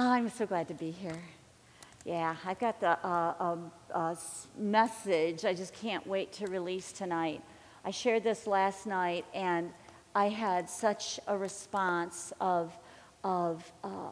Oh, 0.00 0.12
I'm 0.12 0.28
so 0.28 0.46
glad 0.46 0.68
to 0.68 0.74
be 0.74 0.92
here. 0.92 1.20
Yeah, 2.04 2.36
I've 2.44 2.60
got 2.60 2.78
the 2.78 3.04
uh, 3.04 3.34
um, 3.40 3.72
uh, 3.92 4.14
message 4.56 5.44
I 5.44 5.52
just 5.52 5.74
can't 5.74 6.06
wait 6.06 6.30
to 6.34 6.46
release 6.46 6.92
tonight. 6.92 7.42
I 7.84 7.90
shared 7.90 8.22
this 8.22 8.46
last 8.46 8.86
night, 8.86 9.24
and 9.34 9.72
I 10.14 10.28
had 10.28 10.70
such 10.70 11.18
a 11.26 11.36
response 11.36 12.32
of, 12.40 12.78
of 13.24 13.72
uh, 13.82 14.10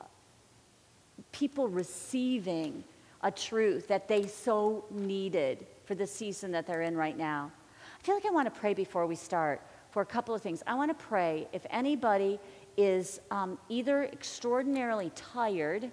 people 1.31 1.69
receiving 1.69 2.83
a 3.23 3.31
truth 3.31 3.87
that 3.87 4.09
they 4.09 4.27
so 4.27 4.87
needed 4.91 5.69
for 5.85 5.95
the 5.95 6.09
season 6.09 6.51
that 6.51 6.67
they're 6.67 6.83
in 6.83 6.97
right 6.97 7.17
now. 7.17 7.53
I 7.97 8.03
feel 8.03 8.17
like 8.17 8.27
I 8.27 8.31
want 8.31 8.53
to 8.53 8.61
pray 8.61 8.75
before 8.75 9.07
we 9.07 9.15
start 9.15 9.63
for 9.93 10.03
a 10.03 10.07
couple 10.07 10.35
of 10.35 10.43
things. 10.43 10.65
I 10.67 10.75
want 10.75 10.91
to 10.91 11.05
pray 11.07 11.47
if 11.53 11.65
anybody 11.71 12.41
is 12.77 13.21
um, 13.31 13.59
either 13.69 14.05
extraordinarily 14.05 15.11
tired, 15.15 15.91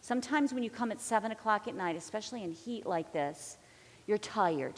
sometimes 0.00 0.52
when 0.52 0.62
you 0.62 0.70
come 0.70 0.90
at 0.90 1.00
7 1.00 1.30
o'clock 1.30 1.68
at 1.68 1.74
night, 1.74 1.96
especially 1.96 2.42
in 2.42 2.52
heat 2.52 2.86
like 2.86 3.12
this, 3.12 3.58
you're 4.06 4.18
tired. 4.18 4.76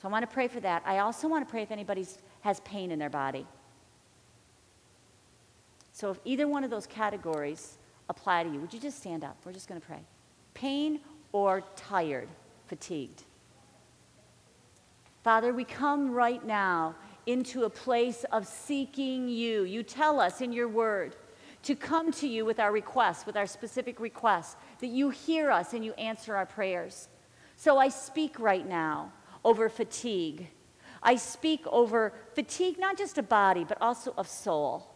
So 0.00 0.08
I 0.08 0.10
want 0.10 0.28
to 0.28 0.32
pray 0.32 0.48
for 0.48 0.60
that. 0.60 0.82
I 0.86 0.98
also 0.98 1.28
want 1.28 1.46
to 1.46 1.50
pray 1.50 1.62
if 1.62 1.70
anybody 1.70 2.06
has 2.40 2.60
pain 2.60 2.90
in 2.90 2.98
their 2.98 3.10
body. 3.10 3.46
So 5.92 6.10
if 6.10 6.18
either 6.24 6.48
one 6.48 6.64
of 6.64 6.70
those 6.70 6.86
categories 6.86 7.76
apply 8.08 8.44
to 8.44 8.50
you, 8.50 8.60
would 8.60 8.72
you 8.72 8.80
just 8.80 8.98
stand 8.98 9.24
up? 9.24 9.36
We're 9.44 9.52
just 9.52 9.68
going 9.68 9.80
to 9.80 9.86
pray. 9.86 10.00
Pain 10.54 11.00
or 11.32 11.62
tired, 11.76 12.28
fatigued. 12.66 13.24
Father, 15.22 15.52
we 15.52 15.64
come 15.64 16.10
right 16.10 16.44
now 16.44 16.94
into 17.30 17.64
a 17.64 17.70
place 17.70 18.24
of 18.32 18.46
seeking 18.46 19.28
you. 19.28 19.62
You 19.62 19.82
tell 19.82 20.20
us 20.20 20.40
in 20.40 20.52
your 20.52 20.68
word 20.68 21.16
to 21.62 21.74
come 21.74 22.10
to 22.12 22.26
you 22.26 22.44
with 22.44 22.58
our 22.58 22.72
requests, 22.72 23.26
with 23.26 23.36
our 23.36 23.46
specific 23.46 24.00
requests, 24.00 24.56
that 24.80 24.88
you 24.88 25.10
hear 25.10 25.50
us 25.50 25.74
and 25.74 25.84
you 25.84 25.92
answer 25.92 26.34
our 26.34 26.46
prayers. 26.46 27.08
So 27.56 27.78
I 27.78 27.88
speak 27.88 28.40
right 28.40 28.66
now 28.66 29.12
over 29.44 29.68
fatigue. 29.68 30.48
I 31.02 31.16
speak 31.16 31.66
over 31.66 32.12
fatigue, 32.34 32.78
not 32.78 32.98
just 32.98 33.18
of 33.18 33.28
body, 33.28 33.64
but 33.64 33.78
also 33.80 34.14
of 34.16 34.26
soul. 34.26 34.86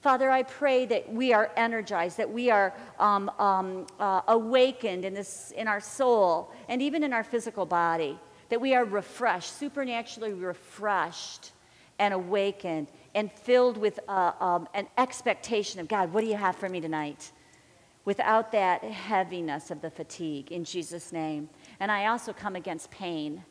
Father, 0.00 0.30
I 0.30 0.42
pray 0.42 0.84
that 0.86 1.12
we 1.12 1.32
are 1.32 1.52
energized, 1.56 2.16
that 2.16 2.30
we 2.30 2.50
are 2.50 2.74
um, 2.98 3.30
um, 3.38 3.86
uh, 4.00 4.22
awakened 4.26 5.04
in, 5.04 5.14
this, 5.14 5.52
in 5.56 5.68
our 5.68 5.80
soul 5.80 6.52
and 6.68 6.82
even 6.82 7.04
in 7.04 7.12
our 7.12 7.22
physical 7.22 7.64
body 7.64 8.18
that 8.52 8.60
we 8.60 8.74
are 8.74 8.84
refreshed, 8.84 9.56
supernaturally 9.56 10.34
refreshed 10.34 11.52
and 11.98 12.12
awakened 12.12 12.86
and 13.14 13.32
filled 13.32 13.78
with 13.78 13.98
uh, 14.08 14.32
um, 14.40 14.68
an 14.74 14.86
expectation 14.98 15.80
of 15.80 15.88
God, 15.88 16.12
what 16.12 16.20
do 16.20 16.26
you 16.26 16.36
have 16.36 16.54
for 16.56 16.68
me 16.68 16.78
tonight? 16.78 17.32
Without 18.04 18.52
that 18.52 18.84
heaviness 18.84 19.70
of 19.70 19.80
the 19.80 19.88
fatigue, 19.88 20.52
in 20.52 20.64
Jesus' 20.64 21.12
name. 21.14 21.48
And 21.80 21.90
I 21.90 22.08
also 22.08 22.34
come 22.34 22.54
against 22.54 22.90
pain 22.90 23.42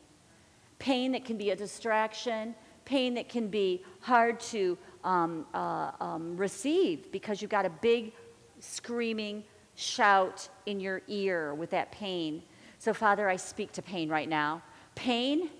pain 0.78 1.10
that 1.10 1.24
can 1.24 1.36
be 1.36 1.50
a 1.50 1.56
distraction, 1.56 2.54
pain 2.84 3.14
that 3.14 3.28
can 3.28 3.48
be 3.48 3.82
hard 4.02 4.38
to 4.38 4.78
um, 5.02 5.46
uh, 5.52 5.90
um, 5.98 6.36
receive 6.36 7.10
because 7.10 7.42
you've 7.42 7.50
got 7.50 7.66
a 7.66 7.70
big 7.70 8.12
screaming 8.60 9.42
shout 9.74 10.48
in 10.66 10.78
your 10.78 11.02
ear 11.08 11.54
with 11.54 11.70
that 11.70 11.90
pain. 11.90 12.40
So, 12.78 12.94
Father, 12.94 13.28
I 13.28 13.34
speak 13.34 13.72
to 13.72 13.82
pain 13.82 14.08
right 14.08 14.28
now. 14.28 14.62
Pain, 14.94 15.50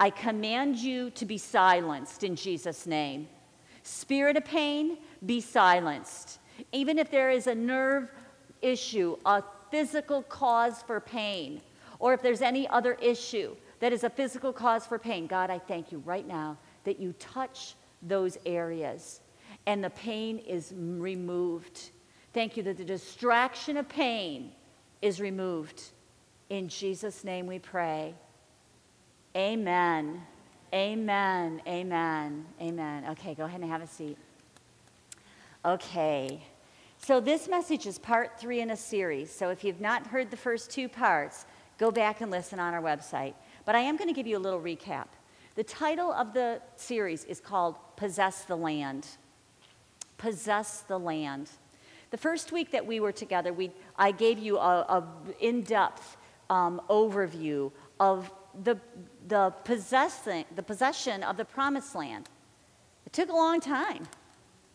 I 0.00 0.10
command 0.10 0.76
you 0.76 1.10
to 1.10 1.24
be 1.24 1.38
silenced 1.38 2.24
in 2.24 2.36
Jesus' 2.36 2.86
name. 2.86 3.28
Spirit 3.82 4.36
of 4.36 4.44
pain, 4.44 4.98
be 5.24 5.40
silenced. 5.40 6.38
Even 6.72 6.98
if 6.98 7.10
there 7.10 7.30
is 7.30 7.46
a 7.46 7.54
nerve 7.54 8.08
issue, 8.62 9.16
a 9.24 9.42
physical 9.70 10.22
cause 10.22 10.82
for 10.82 11.00
pain, 11.00 11.60
or 11.98 12.14
if 12.14 12.22
there's 12.22 12.42
any 12.42 12.68
other 12.68 12.94
issue 12.94 13.56
that 13.80 13.92
is 13.92 14.04
a 14.04 14.10
physical 14.10 14.52
cause 14.52 14.86
for 14.86 14.98
pain, 14.98 15.26
God, 15.26 15.50
I 15.50 15.58
thank 15.58 15.90
you 15.92 15.98
right 16.04 16.26
now 16.26 16.56
that 16.84 17.00
you 17.00 17.12
touch 17.14 17.74
those 18.02 18.38
areas 18.46 19.20
and 19.66 19.82
the 19.82 19.90
pain 19.90 20.38
is 20.38 20.72
removed. 20.76 21.90
Thank 22.32 22.56
you 22.56 22.62
that 22.64 22.76
the 22.76 22.84
distraction 22.84 23.76
of 23.76 23.88
pain 23.88 24.52
is 25.02 25.20
removed. 25.20 25.82
In 26.48 26.68
Jesus' 26.68 27.24
name 27.24 27.46
we 27.46 27.58
pray. 27.58 28.14
Amen. 29.36 30.22
Amen. 30.72 31.62
Amen. 31.66 32.46
Amen. 32.60 33.04
Okay, 33.10 33.34
go 33.34 33.44
ahead 33.44 33.60
and 33.60 33.70
have 33.70 33.82
a 33.82 33.86
seat. 33.86 34.18
Okay. 35.64 36.42
So, 36.98 37.20
this 37.20 37.48
message 37.48 37.86
is 37.86 37.98
part 37.98 38.40
three 38.40 38.60
in 38.60 38.70
a 38.70 38.76
series. 38.76 39.30
So, 39.30 39.50
if 39.50 39.62
you've 39.64 39.80
not 39.80 40.06
heard 40.06 40.30
the 40.30 40.36
first 40.36 40.70
two 40.70 40.88
parts, 40.88 41.46
go 41.78 41.90
back 41.90 42.20
and 42.20 42.30
listen 42.30 42.58
on 42.58 42.74
our 42.74 42.82
website. 42.82 43.34
But 43.64 43.74
I 43.74 43.80
am 43.80 43.96
going 43.96 44.08
to 44.08 44.14
give 44.14 44.26
you 44.26 44.36
a 44.36 44.40
little 44.40 44.60
recap. 44.60 45.06
The 45.54 45.64
title 45.64 46.12
of 46.12 46.34
the 46.34 46.60
series 46.76 47.24
is 47.24 47.40
called 47.40 47.76
Possess 47.96 48.44
the 48.44 48.56
Land. 48.56 49.06
Possess 50.16 50.80
the 50.82 50.98
Land. 50.98 51.50
The 52.10 52.16
first 52.16 52.52
week 52.52 52.70
that 52.70 52.86
we 52.86 53.00
were 53.00 53.12
together, 53.12 53.52
we, 53.52 53.70
I 53.96 54.12
gave 54.12 54.38
you 54.38 54.56
a, 54.58 54.80
a 54.80 55.04
in-depth 55.40 56.16
um, 56.48 56.80
overview 56.88 57.70
of 58.00 58.30
the, 58.64 58.78
the, 59.28 59.52
possessing, 59.64 60.44
the 60.54 60.62
possession 60.62 61.22
of 61.22 61.36
the 61.36 61.44
promised 61.44 61.94
land. 61.94 62.28
It 63.06 63.12
took 63.12 63.28
a 63.28 63.34
long 63.34 63.60
time. 63.60 64.08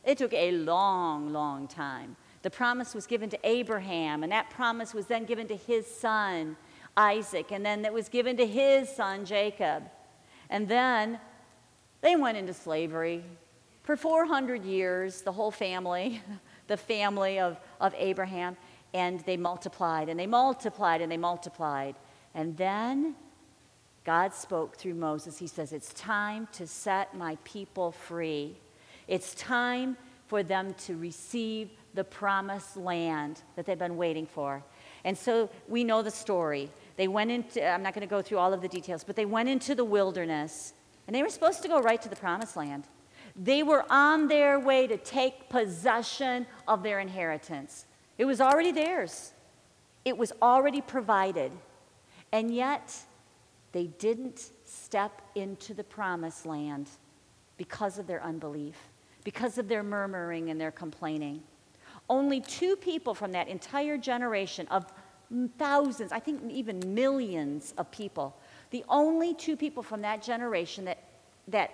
It 0.04 0.18
took 0.18 0.34
a 0.34 0.52
long, 0.52 1.32
long 1.32 1.68
time. 1.68 2.16
The 2.42 2.50
promise 2.50 2.94
was 2.94 3.08
given 3.08 3.30
to 3.30 3.40
Abraham, 3.44 4.24
and 4.24 4.32
that 4.32 4.50
promise 4.50 4.94
was 4.94 5.08
then 5.08 5.26
given 5.26 5.48
to 5.48 5.56
his 5.56 5.88
son, 5.88 6.58
Isaac, 6.98 7.52
and 7.52 7.66
then 7.66 7.86
it 7.86 7.94
was 7.94 8.10
given 8.10 8.36
to 8.38 8.46
his 8.46 8.90
son, 8.90 9.26
Jacob. 9.26 9.84
And 10.50 10.68
then 10.68 11.20
they 12.02 12.16
went 12.16 12.38
into 12.38 12.54
slavery. 12.54 13.24
For 13.84 13.96
400 13.96 14.64
years, 14.64 15.22
the 15.22 15.32
whole 15.32 15.52
family, 15.52 16.22
the 16.68 16.78
family 16.78 17.40
of, 17.40 17.60
of 17.80 17.94
Abraham, 17.98 18.58
and 18.94 19.22
they 19.22 19.38
multiplied 19.38 20.08
and 20.10 20.20
they 20.20 20.28
multiplied 20.28 21.02
and 21.02 21.12
they 21.12 21.18
multiplied. 21.18 21.96
And 22.36 22.56
then 22.58 23.16
God 24.04 24.34
spoke 24.34 24.76
through 24.76 24.96
Moses. 24.96 25.38
He 25.38 25.48
says, 25.48 25.72
It's 25.72 25.94
time 25.94 26.48
to 26.54 26.68
set 26.68 27.16
my 27.16 27.38
people 27.44 27.92
free. 27.92 28.58
It's 29.08 29.34
time 29.36 29.98
for 30.28 30.44
them 30.44 30.74
to 30.86 30.98
receive 30.98 31.70
the 31.94 32.04
promised 32.04 32.76
land 32.76 33.42
that 33.56 33.66
they've 33.66 33.78
been 33.78 33.98
waiting 33.98 34.26
for. 34.26 34.64
And 35.04 35.18
so 35.18 35.50
we 35.68 35.84
know 35.84 36.02
the 36.02 36.12
story. 36.12 36.70
They 36.96 37.08
went 37.08 37.32
into, 37.32 37.66
I'm 37.66 37.84
not 37.84 37.94
going 37.94 38.08
to 38.08 38.10
go 38.10 38.22
through 38.22 38.38
all 38.38 38.54
of 38.54 38.62
the 38.62 38.68
details, 38.68 39.04
but 39.04 39.16
they 39.16 39.26
went 39.26 39.50
into 39.50 39.76
the 39.76 39.84
wilderness 39.84 40.74
and 41.08 41.16
they 41.16 41.22
were 41.22 41.30
supposed 41.30 41.62
to 41.64 41.68
go 41.68 41.82
right 41.82 42.02
to 42.02 42.10
the 42.10 42.16
promised 42.16 42.56
land. 42.56 42.86
They 43.36 43.64
were 43.64 43.86
on 43.90 44.28
their 44.28 44.60
way 44.60 44.88
to 44.88 44.98
take 44.98 45.50
possession 45.50 46.46
of 46.68 46.84
their 46.84 47.00
inheritance. 47.00 47.86
It 48.18 48.26
was 48.26 48.40
already 48.40 48.72
theirs, 48.72 49.34
it 50.06 50.18
was 50.18 50.32
already 50.42 50.82
provided. 50.82 51.52
And 52.32 52.54
yet, 52.54 52.96
they 53.74 53.88
didn't 53.88 54.52
step 54.64 55.22
into 55.36 55.74
the 55.74 55.84
promised 55.84 56.46
land 56.46 56.90
because 57.58 58.00
of 58.00 58.08
their 58.08 58.24
unbelief, 58.24 58.76
because 59.24 59.58
of 59.58 59.68
their 59.68 59.84
murmuring 59.84 60.50
and 60.50 60.62
their 60.62 60.72
complaining. 60.72 61.44
Only 62.10 62.40
two 62.40 62.76
people 62.76 63.14
from 63.14 63.32
that 63.34 63.48
entire 63.48 63.98
generation 63.98 64.68
of 64.68 64.86
thousands, 65.58 66.12
I 66.12 66.20
think 66.20 66.50
even 66.52 66.94
millions 66.94 67.74
of 67.78 67.90
people, 67.92 68.38
the 68.70 68.86
only 68.90 69.34
two 69.34 69.58
people 69.58 69.84
from 69.84 70.02
that 70.02 70.22
generation 70.22 70.86
that, 70.86 71.04
that 71.48 71.72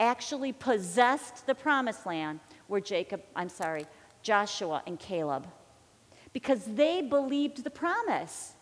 actually 0.00 0.52
possessed 0.52 1.46
the 1.46 1.54
promised 1.54 2.06
land 2.06 2.40
were 2.68 2.80
Jacob, 2.80 3.22
I'm 3.34 3.48
sorry, 3.48 3.86
Joshua 4.22 4.82
and 4.86 4.98
Caleb. 4.98 5.46
Because 6.32 6.64
they 6.64 7.02
believed 7.02 7.64
the 7.64 7.70
promise. 7.70 8.55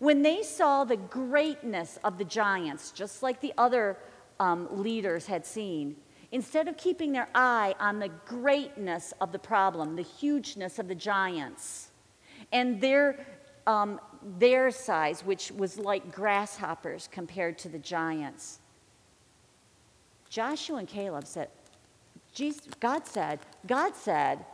When 0.00 0.22
they 0.22 0.42
saw 0.42 0.84
the 0.84 0.96
greatness 0.96 1.98
of 2.02 2.16
the 2.16 2.24
giants, 2.24 2.90
just 2.90 3.22
like 3.22 3.40
the 3.40 3.52
other 3.58 3.98
um, 4.40 4.66
leaders 4.70 5.26
had 5.26 5.44
seen, 5.44 5.94
instead 6.32 6.68
of 6.68 6.78
keeping 6.78 7.12
their 7.12 7.28
eye 7.34 7.74
on 7.78 7.98
the 7.98 8.08
greatness 8.26 9.12
of 9.20 9.30
the 9.30 9.38
problem, 9.38 9.96
the 9.96 10.02
hugeness 10.02 10.78
of 10.78 10.88
the 10.88 10.94
giants, 10.94 11.90
and 12.50 12.80
their, 12.80 13.26
um, 13.66 14.00
their 14.38 14.70
size, 14.70 15.22
which 15.22 15.52
was 15.52 15.78
like 15.78 16.10
grasshoppers 16.10 17.06
compared 17.12 17.58
to 17.58 17.68
the 17.68 17.78
giants, 17.78 18.58
Joshua 20.30 20.78
and 20.78 20.88
Caleb 20.88 21.26
said, 21.26 21.48
Jesus, 22.32 22.68
God 22.78 23.06
said, 23.06 23.40
God 23.66 23.94
said 23.94 24.46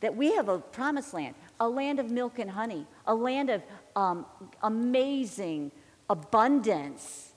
that 0.00 0.14
we 0.14 0.34
have 0.34 0.48
a 0.48 0.58
promised 0.58 1.14
land, 1.14 1.34
a 1.60 1.68
land 1.68 1.98
of 1.98 2.10
milk 2.10 2.38
and 2.38 2.50
honey, 2.50 2.86
a 3.06 3.14
land 3.14 3.48
of 3.48 3.62
um, 3.98 4.26
amazing 4.62 5.72
abundance. 6.08 7.32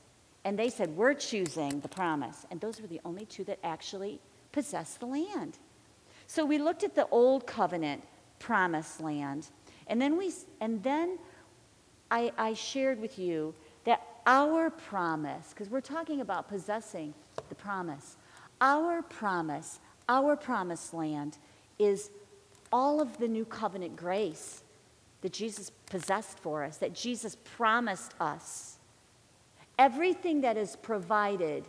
And 0.46 0.58
they 0.58 0.70
said, 0.70 0.96
We're 0.96 1.16
choosing 1.16 1.80
the 1.80 1.88
promise. 1.88 2.46
And 2.52 2.62
those 2.62 2.80
were 2.80 2.88
the 2.88 3.02
only 3.04 3.26
two 3.26 3.44
that 3.46 3.58
actually 3.64 4.20
possessed 4.52 5.00
the 5.00 5.08
land. 5.08 5.58
So 6.28 6.46
we 6.46 6.60
looked 6.60 6.84
at 6.84 6.96
the 6.96 7.08
old 7.10 7.48
covenant 7.48 8.04
promised 8.38 9.02
land. 9.02 9.48
And 9.88 10.00
then, 10.00 10.18
we, 10.18 10.32
and 10.62 10.82
then 10.84 11.18
I, 12.12 12.32
I 12.38 12.54
shared 12.54 13.02
with 13.02 13.18
you 13.18 13.56
that 13.86 14.06
our 14.28 14.70
promise, 14.70 15.50
because 15.50 15.70
we're 15.70 15.82
talking 15.82 16.22
about 16.22 16.48
possessing 16.48 17.14
the 17.50 17.56
promise, 17.56 18.18
our 18.62 19.02
promise, 19.02 19.80
our 20.08 20.36
promised 20.36 20.94
land 20.94 21.40
is 21.80 22.12
all 22.72 23.02
of 23.02 23.18
the 23.18 23.28
new 23.28 23.46
covenant 23.46 23.96
grace 23.96 24.64
that 25.22 25.34
Jesus 25.34 25.72
possessed 25.86 26.40
for 26.40 26.64
us, 26.64 26.78
that 26.78 26.94
Jesus 26.94 27.38
promised 27.56 28.14
us. 28.20 28.78
Everything 29.78 30.42
that 30.42 30.58
is 30.58 30.76
provided 30.76 31.66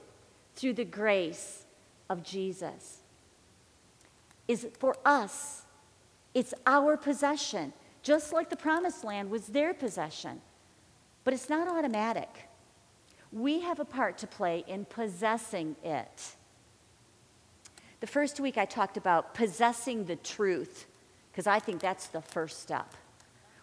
through 0.55 0.75
the 0.75 0.85
grace 0.85 1.65
of 2.09 2.23
Jesus 2.23 2.99
is 4.49 4.67
for 4.79 4.97
us. 5.05 5.63
It's 6.35 6.55
our 6.67 6.97
possession, 6.97 7.73
just 8.03 8.33
like 8.33 8.51
the 8.51 8.57
promised 8.57 9.05
land 9.05 9.31
was 9.31 9.49
their 9.49 9.73
possession. 9.75 10.41
But 11.25 11.35
it's 11.35 11.49
not 11.49 11.69
automatic. 11.69 12.49
We 13.33 13.61
have 13.61 13.81
a 13.81 13.85
part 13.85 14.19
to 14.19 14.27
play 14.27 14.65
in 14.67 14.85
possessing 14.85 15.77
it. 15.83 16.37
The 18.01 18.07
first 18.07 18.41
week 18.41 18.59
I 18.59 18.65
talked 18.65 18.97
about 18.97 19.33
possessing 19.33 20.07
the 20.07 20.17
truth, 20.17 20.87
because 21.31 21.47
I 21.47 21.61
think 21.61 21.81
that's 21.81 22.09
the 22.09 22.21
first 22.21 22.61
step. 22.61 22.95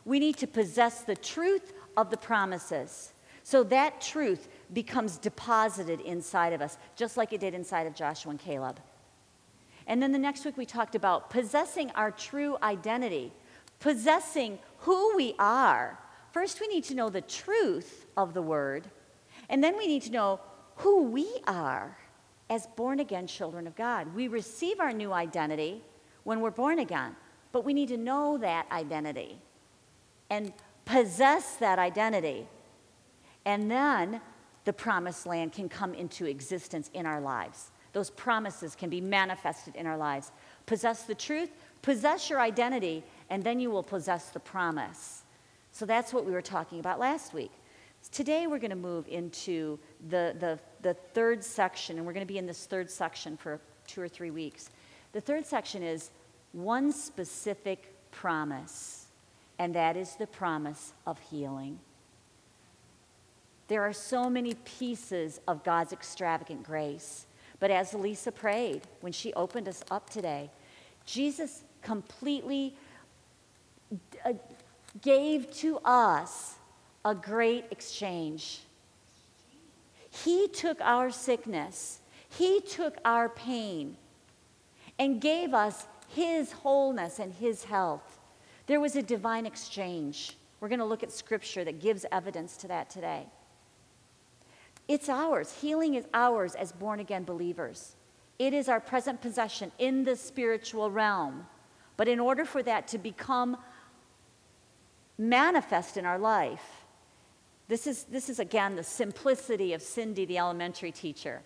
We 0.05 0.19
need 0.19 0.37
to 0.37 0.47
possess 0.47 1.01
the 1.01 1.15
truth 1.15 1.73
of 1.97 2.09
the 2.09 2.17
promises. 2.17 3.13
So 3.43 3.63
that 3.65 3.99
truth 4.01 4.47
becomes 4.73 5.17
deposited 5.17 6.01
inside 6.01 6.53
of 6.53 6.61
us, 6.61 6.77
just 6.95 7.17
like 7.17 7.33
it 7.33 7.41
did 7.41 7.53
inside 7.53 7.87
of 7.87 7.95
Joshua 7.95 8.31
and 8.31 8.39
Caleb. 8.39 8.79
And 9.87 10.03
then 10.03 10.11
the 10.11 10.19
next 10.19 10.45
week 10.45 10.55
we 10.55 10.65
talked 10.65 10.93
about 10.93 11.29
possessing 11.29 11.89
our 11.91 12.11
true 12.11 12.57
identity, 12.61 13.31
possessing 13.79 14.59
who 14.79 15.15
we 15.15 15.33
are. 15.39 15.97
First, 16.31 16.61
we 16.61 16.67
need 16.67 16.83
to 16.85 16.95
know 16.95 17.09
the 17.09 17.21
truth 17.21 18.05
of 18.15 18.35
the 18.35 18.41
word, 18.41 18.87
and 19.49 19.63
then 19.63 19.75
we 19.75 19.87
need 19.87 20.03
to 20.03 20.11
know 20.11 20.39
who 20.75 21.03
we 21.03 21.27
are 21.47 21.97
as 22.51 22.67
born 22.67 22.99
again 22.99 23.25
children 23.25 23.65
of 23.65 23.75
God. 23.75 24.13
We 24.13 24.27
receive 24.27 24.79
our 24.79 24.93
new 24.93 25.11
identity 25.11 25.81
when 26.23 26.39
we're 26.39 26.51
born 26.51 26.79
again, 26.79 27.15
but 27.51 27.65
we 27.65 27.73
need 27.73 27.89
to 27.89 27.97
know 27.97 28.37
that 28.37 28.71
identity 28.71 29.39
and 30.29 30.53
possess 30.85 31.55
that 31.55 31.79
identity. 31.79 32.47
And 33.45 33.69
then 33.69 34.21
the 34.65 34.73
promised 34.73 35.25
land 35.25 35.53
can 35.53 35.69
come 35.69 35.93
into 35.93 36.25
existence 36.25 36.89
in 36.93 37.05
our 37.05 37.21
lives. 37.21 37.71
Those 37.93 38.09
promises 38.09 38.75
can 38.75 38.89
be 38.89 39.01
manifested 39.01 39.75
in 39.75 39.87
our 39.87 39.97
lives. 39.97 40.31
Possess 40.65 41.03
the 41.03 41.15
truth, 41.15 41.49
possess 41.81 42.29
your 42.29 42.39
identity, 42.39 43.03
and 43.29 43.43
then 43.43 43.59
you 43.59 43.71
will 43.71 43.83
possess 43.83 44.29
the 44.29 44.39
promise. 44.39 45.23
So 45.71 45.85
that's 45.85 46.13
what 46.13 46.25
we 46.25 46.31
were 46.31 46.41
talking 46.41 46.79
about 46.79 46.99
last 46.99 47.33
week. 47.33 47.51
Today 48.11 48.47
we're 48.47 48.59
going 48.59 48.69
to 48.69 48.75
move 48.75 49.07
into 49.07 49.79
the, 50.09 50.35
the, 50.39 50.59
the 50.81 50.93
third 50.93 51.43
section, 51.43 51.97
and 51.97 52.05
we're 52.05 52.13
going 52.13 52.25
to 52.25 52.31
be 52.31 52.37
in 52.37 52.45
this 52.45 52.65
third 52.65 52.89
section 52.89 53.35
for 53.37 53.59
two 53.87 54.01
or 54.01 54.07
three 54.07 54.31
weeks. 54.31 54.69
The 55.11 55.21
third 55.21 55.45
section 55.45 55.83
is 55.83 56.11
one 56.51 56.91
specific 56.91 57.93
promise, 58.11 58.98
and 59.59 59.75
that 59.75 59.97
is 59.97 60.15
the 60.15 60.25
promise 60.25 60.93
of 61.05 61.19
healing. 61.29 61.79
There 63.67 63.83
are 63.83 63.93
so 63.93 64.29
many 64.29 64.55
pieces 64.65 65.39
of 65.47 65.63
God's 65.63 65.93
extravagant 65.93 66.63
grace. 66.63 67.27
But 67.59 67.69
as 67.69 67.93
Lisa 67.93 68.31
prayed 68.31 68.81
when 69.01 69.11
she 69.11 69.33
opened 69.33 69.67
us 69.67 69.83
up 69.91 70.09
today, 70.09 70.49
Jesus 71.05 71.63
completely 71.81 72.73
uh, 74.25 74.33
gave 75.01 75.51
to 75.57 75.79
us 75.83 76.55
a 77.03 77.13
great 77.13 77.65
exchange. 77.69 78.61
He 80.09 80.47
took 80.47 80.79
our 80.81 81.11
sickness, 81.11 81.99
He 82.29 82.61
took 82.61 82.97
our 83.03 83.29
pain, 83.29 83.97
and 84.97 85.21
gave 85.21 85.53
us 85.53 85.85
His 86.07 86.53
wholeness 86.53 87.19
and 87.19 87.33
His 87.33 87.65
health. 87.65 88.18
There 88.69 88.79
was 88.79 88.95
a 88.95 89.01
divine 89.01 89.47
exchange. 89.47 90.37
We're 90.59 90.67
going 90.67 90.77
to 90.77 90.85
look 90.85 91.01
at 91.01 91.11
scripture 91.11 91.63
that 91.63 91.81
gives 91.81 92.05
evidence 92.11 92.55
to 92.57 92.67
that 92.67 92.87
today. 92.87 93.25
It's 94.87 95.09
ours. 95.09 95.51
Healing 95.59 95.95
is 95.95 96.05
ours 96.13 96.53
as 96.53 96.71
born 96.71 96.99
again 96.99 97.23
believers. 97.23 97.95
It 98.37 98.53
is 98.53 98.69
our 98.69 98.79
present 98.79 99.21
possession 99.21 99.71
in 99.79 100.03
the 100.03 100.15
spiritual 100.15 100.91
realm. 100.91 101.47
But 101.97 102.07
in 102.07 102.19
order 102.19 102.45
for 102.45 102.61
that 102.61 102.87
to 102.89 102.99
become 102.99 103.57
manifest 105.17 105.97
in 105.97 106.05
our 106.05 106.19
life, 106.19 106.85
this 107.69 107.87
is, 107.87 108.03
this 108.03 108.29
is 108.29 108.37
again 108.37 108.75
the 108.75 108.83
simplicity 108.83 109.73
of 109.73 109.81
Cindy, 109.81 110.25
the 110.25 110.37
elementary 110.37 110.91
teacher. 110.91 111.41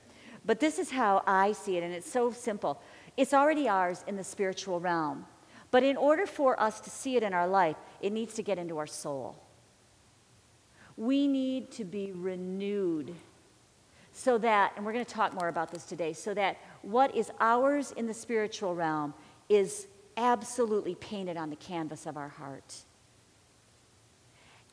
But 0.45 0.59
this 0.59 0.77
is 0.77 0.91
how 0.91 1.23
I 1.25 1.53
see 1.53 1.77
it, 1.77 1.83
and 1.83 1.93
it's 1.93 2.11
so 2.11 2.33
simple. 2.33 2.81
It's 3.15 3.33
already 3.33 3.69
ours 3.69 4.03
in 4.07 4.17
the 4.17 4.25
spiritual 4.25 4.81
realm. 4.81 5.25
But 5.73 5.81
in 5.81 5.97
order 5.97 6.27
for 6.27 6.61
us 6.61 6.79
to 6.81 6.91
see 6.91 7.15
it 7.15 7.23
in 7.23 7.33
our 7.33 7.47
life, 7.47 7.77
it 7.99 8.13
needs 8.13 8.35
to 8.35 8.43
get 8.43 8.59
into 8.59 8.77
our 8.77 8.85
soul. 8.85 9.35
We 10.97 11.25
need 11.25 11.71
to 11.71 11.83
be 11.83 12.11
renewed 12.11 13.15
so 14.11 14.37
that, 14.37 14.73
and 14.75 14.85
we're 14.85 14.93
going 14.93 15.03
to 15.03 15.11
talk 15.11 15.33
more 15.33 15.47
about 15.47 15.71
this 15.71 15.85
today, 15.85 16.13
so 16.13 16.35
that 16.35 16.57
what 16.83 17.15
is 17.15 17.31
ours 17.39 17.91
in 17.91 18.05
the 18.05 18.13
spiritual 18.13 18.75
realm 18.75 19.15
is 19.49 19.87
absolutely 20.15 20.93
painted 20.93 21.37
on 21.37 21.49
the 21.49 21.55
canvas 21.55 22.05
of 22.05 22.17
our 22.17 22.29
heart. 22.29 22.83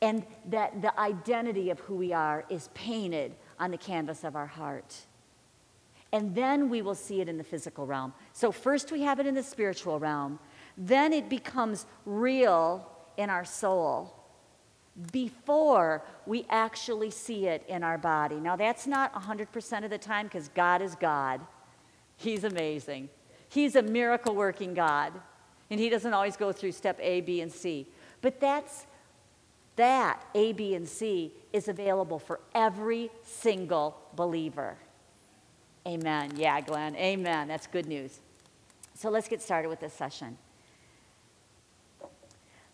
And 0.02 0.22
that 0.50 0.82
the 0.82 1.00
identity 1.00 1.70
of 1.70 1.80
who 1.80 1.94
we 1.94 2.12
are 2.12 2.44
is 2.50 2.68
painted 2.74 3.34
on 3.58 3.70
the 3.70 3.78
canvas 3.78 4.22
of 4.22 4.36
our 4.36 4.48
heart. 4.48 5.06
And 6.12 6.34
then 6.34 6.68
we 6.68 6.82
will 6.82 6.94
see 6.94 7.20
it 7.20 7.28
in 7.28 7.38
the 7.38 7.44
physical 7.44 7.86
realm. 7.86 8.12
So, 8.32 8.50
first 8.50 8.90
we 8.90 9.02
have 9.02 9.20
it 9.20 9.26
in 9.26 9.34
the 9.34 9.42
spiritual 9.42 9.98
realm, 9.98 10.40
then 10.80 11.12
it 11.12 11.28
becomes 11.28 11.84
real 12.06 12.90
in 13.18 13.28
our 13.28 13.44
soul 13.44 14.16
before 15.12 16.02
we 16.26 16.46
actually 16.48 17.10
see 17.10 17.46
it 17.46 17.62
in 17.68 17.84
our 17.84 17.98
body. 17.98 18.36
Now, 18.36 18.56
that's 18.56 18.86
not 18.86 19.12
100% 19.14 19.84
of 19.84 19.90
the 19.90 19.98
time 19.98 20.26
because 20.26 20.48
God 20.48 20.80
is 20.80 20.94
God. 20.94 21.42
He's 22.16 22.44
amazing. 22.44 23.10
He's 23.50 23.76
a 23.76 23.82
miracle 23.82 24.34
working 24.34 24.72
God. 24.72 25.12
And 25.70 25.78
He 25.78 25.90
doesn't 25.90 26.14
always 26.14 26.36
go 26.36 26.50
through 26.50 26.72
step 26.72 26.98
A, 27.00 27.20
B, 27.20 27.42
and 27.42 27.52
C. 27.52 27.86
But 28.22 28.40
that's 28.40 28.86
that 29.76 30.24
A, 30.34 30.52
B, 30.52 30.74
and 30.74 30.88
C 30.88 31.32
is 31.52 31.68
available 31.68 32.18
for 32.18 32.40
every 32.54 33.10
single 33.22 33.98
believer. 34.16 34.76
Amen. 35.86 36.32
Yeah, 36.36 36.60
Glenn. 36.62 36.96
Amen. 36.96 37.48
That's 37.48 37.66
good 37.66 37.86
news. 37.86 38.20
So 38.94 39.10
let's 39.10 39.28
get 39.28 39.42
started 39.42 39.68
with 39.68 39.80
this 39.80 39.92
session. 39.92 40.36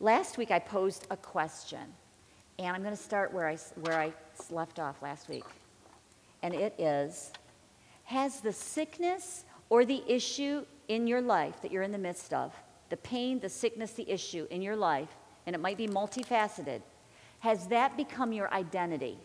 Last 0.01 0.39
week 0.39 0.51
I 0.51 0.59
posed 0.59 1.07
a 1.11 1.17
question. 1.17 1.81
And 2.59 2.75
I'm 2.75 2.83
going 2.83 2.97
to 2.97 3.03
start 3.03 3.33
where 3.33 3.49
I, 3.49 3.57
where 3.81 4.01
I 4.01 4.13
left 4.51 4.79
off 4.79 5.03
last 5.03 5.29
week. 5.29 5.45
And 6.43 6.55
it 6.55 6.75
is 6.79 7.33
Has 8.05 8.41
the 8.41 8.53
sickness 8.53 9.45
or 9.69 9.85
the 9.85 10.03
issue 10.07 10.65
in 10.89 11.07
your 11.07 11.21
life 11.21 11.61
that 11.63 11.73
you're 11.73 11.83
in 11.83 11.93
the 11.93 11.99
midst 11.99 12.33
of, 12.33 12.55
the 12.89 12.97
pain, 12.97 13.41
the 13.41 13.49
sickness, 13.49 13.93
the 13.93 14.09
issue 14.09 14.47
in 14.51 14.63
your 14.63 14.77
life, 14.77 15.09
and 15.47 15.55
it 15.55 15.59
might 15.59 15.77
be 15.77 15.89
multifaceted, 15.89 16.81
has 17.41 17.67
that 17.69 17.97
become 17.97 18.33
your 18.33 18.53
identity? 18.53 19.19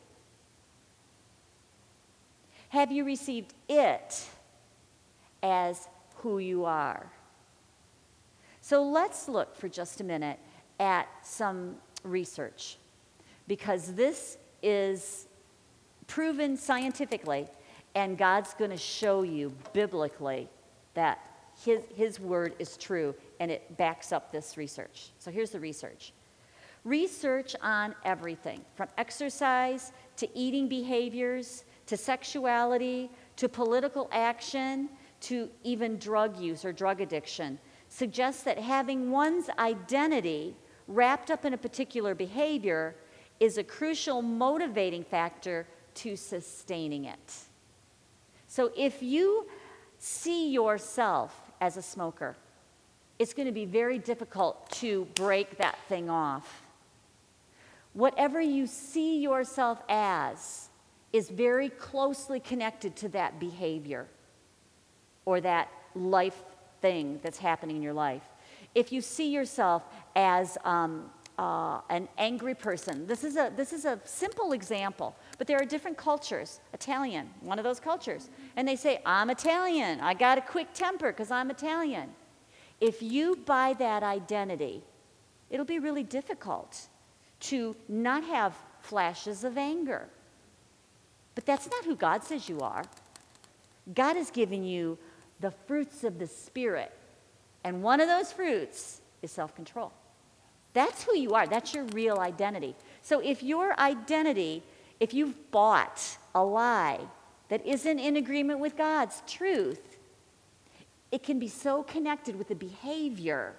Have 2.69 2.91
you 2.91 3.05
received 3.05 3.53
it 3.69 4.27
as 5.43 5.87
who 6.17 6.39
you 6.39 6.65
are? 6.65 7.11
So 8.61 8.83
let's 8.83 9.27
look 9.27 9.55
for 9.55 9.69
just 9.69 10.01
a 10.01 10.03
minute 10.03 10.39
at 10.81 11.07
some 11.21 11.75
research 12.03 12.77
because 13.47 13.93
this 13.93 14.37
is 14.63 15.27
proven 16.07 16.57
scientifically, 16.57 17.47
and 17.95 18.17
God's 18.17 18.53
going 18.55 18.71
to 18.71 18.77
show 18.77 19.21
you 19.21 19.53
biblically 19.73 20.49
that 20.95 21.19
his, 21.63 21.81
his 21.95 22.19
word 22.19 22.55
is 22.57 22.75
true 22.77 23.13
and 23.39 23.51
it 23.51 23.77
backs 23.77 24.11
up 24.11 24.31
this 24.31 24.57
research. 24.57 25.11
So 25.19 25.31
here's 25.31 25.51
the 25.51 25.59
research 25.59 26.11
research 26.83 27.55
on 27.61 27.93
everything 28.05 28.59
from 28.73 28.87
exercise 28.97 29.91
to 30.17 30.27
eating 30.35 30.67
behaviors 30.67 31.63
to 31.85 31.95
sexuality 31.95 33.07
to 33.35 33.47
political 33.47 34.09
action 34.11 34.89
to 35.19 35.47
even 35.63 35.97
drug 35.97 36.39
use 36.39 36.65
or 36.65 36.73
drug 36.73 36.99
addiction 36.99 37.59
suggests 37.87 38.41
that 38.41 38.57
having 38.57 39.11
one's 39.11 39.47
identity 39.59 40.55
wrapped 40.87 41.31
up 41.31 41.45
in 41.45 41.53
a 41.53 41.57
particular 41.57 42.15
behavior 42.15 42.95
is 43.39 43.57
a 43.57 43.63
crucial 43.63 44.21
motivating 44.21 45.03
factor 45.03 45.67
to 45.95 46.15
sustaining 46.15 47.05
it. 47.05 47.35
So 48.47 48.71
if 48.77 49.01
you 49.01 49.47
see 49.97 50.49
yourself 50.49 51.51
as 51.59 51.77
a 51.77 51.81
smoker, 51.81 52.35
it's 53.17 53.33
going 53.33 53.45
to 53.45 53.51
be 53.51 53.65
very 53.65 53.97
difficult 53.97 54.69
to 54.71 55.05
break 55.15 55.57
that 55.57 55.77
thing 55.87 56.09
off. 56.09 56.63
Whatever 57.93 58.41
you 58.41 58.67
see 58.67 59.19
yourself 59.19 59.81
as 59.89 60.69
is 61.13 61.29
very 61.29 61.69
closely 61.69 62.39
connected 62.39 62.95
to 62.97 63.09
that 63.09 63.39
behavior 63.39 64.07
or 65.25 65.41
that 65.41 65.69
life 65.93 66.41
thing 66.81 67.19
that's 67.21 67.37
happening 67.37 67.77
in 67.77 67.81
your 67.81 67.93
life. 67.93 68.23
If 68.73 68.91
you 68.91 69.01
see 69.01 69.29
yourself 69.29 69.83
as 70.15 70.57
um, 70.63 71.09
uh, 71.37 71.81
an 71.89 72.07
angry 72.17 72.53
person, 72.53 73.07
this 73.07 73.23
is, 73.23 73.35
a, 73.35 73.51
this 73.55 73.73
is 73.73 73.85
a 73.85 73.99
simple 74.05 74.51
example, 74.51 75.15
but 75.37 75.47
there 75.47 75.57
are 75.57 75.65
different 75.65 75.97
cultures. 75.97 76.59
Italian, 76.73 77.29
one 77.41 77.57
of 77.57 77.63
those 77.63 77.79
cultures. 77.79 78.29
And 78.55 78.67
they 78.67 78.75
say, 78.75 79.01
I'm 79.05 79.29
Italian. 79.29 79.99
I 80.01 80.13
got 80.13 80.37
a 80.37 80.41
quick 80.41 80.67
temper 80.73 81.11
because 81.11 81.31
I'm 81.31 81.49
Italian. 81.49 82.09
If 82.79 83.01
you 83.01 83.37
buy 83.45 83.73
that 83.79 84.03
identity, 84.03 84.83
it'll 85.49 85.65
be 85.65 85.79
really 85.79 86.03
difficult 86.03 86.87
to 87.41 87.75
not 87.87 88.23
have 88.23 88.55
flashes 88.81 89.43
of 89.43 89.57
anger. 89.57 90.07
But 91.35 91.45
that's 91.45 91.69
not 91.69 91.85
who 91.85 91.95
God 91.95 92.23
says 92.23 92.49
you 92.49 92.59
are. 92.59 92.83
God 93.93 94.15
has 94.15 94.31
given 94.31 94.63
you 94.63 94.97
the 95.39 95.51
fruits 95.51 96.03
of 96.03 96.19
the 96.19 96.27
Spirit. 96.27 96.91
And 97.63 97.81
one 97.81 97.99
of 97.99 98.07
those 98.07 98.31
fruits 98.31 99.01
is 99.21 99.31
self 99.31 99.55
control. 99.55 99.91
That's 100.73 101.03
who 101.03 101.17
you 101.17 101.33
are. 101.33 101.47
That's 101.47 101.73
your 101.73 101.83
real 101.85 102.19
identity. 102.19 102.75
So 103.01 103.19
if 103.19 103.43
your 103.43 103.77
identity, 103.79 104.63
if 104.99 105.13
you've 105.13 105.51
bought 105.51 106.17
a 106.33 106.43
lie 106.43 106.99
that 107.49 107.65
isn't 107.65 107.99
in 107.99 108.15
agreement 108.15 108.59
with 108.59 108.77
God's 108.77 109.21
truth, 109.27 109.97
it 111.11 111.23
can 111.23 111.39
be 111.39 111.49
so 111.49 111.83
connected 111.83 112.37
with 112.37 112.47
the 112.47 112.55
behavior 112.55 113.53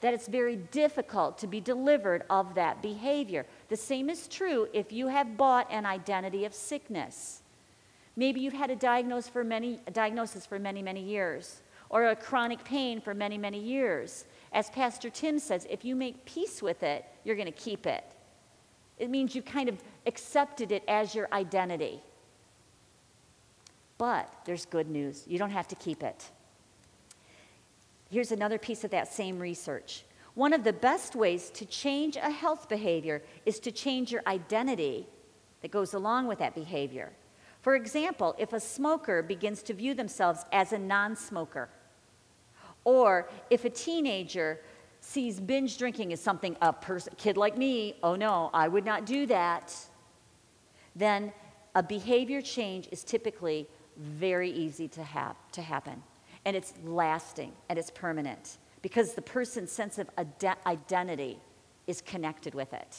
that 0.00 0.14
it's 0.14 0.28
very 0.28 0.56
difficult 0.56 1.36
to 1.38 1.46
be 1.46 1.60
delivered 1.60 2.24
of 2.30 2.54
that 2.54 2.80
behavior. 2.80 3.44
The 3.68 3.76
same 3.76 4.08
is 4.08 4.26
true 4.26 4.66
if 4.72 4.92
you 4.92 5.08
have 5.08 5.36
bought 5.36 5.70
an 5.70 5.84
identity 5.84 6.46
of 6.46 6.54
sickness. 6.54 7.42
Maybe 8.16 8.40
you've 8.40 8.54
had 8.54 8.70
a, 8.70 8.76
diagnosis 8.76 9.30
for 9.30 9.44
many, 9.44 9.78
diagnosis 9.92 10.46
for 10.46 10.58
many, 10.58 10.82
many 10.82 11.02
years, 11.02 11.60
or 11.90 12.06
a 12.06 12.16
chronic 12.16 12.64
pain 12.64 13.00
for 13.00 13.14
many, 13.14 13.36
many 13.36 13.60
years. 13.60 14.24
As 14.52 14.68
Pastor 14.70 15.10
Tim 15.10 15.38
says, 15.38 15.66
if 15.70 15.84
you 15.84 15.94
make 15.94 16.24
peace 16.24 16.62
with 16.62 16.82
it, 16.82 17.04
you're 17.24 17.36
going 17.36 17.46
to 17.46 17.52
keep 17.52 17.86
it. 17.86 18.04
It 18.98 19.08
means 19.08 19.34
you 19.34 19.42
kind 19.42 19.68
of 19.68 19.78
accepted 20.06 20.72
it 20.72 20.82
as 20.88 21.14
your 21.14 21.28
identity. 21.32 22.02
But 23.96 24.32
there's 24.44 24.66
good 24.66 24.88
news. 24.88 25.24
You 25.26 25.38
don't 25.38 25.50
have 25.50 25.68
to 25.68 25.74
keep 25.76 26.02
it. 26.02 26.30
Here's 28.10 28.32
another 28.32 28.58
piece 28.58 28.82
of 28.82 28.90
that 28.90 29.12
same 29.12 29.38
research. 29.38 30.04
One 30.34 30.52
of 30.52 30.64
the 30.64 30.72
best 30.72 31.14
ways 31.14 31.50
to 31.50 31.64
change 31.64 32.16
a 32.16 32.30
health 32.30 32.68
behavior 32.68 33.22
is 33.46 33.58
to 33.60 33.70
change 33.70 34.10
your 34.10 34.22
identity 34.26 35.06
that 35.60 35.70
goes 35.70 35.94
along 35.94 36.26
with 36.26 36.38
that 36.38 36.54
behavior. 36.54 37.12
For 37.62 37.74
example, 37.74 38.34
if 38.38 38.52
a 38.52 38.60
smoker 38.60 39.22
begins 39.22 39.62
to 39.64 39.74
view 39.74 39.94
themselves 39.94 40.44
as 40.52 40.72
a 40.72 40.78
non 40.78 41.14
smoker, 41.14 41.68
or 42.84 43.28
if 43.50 43.64
a 43.64 43.70
teenager 43.70 44.60
sees 45.00 45.40
binge 45.40 45.78
drinking 45.78 46.12
as 46.12 46.20
something 46.20 46.56
a 46.60 46.72
pers- 46.72 47.08
kid 47.16 47.36
like 47.36 47.56
me, 47.56 47.96
oh 48.02 48.16
no, 48.16 48.50
I 48.52 48.68
would 48.68 48.84
not 48.84 49.06
do 49.06 49.26
that, 49.26 49.74
then 50.94 51.32
a 51.74 51.82
behavior 51.82 52.42
change 52.42 52.88
is 52.90 53.04
typically 53.04 53.68
very 53.96 54.50
easy 54.50 54.88
to, 54.88 55.02
have, 55.02 55.36
to 55.52 55.62
happen 55.62 56.02
and 56.44 56.56
it's 56.56 56.72
lasting 56.84 57.52
and 57.68 57.78
it's 57.78 57.90
permanent 57.90 58.58
because 58.82 59.14
the 59.14 59.22
person's 59.22 59.70
sense 59.70 59.98
of 59.98 60.08
ad- 60.16 60.56
identity 60.66 61.38
is 61.86 62.00
connected 62.00 62.54
with 62.54 62.72
it. 62.72 62.96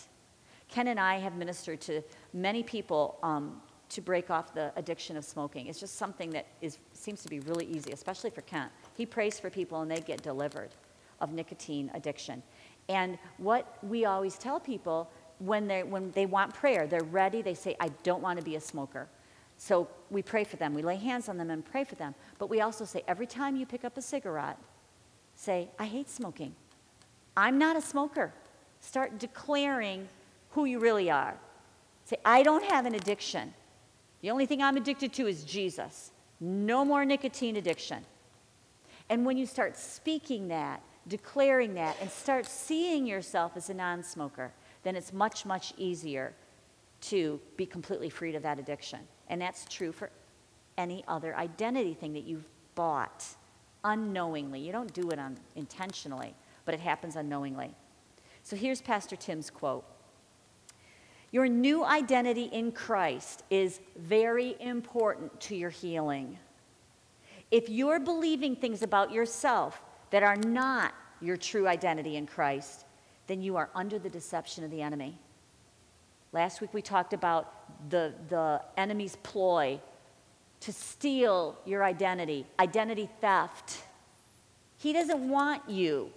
Ken 0.68 0.88
and 0.88 1.00
I 1.00 1.18
have 1.18 1.36
ministered 1.36 1.82
to 1.82 2.02
many 2.34 2.64
people 2.64 3.18
um, 3.24 3.62
to 3.90 4.02
break 4.02 4.30
off 4.30 4.54
the 4.54 4.72
addiction 4.76 5.18
of 5.18 5.26
smoking. 5.26 5.68
It's 5.68 5.80
just 5.80 5.98
something 5.98 6.30
that 6.32 6.48
is, 6.62 6.78
seems 6.94 7.24
to 7.24 7.30
be 7.30 7.40
really 7.42 7.66
easy, 7.66 7.92
especially 7.92 8.30
for 8.30 8.42
Kent. 8.42 8.72
He 9.02 9.06
prays 9.08 9.40
for 9.40 9.50
people 9.50 9.82
and 9.82 9.90
they 9.90 10.00
get 10.00 10.22
delivered 10.22 10.70
of 11.22 11.34
nicotine 11.34 11.90
addiction. 11.96 12.44
And 12.88 13.18
what 13.40 13.80
we 13.82 14.06
always 14.06 14.38
tell 14.38 14.60
people 14.60 15.10
when 15.40 15.68
they, 15.68 15.82
when 15.82 16.12
they 16.12 16.28
want 16.28 16.54
prayer, 16.54 16.86
they're 16.86 17.04
ready, 17.04 17.42
they 17.42 17.56
say, 17.56 17.76
I 17.80 17.90
don't 18.04 18.22
want 18.22 18.38
to 18.38 18.46
be 18.46 18.58
a 18.58 18.62
smoker. 18.62 19.08
So 19.58 19.88
we 20.12 20.22
pray 20.22 20.44
for 20.44 20.58
them. 20.58 20.76
We 20.76 20.84
lay 20.84 20.98
hands 20.98 21.30
on 21.30 21.38
them 21.38 21.50
and 21.50 21.66
pray 21.66 21.84
for 21.84 21.96
them. 21.96 22.14
But 22.38 22.52
we 22.52 22.62
also 22.62 22.86
say, 22.86 23.02
every 23.08 23.26
time 23.26 23.56
you 23.56 23.66
pick 23.66 23.84
up 23.84 23.98
a 23.98 24.04
cigarette, 24.04 24.60
say, 25.34 25.70
I 25.80 25.86
hate 25.86 26.08
smoking. 26.08 26.54
I'm 27.36 27.58
not 27.58 27.76
a 27.76 27.82
smoker. 27.82 28.32
Start 28.82 29.18
declaring 29.18 30.10
who 30.52 30.66
you 30.66 30.78
really 30.78 31.10
are. 31.10 31.36
Say, 32.06 32.18
I 32.24 32.44
don't 32.44 32.66
have 32.66 32.86
an 32.86 32.94
addiction. 32.94 33.52
The 34.22 34.30
only 34.30 34.46
thing 34.46 34.62
I'm 34.62 34.78
addicted 34.78 35.12
to 35.14 35.26
is 35.26 35.44
Jesus. 35.44 36.12
No 36.40 36.86
more 36.86 37.04
nicotine 37.04 37.56
addiction. 37.56 38.06
And 39.12 39.26
when 39.26 39.36
you 39.36 39.46
start 39.46 39.76
speaking 39.76 40.48
that, 40.48 40.82
declaring 41.06 41.74
that, 41.74 41.98
and 42.00 42.10
start 42.10 42.46
seeing 42.46 43.06
yourself 43.06 43.58
as 43.58 43.70
a 43.70 43.74
non 43.74 44.04
smoker, 44.04 44.54
then 44.84 44.96
it's 44.96 45.12
much, 45.12 45.46
much 45.46 45.74
easier 45.78 46.34
to 47.02 47.38
be 47.58 47.66
completely 47.66 48.10
freed 48.10 48.36
of 48.36 48.44
that 48.44 48.58
addiction. 48.58 49.02
And 49.28 49.42
that's 49.42 49.66
true 49.66 49.92
for 49.92 50.12
any 50.78 51.04
other 51.10 51.36
identity 51.36 51.94
thing 51.94 52.14
that 52.14 52.24
you've 52.24 52.46
bought 52.74 53.26
unknowingly. 53.84 54.62
You 54.62 54.72
don't 54.72 54.94
do 54.94 55.10
it 55.10 55.20
un- 55.20 55.38
intentionally, 55.58 56.34
but 56.64 56.74
it 56.74 56.80
happens 56.80 57.18
unknowingly. 57.18 57.76
So 58.44 58.56
here's 58.56 58.82
Pastor 58.82 59.18
Tim's 59.18 59.50
quote 59.50 59.84
Your 61.32 61.50
new 61.50 61.84
identity 61.84 62.46
in 62.46 62.72
Christ 62.72 63.44
is 63.50 63.82
very 63.98 64.56
important 64.62 65.38
to 65.42 65.56
your 65.58 65.70
healing. 65.70 66.38
If 67.52 67.70
you're 67.70 68.00
believing 68.00 68.56
things 68.56 68.82
about 68.82 69.12
yourself 69.12 69.82
that 70.10 70.24
are 70.24 70.38
not 70.38 70.94
your 71.22 71.38
true 71.38 71.68
identity 71.68 72.16
in 72.16 72.26
Christ, 72.26 72.86
then 73.28 73.42
you 73.42 73.58
are 73.58 73.70
under 73.76 74.00
the 74.00 74.10
deception 74.10 74.64
of 74.64 74.72
the 74.72 74.82
enemy. 74.82 75.18
Last 76.32 76.62
week 76.62 76.74
we 76.74 76.82
talked 76.82 77.14
about 77.14 77.90
the, 77.90 78.14
the 78.30 78.62
enemy's 78.78 79.18
ploy 79.18 79.80
to 80.62 80.72
steal 80.72 81.58
your 81.66 81.84
identity, 81.84 82.46
identity 82.60 83.10
theft. 83.20 83.84
He 84.78 84.94
doesn't 84.94 85.28
want 85.28 85.70
you 85.70 86.12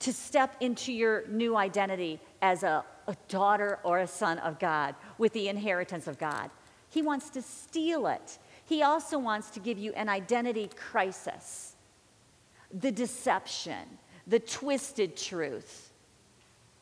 to 0.00 0.12
step 0.12 0.56
into 0.60 0.92
your 0.92 1.26
new 1.28 1.56
identity 1.56 2.20
as 2.42 2.62
a, 2.62 2.84
a 3.06 3.16
daughter 3.28 3.78
or 3.84 4.00
a 4.00 4.06
son 4.06 4.38
of 4.40 4.58
God 4.58 4.94
with 5.16 5.32
the 5.32 5.48
inheritance 5.48 6.06
of 6.06 6.18
God. 6.18 6.50
He 6.90 7.02
wants 7.02 7.30
to 7.30 7.42
steal 7.42 8.06
it. 8.06 8.38
He 8.66 8.82
also 8.82 9.18
wants 9.18 9.50
to 9.50 9.60
give 9.60 9.78
you 9.78 9.92
an 9.92 10.08
identity 10.08 10.70
crisis, 10.74 11.74
the 12.72 12.90
deception, 12.90 13.98
the 14.26 14.40
twisted 14.40 15.16
truth, 15.16 15.92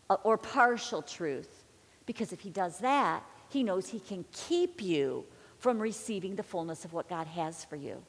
uh, 0.09 0.17
or 0.23 0.39
partial 0.39 1.03
truth. 1.03 1.65
Because 2.07 2.33
if 2.33 2.41
he 2.41 2.51
does 2.51 2.79
that, 2.79 3.25
he 3.49 3.63
knows 3.63 3.89
he 3.89 4.01
can 4.01 4.25
keep 4.33 4.81
you 4.81 5.25
from 5.59 5.79
receiving 5.79 6.37
the 6.37 6.43
fullness 6.43 6.85
of 6.85 6.93
what 6.93 7.09
God 7.09 7.27
has 7.29 7.65
for 7.65 7.77
you. 7.77 8.03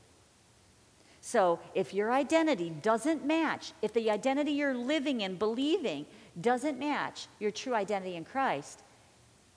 So 1.22 1.60
if 1.74 1.94
your 1.94 2.12
identity 2.12 2.70
doesn't 2.70 3.26
match, 3.26 3.72
if 3.82 3.94
the 3.94 4.12
identity 4.12 4.52
you're 4.52 4.76
living 4.76 5.24
and 5.24 5.40
believing 5.40 6.06
doesn't 6.42 6.78
match 6.78 7.28
your 7.40 7.52
true 7.52 7.74
identity 7.74 8.16
in 8.16 8.26
Christ, 8.26 8.82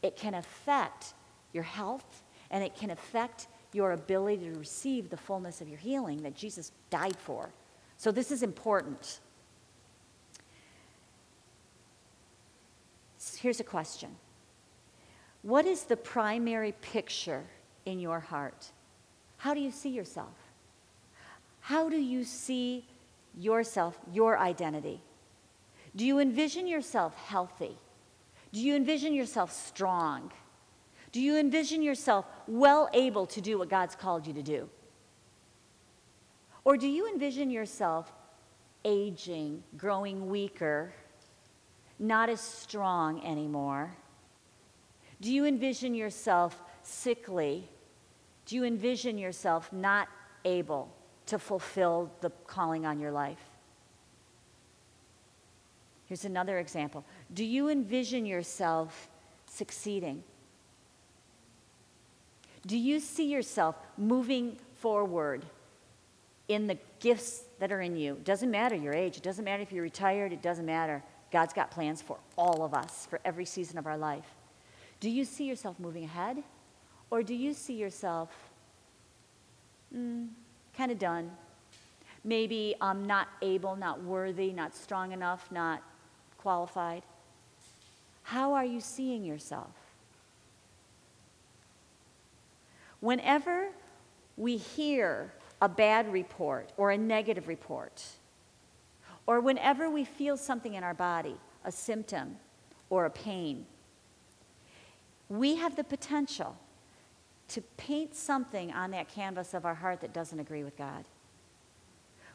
it 0.02 0.16
can 0.16 0.34
affect 0.34 1.14
your 1.52 1.64
health 1.64 2.22
and 2.50 2.62
it 2.62 2.76
can 2.76 2.90
affect 2.90 3.48
your 3.76 3.92
ability 3.92 4.50
to 4.50 4.58
receive 4.58 5.10
the 5.10 5.16
fullness 5.16 5.60
of 5.60 5.68
your 5.68 5.78
healing 5.78 6.22
that 6.22 6.34
Jesus 6.34 6.72
died 6.90 7.16
for. 7.16 7.50
So 7.98 8.10
this 8.10 8.30
is 8.32 8.42
important. 8.42 9.20
Here's 13.38 13.60
a 13.60 13.64
question 13.64 14.16
what 15.42 15.66
is 15.66 15.84
the 15.84 15.96
primary 15.96 16.72
picture 16.72 17.44
in 17.84 18.00
your 18.00 18.18
heart? 18.18 18.72
How 19.36 19.54
do 19.54 19.60
you 19.60 19.70
see 19.70 19.90
yourself? 19.90 20.34
How 21.60 21.88
do 21.88 21.96
you 21.96 22.24
see 22.24 22.86
yourself, 23.36 23.98
your 24.12 24.38
identity? 24.38 25.00
Do 25.94 26.04
you 26.04 26.18
envision 26.18 26.66
yourself 26.66 27.14
healthy? 27.14 27.76
Do 28.52 28.60
you 28.60 28.74
envision 28.74 29.12
yourself 29.12 29.52
strong? 29.52 30.32
Do 31.16 31.22
you 31.22 31.38
envision 31.38 31.80
yourself 31.80 32.26
well 32.46 32.90
able 32.92 33.24
to 33.28 33.40
do 33.40 33.56
what 33.56 33.70
God's 33.70 33.94
called 33.96 34.26
you 34.26 34.34
to 34.34 34.42
do? 34.42 34.68
Or 36.62 36.76
do 36.76 36.86
you 36.86 37.08
envision 37.08 37.48
yourself 37.48 38.12
aging, 38.84 39.62
growing 39.78 40.28
weaker, 40.28 40.92
not 41.98 42.28
as 42.28 42.42
strong 42.42 43.24
anymore? 43.24 43.96
Do 45.22 45.32
you 45.32 45.46
envision 45.46 45.94
yourself 45.94 46.62
sickly? 46.82 47.66
Do 48.44 48.54
you 48.54 48.64
envision 48.64 49.16
yourself 49.16 49.72
not 49.72 50.08
able 50.44 50.94
to 51.28 51.38
fulfill 51.38 52.12
the 52.20 52.28
calling 52.46 52.84
on 52.84 53.00
your 53.00 53.10
life? 53.10 53.40
Here's 56.04 56.26
another 56.26 56.58
example. 56.58 57.06
Do 57.32 57.42
you 57.42 57.70
envision 57.70 58.26
yourself 58.26 59.08
succeeding? 59.46 60.22
Do 62.66 62.76
you 62.76 62.98
see 63.00 63.30
yourself 63.30 63.76
moving 63.96 64.56
forward 64.74 65.44
in 66.48 66.66
the 66.66 66.78
gifts 67.00 67.44
that 67.60 67.70
are 67.70 67.80
in 67.80 67.96
you? 67.96 68.14
It 68.14 68.24
doesn't 68.24 68.50
matter 68.50 68.74
your 68.74 68.94
age, 68.94 69.16
it 69.16 69.22
doesn't 69.22 69.44
matter 69.44 69.62
if 69.62 69.72
you're 69.72 69.84
retired, 69.84 70.32
it 70.32 70.42
doesn't 70.42 70.66
matter. 70.66 71.02
God's 71.30 71.52
got 71.52 71.70
plans 71.70 72.02
for 72.02 72.18
all 72.36 72.64
of 72.64 72.74
us, 72.74 73.06
for 73.08 73.20
every 73.24 73.44
season 73.44 73.78
of 73.78 73.86
our 73.86 73.96
life. 73.96 74.34
Do 75.00 75.10
you 75.10 75.24
see 75.24 75.44
yourself 75.44 75.78
moving 75.78 76.04
ahead? 76.04 76.42
Or 77.10 77.22
do 77.22 77.34
you 77.34 77.52
see 77.52 77.74
yourself 77.74 78.30
mm, 79.94 80.28
kind 80.76 80.90
of 80.90 80.98
done? 80.98 81.30
Maybe 82.24 82.74
I'm 82.80 83.02
um, 83.02 83.06
not 83.06 83.28
able, 83.42 83.76
not 83.76 84.02
worthy, 84.02 84.52
not 84.52 84.74
strong 84.74 85.12
enough, 85.12 85.48
not 85.52 85.82
qualified. 86.38 87.02
How 88.24 88.54
are 88.54 88.64
you 88.64 88.80
seeing 88.80 89.24
yourself? 89.24 89.70
Whenever 93.06 93.68
we 94.36 94.56
hear 94.56 95.32
a 95.62 95.68
bad 95.68 96.12
report 96.12 96.72
or 96.76 96.90
a 96.90 96.98
negative 96.98 97.46
report, 97.46 98.02
or 99.28 99.38
whenever 99.38 99.88
we 99.88 100.04
feel 100.04 100.36
something 100.36 100.74
in 100.74 100.82
our 100.82 100.92
body, 100.92 101.36
a 101.64 101.70
symptom 101.70 102.36
or 102.90 103.04
a 103.04 103.10
pain, 103.10 103.64
we 105.28 105.54
have 105.54 105.76
the 105.76 105.84
potential 105.84 106.56
to 107.46 107.60
paint 107.76 108.12
something 108.16 108.72
on 108.72 108.90
that 108.90 109.08
canvas 109.08 109.54
of 109.54 109.64
our 109.64 109.76
heart 109.76 110.00
that 110.00 110.12
doesn't 110.12 110.40
agree 110.40 110.64
with 110.64 110.76
God. 110.76 111.04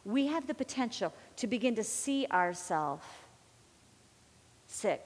We 0.06 0.28
have 0.28 0.48
the 0.48 0.54
potential 0.54 1.14
to 1.36 1.48
begin 1.48 1.76
to 1.76 1.84
see 1.84 2.28
ourselves 2.32 3.04
sick 4.68 5.06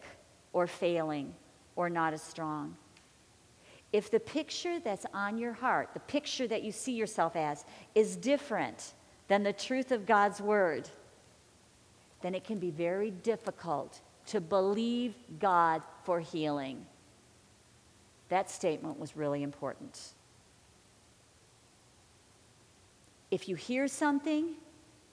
or 0.53 0.67
failing 0.67 1.34
or 1.75 1.89
not 1.89 2.13
as 2.13 2.22
strong. 2.22 2.77
If 3.96 4.12
the 4.12 4.20
picture 4.20 4.78
that's 4.82 5.06
on 5.14 5.38
your 5.38 5.54
heart, 5.54 5.92
the 5.94 6.02
picture 6.02 6.50
that 6.50 6.64
you 6.64 6.74
see 6.74 6.92
yourself 6.92 7.38
as, 7.38 7.64
is 7.96 8.18
different 8.18 8.92
than 9.30 9.42
the 9.42 9.54
truth 9.54 9.94
of 9.94 10.06
God's 10.06 10.42
word, 10.42 10.90
then 12.22 12.36
it 12.36 12.44
can 12.44 12.60
be 12.60 12.72
very 12.72 13.12
difficult 13.12 14.02
to 14.25 14.42
believe 14.42 15.16
God 15.40 15.82
for 16.04 16.20
healing. 16.20 16.86
That 18.28 18.52
statement 18.52 19.00
was 19.00 19.16
really 19.16 19.44
important. 19.44 19.98
If 23.32 23.48
you 23.48 23.56
hear 23.56 23.88
something, 23.88 24.56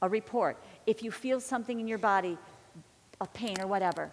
a 0.03 0.09
report, 0.09 0.61
if 0.89 1.05
you 1.05 1.13
feel 1.13 1.39
something 1.39 1.79
in 1.79 1.87
your 1.87 1.99
body, 1.99 2.37
a 3.21 3.29
pain 3.29 3.61
or 3.61 3.69
whatever, 3.69 4.11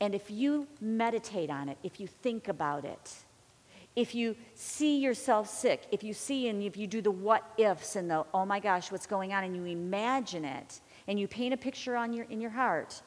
and 0.00 0.14
if 0.14 0.30
you 0.30 0.68
meditate 0.80 1.50
on 1.50 1.68
it, 1.68 1.76
if 1.82 1.98
you 1.98 2.06
think 2.06 2.46
about 2.46 2.84
it, 2.84 3.16
if 3.94 4.14
you 4.14 4.36
see 4.54 4.98
yourself 4.98 5.48
sick, 5.48 5.86
if 5.90 6.02
you 6.02 6.14
see 6.14 6.48
and 6.48 6.62
if 6.62 6.76
you 6.76 6.86
do 6.86 7.02
the 7.02 7.10
what 7.10 7.44
ifs 7.58 7.96
and 7.96 8.10
the 8.10 8.24
oh 8.32 8.46
my 8.46 8.58
gosh, 8.58 8.90
what's 8.90 9.06
going 9.06 9.32
on, 9.32 9.44
and 9.44 9.54
you 9.54 9.64
imagine 9.66 10.44
it, 10.44 10.80
and 11.06 11.18
you 11.20 11.28
paint 11.28 11.52
a 11.52 11.56
picture 11.56 11.96
on 11.96 12.12
your, 12.12 12.24
in 12.26 12.40
your 12.40 12.50
heart 12.50 13.02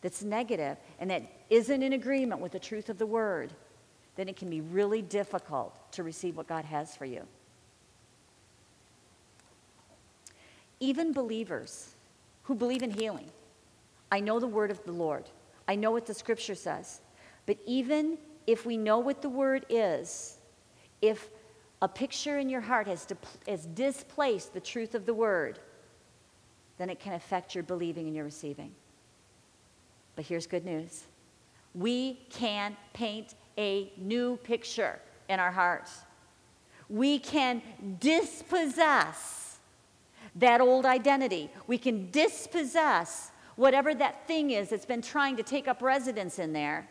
that's 0.00 0.22
negative 0.22 0.78
and 0.98 1.10
that 1.10 1.22
isn't 1.50 1.82
in 1.82 1.92
agreement 1.92 2.40
with 2.40 2.52
the 2.52 2.58
truth 2.58 2.88
of 2.88 2.98
the 2.98 3.06
word, 3.06 3.52
then 4.16 4.28
it 4.28 4.36
can 4.36 4.48
be 4.48 4.60
really 4.60 5.02
difficult 5.02 5.92
to 5.92 6.02
receive 6.02 6.36
what 6.36 6.46
God 6.46 6.64
has 6.64 6.96
for 6.96 7.04
you. 7.04 7.26
Even 10.78 11.12
believers 11.12 11.94
who 12.44 12.54
believe 12.54 12.82
in 12.82 12.90
healing, 12.90 13.30
I 14.10 14.20
know 14.20 14.40
the 14.40 14.46
word 14.46 14.70
of 14.70 14.82
the 14.84 14.92
Lord, 14.92 15.24
I 15.68 15.74
know 15.74 15.90
what 15.90 16.06
the 16.06 16.14
scripture 16.14 16.54
says, 16.54 17.02
but 17.44 17.58
even 17.66 18.16
if 18.46 18.66
we 18.66 18.76
know 18.76 18.98
what 18.98 19.22
the 19.22 19.28
word 19.28 19.66
is, 19.68 20.38
if 21.02 21.28
a 21.82 21.88
picture 21.88 22.38
in 22.38 22.48
your 22.48 22.60
heart 22.60 22.86
has, 22.86 23.06
has 23.46 23.66
displaced 23.66 24.52
the 24.52 24.60
truth 24.60 24.94
of 24.94 25.06
the 25.06 25.14
word, 25.14 25.58
then 26.78 26.90
it 26.90 27.00
can 27.00 27.14
affect 27.14 27.54
your 27.54 27.64
believing 27.64 28.06
and 28.06 28.14
your 28.14 28.24
receiving. 28.24 28.72
But 30.16 30.26
here's 30.26 30.46
good 30.46 30.64
news 30.64 31.04
we 31.74 32.18
can 32.30 32.76
paint 32.92 33.34
a 33.56 33.92
new 33.96 34.36
picture 34.38 34.98
in 35.28 35.38
our 35.38 35.52
hearts. 35.52 36.00
We 36.88 37.20
can 37.20 37.62
dispossess 38.00 39.58
that 40.34 40.60
old 40.60 40.84
identity. 40.84 41.50
We 41.66 41.78
can 41.78 42.10
dispossess 42.10 43.30
whatever 43.56 43.94
that 43.94 44.26
thing 44.26 44.50
is 44.50 44.70
that's 44.70 44.86
been 44.86 45.02
trying 45.02 45.36
to 45.36 45.42
take 45.42 45.68
up 45.68 45.82
residence 45.82 46.38
in 46.38 46.52
there 46.52 46.88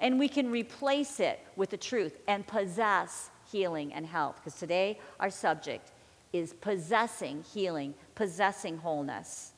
and 0.00 0.18
we 0.18 0.28
can 0.28 0.50
replace 0.50 1.20
it 1.20 1.40
with 1.56 1.70
the 1.70 1.76
truth 1.76 2.18
and 2.28 2.46
possess 2.46 3.30
healing 3.50 3.92
and 3.92 4.06
health. 4.06 4.36
Because 4.36 4.58
today, 4.58 4.98
our 5.18 5.30
subject 5.30 5.92
is 6.32 6.52
possessing 6.54 7.42
healing, 7.52 7.94
possessing 8.14 8.76
wholeness. 8.76 9.52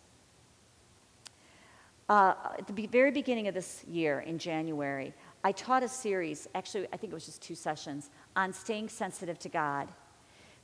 Uh, 2.08 2.34
at 2.58 2.66
the 2.66 2.86
very 2.86 3.10
beginning 3.10 3.46
of 3.48 3.54
this 3.54 3.84
year, 3.88 4.20
in 4.20 4.38
January, 4.38 5.14
I 5.44 5.52
taught 5.52 5.82
a 5.82 5.88
series, 5.88 6.48
actually, 6.54 6.86
I 6.92 6.96
think 6.96 7.12
it 7.12 7.14
was 7.14 7.26
just 7.26 7.40
two 7.40 7.54
sessions, 7.54 8.10
on 8.34 8.52
staying 8.52 8.88
sensitive 8.88 9.38
to 9.40 9.48
God. 9.48 9.88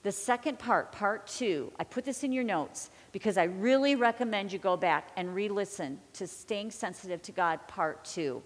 The 0.03 0.13
second 0.13 0.59
part, 0.59 0.93
part 0.93 1.27
two, 1.27 1.73
I 1.79 1.85
put 1.85 2.05
this 2.05 2.25
in 2.25 2.33
your 2.33 2.45
notes 2.45 2.91
because 3.13 3.39
I 3.39 3.45
really 3.45 3.97
recommend 3.97 4.53
you 4.53 4.59
go 4.59 4.77
back 4.77 5.11
and 5.17 5.35
re 5.35 5.49
listen 5.49 5.99
to 6.15 6.27
Staying 6.27 6.71
Sensitive 6.71 7.23
to 7.23 7.33
God, 7.33 7.61
part 7.67 8.05
two. 8.05 8.43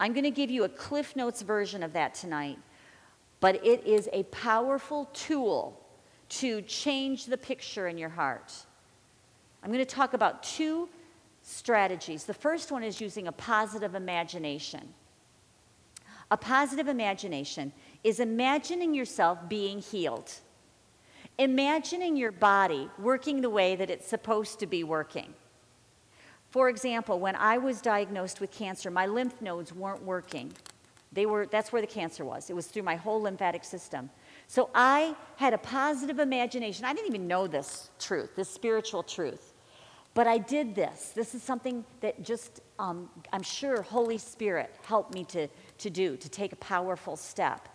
I'm 0.00 0.12
going 0.12 0.24
to 0.24 0.30
give 0.30 0.50
you 0.50 0.64
a 0.64 0.68
Cliff 0.68 1.16
Notes 1.16 1.42
version 1.42 1.82
of 1.82 1.92
that 1.94 2.14
tonight, 2.14 2.58
but 3.40 3.64
it 3.64 3.84
is 3.84 4.08
a 4.12 4.22
powerful 4.24 5.06
tool 5.12 5.80
to 6.28 6.62
change 6.62 7.26
the 7.26 7.36
picture 7.36 7.88
in 7.88 7.98
your 7.98 8.10
heart. 8.10 8.52
I'm 9.62 9.72
going 9.72 9.84
to 9.84 9.94
talk 9.94 10.14
about 10.14 10.42
two 10.42 10.88
strategies. 11.42 12.24
The 12.24 12.34
first 12.34 12.70
one 12.70 12.84
is 12.84 13.00
using 13.00 13.26
a 13.26 13.32
positive 13.32 13.94
imagination. 13.94 14.94
A 16.30 16.36
positive 16.36 16.88
imagination 16.88 17.72
is 18.04 18.20
imagining 18.20 18.94
yourself 18.94 19.38
being 19.48 19.80
healed, 19.80 20.30
imagining 21.38 22.16
your 22.16 22.32
body 22.32 22.88
working 22.98 23.40
the 23.40 23.50
way 23.50 23.74
that 23.76 23.90
it's 23.90 24.06
supposed 24.06 24.60
to 24.60 24.66
be 24.66 24.84
working. 24.84 25.32
For 26.50 26.68
example, 26.68 27.20
when 27.20 27.36
I 27.36 27.58
was 27.58 27.80
diagnosed 27.80 28.40
with 28.40 28.50
cancer, 28.50 28.90
my 28.90 29.06
lymph 29.06 29.40
nodes 29.42 29.72
weren't 29.72 30.02
working. 30.02 30.52
They 31.12 31.26
were, 31.26 31.46
that's 31.46 31.72
where 31.72 31.82
the 31.82 31.88
cancer 31.88 32.24
was. 32.24 32.50
It 32.50 32.56
was 32.56 32.66
through 32.66 32.82
my 32.82 32.96
whole 32.96 33.20
lymphatic 33.22 33.64
system. 33.64 34.10
So 34.46 34.70
I 34.74 35.14
had 35.36 35.52
a 35.52 35.58
positive 35.58 36.18
imagination. 36.18 36.84
I 36.84 36.94
didn't 36.94 37.08
even 37.08 37.26
know 37.26 37.46
this 37.46 37.90
truth, 37.98 38.34
this 38.36 38.48
spiritual 38.48 39.02
truth. 39.02 39.52
But 40.14 40.26
I 40.26 40.38
did 40.38 40.74
this. 40.74 41.12
This 41.14 41.34
is 41.34 41.42
something 41.42 41.84
that 42.00 42.22
just, 42.22 42.60
um, 42.78 43.08
I'm 43.32 43.42
sure, 43.42 43.82
Holy 43.82 44.18
Spirit 44.18 44.74
helped 44.82 45.14
me 45.14 45.24
to, 45.24 45.48
to 45.78 45.90
do, 45.90 46.16
to 46.16 46.28
take 46.28 46.52
a 46.52 46.56
powerful 46.56 47.16
step. 47.16 47.68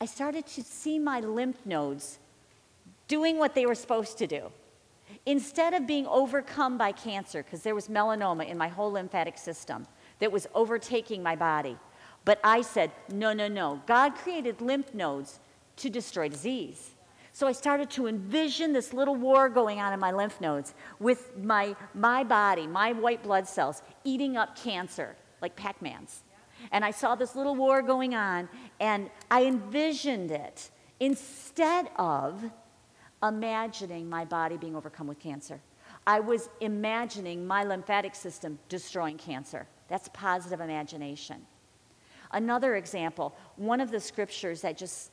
I 0.00 0.06
started 0.06 0.46
to 0.48 0.62
see 0.62 0.98
my 0.98 1.20
lymph 1.20 1.64
nodes 1.66 2.18
doing 3.08 3.38
what 3.38 3.54
they 3.54 3.66
were 3.66 3.74
supposed 3.74 4.18
to 4.18 4.26
do. 4.26 4.50
Instead 5.26 5.74
of 5.74 5.86
being 5.86 6.06
overcome 6.06 6.78
by 6.78 6.92
cancer, 6.92 7.42
because 7.42 7.62
there 7.62 7.74
was 7.74 7.88
melanoma 7.88 8.48
in 8.48 8.56
my 8.56 8.68
whole 8.68 8.92
lymphatic 8.92 9.36
system 9.36 9.86
that 10.18 10.32
was 10.32 10.46
overtaking 10.54 11.22
my 11.22 11.36
body. 11.36 11.76
But 12.24 12.40
I 12.44 12.62
said, 12.62 12.90
no, 13.10 13.32
no, 13.32 13.48
no. 13.48 13.82
God 13.86 14.14
created 14.14 14.60
lymph 14.60 14.94
nodes 14.94 15.40
to 15.76 15.90
destroy 15.90 16.28
disease. 16.28 16.90
So 17.32 17.46
I 17.46 17.52
started 17.52 17.90
to 17.90 18.06
envision 18.06 18.72
this 18.72 18.92
little 18.92 19.14
war 19.14 19.48
going 19.48 19.78
on 19.78 19.92
in 19.92 20.00
my 20.00 20.10
lymph 20.10 20.40
nodes 20.40 20.74
with 20.98 21.36
my, 21.38 21.76
my 21.94 22.24
body, 22.24 22.66
my 22.66 22.92
white 22.92 23.22
blood 23.22 23.46
cells, 23.46 23.82
eating 24.04 24.36
up 24.36 24.56
cancer 24.56 25.16
like 25.40 25.56
Pac 25.56 25.80
Man's. 25.80 26.22
And 26.72 26.84
I 26.84 26.90
saw 26.90 27.14
this 27.14 27.34
little 27.34 27.54
war 27.54 27.80
going 27.82 28.14
on, 28.14 28.48
and 28.80 29.10
I 29.30 29.44
envisioned 29.44 30.30
it 30.30 30.70
instead 30.98 31.88
of 31.96 32.50
imagining 33.22 34.08
my 34.08 34.24
body 34.24 34.56
being 34.56 34.76
overcome 34.76 35.06
with 35.06 35.18
cancer. 35.18 35.60
I 36.06 36.20
was 36.20 36.48
imagining 36.60 37.46
my 37.46 37.64
lymphatic 37.64 38.14
system 38.14 38.58
destroying 38.68 39.18
cancer. 39.18 39.66
That's 39.88 40.08
positive 40.12 40.60
imagination. 40.60 41.44
Another 42.32 42.76
example, 42.76 43.34
one 43.56 43.80
of 43.80 43.90
the 43.90 43.98
scriptures 43.98 44.60
that 44.60 44.78
just, 44.78 45.10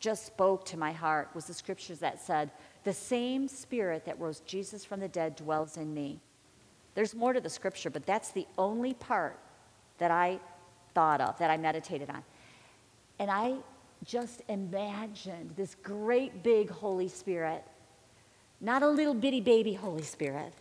just 0.00 0.26
spoke 0.26 0.64
to 0.66 0.76
my 0.76 0.92
heart 0.92 1.30
was 1.34 1.46
the 1.46 1.54
scriptures 1.54 2.00
that 2.00 2.20
said, 2.20 2.50
The 2.82 2.92
same 2.92 3.46
spirit 3.46 4.04
that 4.04 4.18
rose 4.18 4.40
Jesus 4.40 4.84
from 4.84 4.98
the 4.98 5.08
dead 5.08 5.36
dwells 5.36 5.76
in 5.76 5.94
me. 5.94 6.20
There's 6.94 7.14
more 7.14 7.32
to 7.32 7.40
the 7.40 7.50
scripture, 7.50 7.90
but 7.90 8.04
that's 8.04 8.30
the 8.30 8.46
only 8.58 8.94
part 8.94 9.38
that 9.98 10.10
I 10.10 10.40
thought 10.92 11.20
of, 11.20 11.38
that 11.38 11.50
I 11.50 11.56
meditated 11.56 12.10
on. 12.10 12.24
And 13.18 13.30
I 13.30 13.56
just 14.04 14.42
imagined 14.48 15.52
this 15.56 15.74
great 15.82 16.42
big 16.42 16.70
Holy 16.70 17.08
Spirit, 17.08 17.64
not 18.60 18.82
a 18.82 18.88
little 18.88 19.14
bitty 19.14 19.40
baby 19.40 19.74
Holy 19.74 20.02
Spirit, 20.02 20.52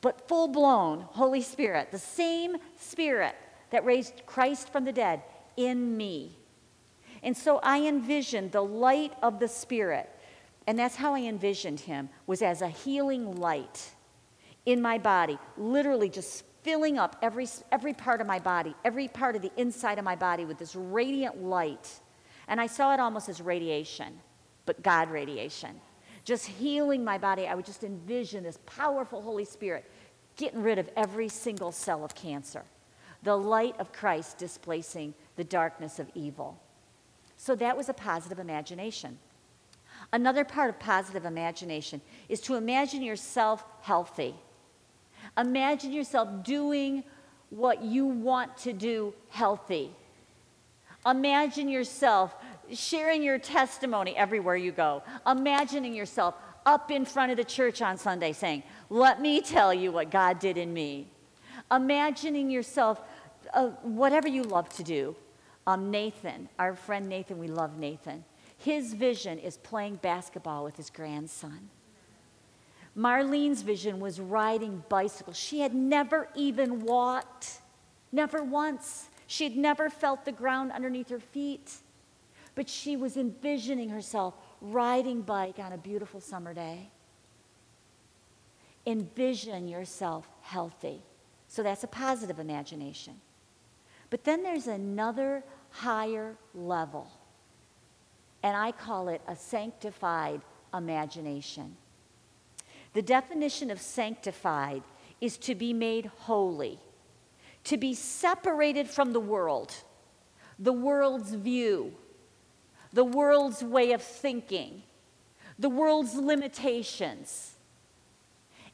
but 0.00 0.26
full 0.28 0.48
blown 0.48 1.00
Holy 1.00 1.42
Spirit, 1.42 1.90
the 1.90 1.98
same 1.98 2.56
Spirit 2.78 3.34
that 3.70 3.84
raised 3.84 4.22
Christ 4.26 4.72
from 4.72 4.84
the 4.84 4.92
dead 4.92 5.22
in 5.56 5.96
me. 5.96 6.36
And 7.22 7.36
so 7.36 7.60
I 7.62 7.86
envisioned 7.86 8.52
the 8.52 8.62
light 8.62 9.12
of 9.22 9.40
the 9.40 9.48
Spirit, 9.48 10.08
and 10.66 10.78
that's 10.78 10.96
how 10.96 11.14
I 11.14 11.20
envisioned 11.20 11.80
him, 11.80 12.08
was 12.26 12.40
as 12.40 12.62
a 12.62 12.68
healing 12.68 13.36
light 13.36 13.90
in 14.64 14.80
my 14.80 14.98
body, 14.98 15.38
literally 15.56 16.08
just 16.08 16.44
filling 16.62 16.98
up 16.98 17.16
every, 17.22 17.48
every 17.72 17.92
part 17.92 18.20
of 18.20 18.26
my 18.26 18.38
body, 18.38 18.74
every 18.84 19.08
part 19.08 19.36
of 19.36 19.42
the 19.42 19.52
inside 19.56 19.98
of 19.98 20.04
my 20.04 20.16
body 20.16 20.44
with 20.44 20.58
this 20.58 20.74
radiant 20.76 21.42
light. 21.42 22.00
And 22.50 22.60
I 22.60 22.66
saw 22.66 22.92
it 22.92 23.00
almost 23.00 23.28
as 23.28 23.40
radiation, 23.40 24.18
but 24.66 24.82
God 24.82 25.10
radiation. 25.10 25.80
Just 26.24 26.46
healing 26.46 27.02
my 27.02 27.16
body, 27.16 27.46
I 27.46 27.54
would 27.54 27.64
just 27.64 27.84
envision 27.84 28.42
this 28.42 28.58
powerful 28.66 29.22
Holy 29.22 29.44
Spirit 29.44 29.88
getting 30.36 30.62
rid 30.62 30.78
of 30.78 30.90
every 30.96 31.28
single 31.28 31.70
cell 31.70 32.04
of 32.04 32.14
cancer. 32.14 32.64
The 33.22 33.36
light 33.36 33.76
of 33.78 33.92
Christ 33.92 34.36
displacing 34.36 35.14
the 35.36 35.44
darkness 35.44 35.98
of 35.98 36.10
evil. 36.14 36.60
So 37.36 37.54
that 37.54 37.76
was 37.76 37.88
a 37.88 37.94
positive 37.94 38.38
imagination. 38.38 39.18
Another 40.12 40.44
part 40.44 40.70
of 40.70 40.80
positive 40.80 41.24
imagination 41.24 42.00
is 42.28 42.40
to 42.42 42.56
imagine 42.56 43.02
yourself 43.02 43.64
healthy. 43.82 44.34
Imagine 45.38 45.92
yourself 45.92 46.42
doing 46.42 47.04
what 47.50 47.82
you 47.82 48.06
want 48.06 48.56
to 48.58 48.72
do 48.72 49.14
healthy. 49.28 49.92
Imagine 51.06 51.68
yourself 51.68 52.34
sharing 52.72 53.22
your 53.22 53.38
testimony 53.38 54.16
everywhere 54.16 54.56
you 54.56 54.72
go. 54.72 55.02
Imagining 55.26 55.94
yourself 55.94 56.34
up 56.66 56.90
in 56.90 57.04
front 57.04 57.30
of 57.30 57.36
the 57.36 57.44
church 57.44 57.82
on 57.82 57.96
Sunday 57.96 58.32
saying, 58.32 58.62
Let 58.90 59.20
me 59.20 59.40
tell 59.40 59.72
you 59.72 59.92
what 59.92 60.10
God 60.10 60.38
did 60.38 60.56
in 60.56 60.72
me. 60.72 61.08
Imagining 61.70 62.50
yourself, 62.50 63.00
uh, 63.54 63.68
whatever 63.82 64.28
you 64.28 64.42
love 64.42 64.68
to 64.70 64.82
do. 64.82 65.16
Um, 65.66 65.90
Nathan, 65.90 66.48
our 66.58 66.74
friend 66.74 67.08
Nathan, 67.08 67.38
we 67.38 67.46
love 67.46 67.76
Nathan. 67.76 68.24
His 68.58 68.92
vision 68.92 69.38
is 69.38 69.56
playing 69.58 69.96
basketball 69.96 70.64
with 70.64 70.76
his 70.76 70.90
grandson. 70.90 71.70
Marlene's 72.96 73.62
vision 73.62 74.00
was 74.00 74.18
riding 74.18 74.82
bicycles. 74.88 75.38
She 75.38 75.60
had 75.60 75.74
never 75.74 76.28
even 76.34 76.80
walked, 76.80 77.60
never 78.10 78.42
once. 78.42 79.09
She 79.30 79.44
had 79.44 79.56
never 79.56 79.88
felt 79.88 80.24
the 80.24 80.32
ground 80.32 80.72
underneath 80.72 81.08
her 81.10 81.20
feet. 81.20 81.74
But 82.56 82.68
she 82.68 82.96
was 82.96 83.16
envisioning 83.16 83.88
herself 83.88 84.34
riding 84.60 85.22
bike 85.22 85.60
on 85.60 85.72
a 85.72 85.78
beautiful 85.78 86.20
summer 86.20 86.52
day. 86.52 86.90
Envision 88.84 89.68
yourself 89.68 90.28
healthy. 90.42 91.00
So 91.46 91.62
that's 91.62 91.84
a 91.84 91.86
positive 91.86 92.40
imagination. 92.40 93.20
But 94.10 94.24
then 94.24 94.42
there's 94.42 94.66
another 94.66 95.44
higher 95.70 96.34
level, 96.52 97.08
and 98.42 98.56
I 98.56 98.72
call 98.72 99.08
it 99.08 99.22
a 99.28 99.36
sanctified 99.36 100.40
imagination. 100.74 101.76
The 102.94 103.02
definition 103.02 103.70
of 103.70 103.80
sanctified 103.80 104.82
is 105.20 105.38
to 105.38 105.54
be 105.54 105.72
made 105.72 106.06
holy, 106.06 106.80
to 107.64 107.76
be 107.76 107.94
separated 107.94 108.88
from 108.88 109.12
the 109.12 109.20
world, 109.20 109.74
the 110.58 110.72
world's 110.72 111.34
view, 111.34 111.94
the 112.92 113.04
world's 113.04 113.62
way 113.62 113.92
of 113.92 114.02
thinking, 114.02 114.82
the 115.58 115.68
world's 115.68 116.14
limitations, 116.14 117.54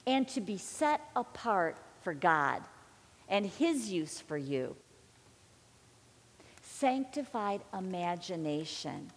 and 0.06 0.28
to 0.28 0.40
be 0.40 0.56
set 0.56 1.00
apart 1.16 1.76
for 2.02 2.14
God 2.14 2.62
and 3.28 3.46
His 3.46 3.90
use 3.90 4.20
for 4.20 4.36
you. 4.36 4.76
Sanctified 6.62 7.62
imagination. 7.76 9.10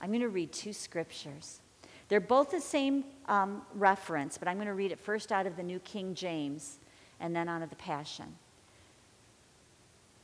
I'm 0.00 0.10
going 0.10 0.20
to 0.20 0.28
read 0.28 0.52
two 0.52 0.72
scriptures. 0.72 1.60
They're 2.08 2.20
both 2.20 2.50
the 2.50 2.60
same 2.60 3.04
um, 3.26 3.62
reference, 3.74 4.38
but 4.38 4.46
I'm 4.46 4.56
going 4.56 4.68
to 4.68 4.74
read 4.74 4.92
it 4.92 5.00
first 5.00 5.32
out 5.32 5.46
of 5.46 5.56
the 5.56 5.62
New 5.62 5.80
King 5.80 6.14
James 6.14 6.78
and 7.18 7.34
then 7.34 7.48
out 7.48 7.62
of 7.62 7.70
the 7.70 7.76
Passion. 7.76 8.36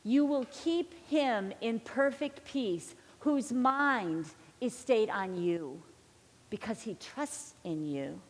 You 0.04 0.24
will 0.24 0.46
keep 0.50 0.94
him 1.08 1.52
in 1.60 1.80
perfect 1.80 2.44
peace 2.44 2.94
whose 3.20 3.52
mind 3.52 4.26
is 4.60 4.76
stayed 4.76 5.10
on 5.10 5.40
you 5.40 5.80
because 6.50 6.82
he 6.82 6.94
trusts 6.94 7.54
in 7.64 7.84
you. 7.84 8.20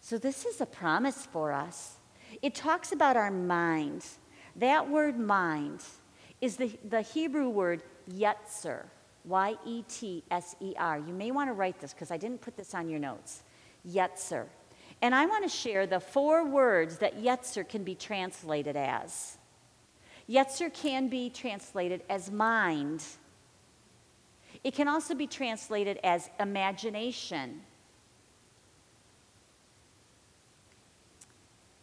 So, 0.00 0.18
this 0.18 0.44
is 0.44 0.60
a 0.60 0.66
promise 0.66 1.26
for 1.26 1.52
us. 1.52 1.96
It 2.42 2.54
talks 2.54 2.92
about 2.92 3.16
our 3.16 3.30
mind. 3.30 4.04
That 4.56 4.88
word 4.88 5.18
mind 5.18 5.82
is 6.40 6.56
the, 6.56 6.78
the 6.88 7.00
Hebrew 7.00 7.48
word 7.48 7.82
yetzer. 8.10 8.84
Y 9.26 9.56
E 9.66 9.82
T 9.88 10.22
S 10.30 10.54
E 10.60 10.74
R. 10.78 10.98
You 10.98 11.12
may 11.12 11.32
want 11.32 11.50
to 11.50 11.54
write 11.54 11.80
this 11.80 11.92
because 11.92 12.10
I 12.10 12.16
didn't 12.16 12.40
put 12.40 12.56
this 12.56 12.74
on 12.74 12.88
your 12.88 13.00
notes. 13.00 13.42
Yetzer. 13.88 14.46
And 15.02 15.14
I 15.14 15.26
want 15.26 15.42
to 15.44 15.48
share 15.48 15.86
the 15.86 16.00
four 16.00 16.46
words 16.46 16.98
that 16.98 17.22
Yetzer 17.22 17.68
can 17.68 17.84
be 17.84 17.94
translated 17.94 18.76
as. 18.76 19.36
Yetzer 20.28 20.72
can 20.72 21.08
be 21.08 21.30
translated 21.30 22.02
as 22.08 22.30
mind. 22.30 23.04
It 24.64 24.74
can 24.74 24.88
also 24.88 25.14
be 25.14 25.26
translated 25.26 25.98
as 26.02 26.28
imagination. 26.40 27.62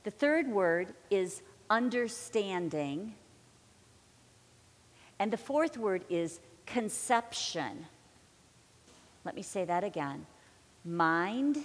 The 0.04 0.12
third 0.12 0.50
word 0.50 0.94
is 1.10 1.42
understanding. 1.70 3.16
And 5.20 5.32
the 5.32 5.38
fourth 5.38 5.78
word 5.78 6.04
is 6.10 6.42
conception. 6.66 7.86
Let 9.24 9.36
me 9.36 9.42
say 9.42 9.64
that 9.66 9.84
again 9.84 10.26
mind, 10.86 11.60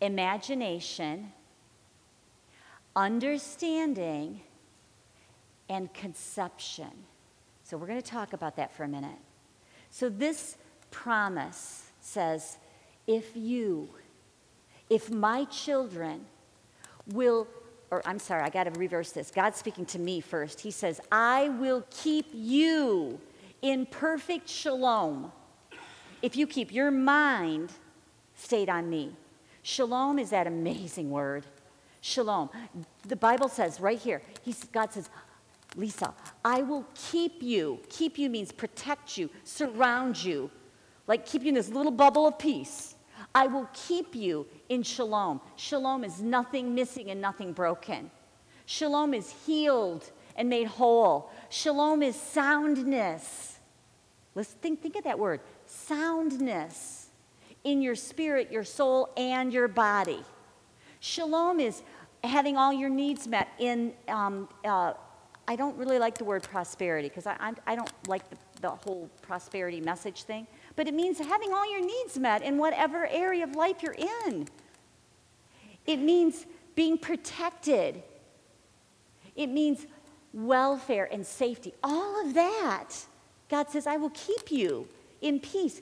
imagination, 0.00 1.32
understanding, 2.96 4.40
and 5.68 5.92
conception. 5.94 6.90
So, 7.62 7.76
we're 7.76 7.86
going 7.86 8.02
to 8.02 8.10
talk 8.10 8.32
about 8.32 8.56
that 8.56 8.74
for 8.74 8.84
a 8.84 8.88
minute. 8.88 9.18
So, 9.90 10.08
this 10.08 10.56
promise 10.90 11.90
says 12.00 12.58
if 13.06 13.36
you, 13.36 13.88
if 14.90 15.10
my 15.10 15.44
children 15.44 16.26
will 17.06 17.46
or 17.94 18.02
I'm 18.04 18.18
sorry, 18.18 18.42
I 18.42 18.50
got 18.50 18.64
to 18.64 18.70
reverse 18.72 19.12
this. 19.12 19.30
God's 19.30 19.56
speaking 19.56 19.86
to 19.86 20.00
me 20.00 20.20
first. 20.20 20.60
He 20.60 20.72
says, 20.72 21.00
I 21.12 21.50
will 21.50 21.86
keep 21.90 22.26
you 22.32 23.20
in 23.62 23.86
perfect 23.86 24.48
shalom 24.48 25.30
if 26.20 26.36
you 26.36 26.46
keep 26.46 26.72
your 26.72 26.90
mind 26.90 27.70
stayed 28.34 28.68
on 28.68 28.90
me. 28.90 29.12
Shalom 29.62 30.18
is 30.18 30.30
that 30.30 30.48
amazing 30.48 31.10
word. 31.10 31.44
Shalom. 32.00 32.50
The 33.06 33.14
Bible 33.14 33.48
says 33.48 33.80
right 33.80 33.98
here, 33.98 34.22
God 34.72 34.92
says, 34.92 35.08
Lisa, 35.76 36.14
I 36.44 36.62
will 36.62 36.86
keep 36.94 37.42
you. 37.42 37.80
Keep 37.88 38.18
you 38.18 38.30
means 38.30 38.52
protect 38.52 39.18
you, 39.18 39.30
surround 39.42 40.22
you, 40.22 40.50
like 41.06 41.26
keep 41.26 41.42
you 41.42 41.48
in 41.48 41.54
this 41.54 41.68
little 41.68 41.92
bubble 41.92 42.26
of 42.26 42.38
peace. 42.38 42.94
I 43.34 43.46
will 43.48 43.68
keep 43.72 44.14
you 44.14 44.46
in 44.68 44.82
shalom. 44.82 45.40
Shalom 45.56 46.04
is 46.04 46.22
nothing 46.22 46.74
missing 46.74 47.10
and 47.10 47.20
nothing 47.20 47.52
broken. 47.52 48.10
Shalom 48.66 49.12
is 49.12 49.34
healed 49.44 50.10
and 50.36 50.48
made 50.48 50.66
whole. 50.66 51.30
Shalom 51.50 52.02
is 52.02 52.16
soundness. 52.16 53.58
Let's 54.34 54.50
think, 54.50 54.82
think 54.82 54.96
of 54.96 55.04
that 55.04 55.18
word 55.18 55.40
soundness 55.66 57.08
in 57.64 57.80
your 57.80 57.94
spirit, 57.94 58.52
your 58.52 58.64
soul, 58.64 59.10
and 59.16 59.52
your 59.52 59.68
body. 59.68 60.22
Shalom 61.00 61.60
is 61.60 61.82
having 62.22 62.56
all 62.56 62.72
your 62.72 62.90
needs 62.90 63.26
met 63.26 63.48
in, 63.58 63.92
um, 64.08 64.48
uh, 64.64 64.94
I 65.46 65.56
don't 65.56 65.76
really 65.76 65.98
like 65.98 66.16
the 66.16 66.24
word 66.24 66.42
prosperity 66.42 67.08
because 67.08 67.26
I, 67.26 67.52
I, 67.66 67.76
don't 67.76 67.90
like 68.08 68.28
the, 68.30 68.36
the 68.62 68.70
whole 68.70 69.10
prosperity 69.22 69.80
message 69.80 70.22
thing 70.22 70.46
but 70.76 70.88
it 70.88 70.94
means 70.94 71.18
having 71.18 71.52
all 71.52 71.70
your 71.70 71.84
needs 71.84 72.18
met 72.18 72.42
in 72.42 72.58
whatever 72.58 73.06
area 73.06 73.44
of 73.44 73.54
life 73.54 73.82
you're 73.82 73.96
in. 74.26 74.48
It 75.86 75.98
means 75.98 76.46
being 76.74 76.98
protected. 76.98 78.02
It 79.36 79.48
means 79.48 79.86
welfare 80.32 81.08
and 81.12 81.24
safety. 81.24 81.74
All 81.82 82.26
of 82.26 82.34
that. 82.34 82.90
God 83.48 83.70
says, 83.70 83.86
I 83.86 83.96
will 83.96 84.10
keep 84.10 84.50
you 84.50 84.88
in 85.20 85.38
peace. 85.38 85.80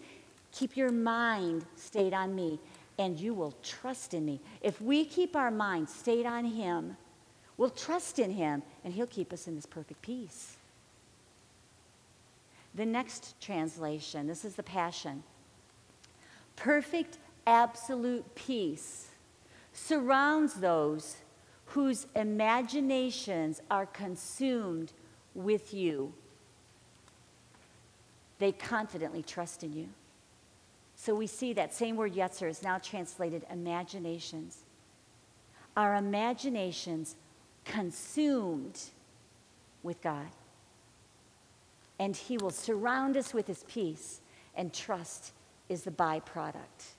Keep 0.50 0.76
your 0.76 0.90
mind 0.90 1.64
stayed 1.76 2.12
on 2.12 2.34
me, 2.34 2.60
and 2.98 3.18
you 3.18 3.32
will 3.32 3.54
trust 3.62 4.12
in 4.12 4.26
me. 4.26 4.40
If 4.60 4.82
we 4.82 5.06
keep 5.06 5.34
our 5.34 5.50
mind 5.50 5.88
stayed 5.88 6.26
on 6.26 6.44
Him, 6.44 6.98
we'll 7.56 7.70
trust 7.70 8.18
in 8.18 8.32
Him, 8.32 8.62
and 8.84 8.94
He'll 8.94 9.06
keep 9.06 9.32
us 9.32 9.46
in 9.46 9.54
this 9.54 9.66
perfect 9.66 10.02
peace. 10.02 10.56
The 12.74 12.86
next 12.86 13.40
translation, 13.40 14.26
this 14.26 14.44
is 14.44 14.54
the 14.54 14.62
Passion. 14.62 15.22
Perfect, 16.56 17.18
absolute 17.46 18.34
peace 18.34 19.08
surrounds 19.72 20.54
those 20.54 21.16
whose 21.66 22.06
imaginations 22.14 23.60
are 23.70 23.86
consumed 23.86 24.92
with 25.34 25.72
you. 25.72 26.12
They 28.38 28.52
confidently 28.52 29.22
trust 29.22 29.62
in 29.62 29.72
you. 29.72 29.88
So 30.94 31.14
we 31.14 31.26
see 31.26 31.52
that 31.54 31.74
same 31.74 31.96
word 31.96 32.14
yetzer 32.14 32.48
is 32.48 32.62
now 32.62 32.78
translated 32.78 33.44
imaginations. 33.50 34.58
Our 35.76 35.96
imaginations 35.96 37.16
consumed 37.64 38.80
with 39.82 40.00
God. 40.00 40.28
And 41.98 42.16
He 42.16 42.36
will 42.36 42.50
surround 42.50 43.16
us 43.16 43.32
with 43.32 43.46
His 43.46 43.64
peace, 43.68 44.20
and 44.54 44.72
trust 44.72 45.32
is 45.68 45.82
the 45.82 45.90
byproduct. 45.90 46.94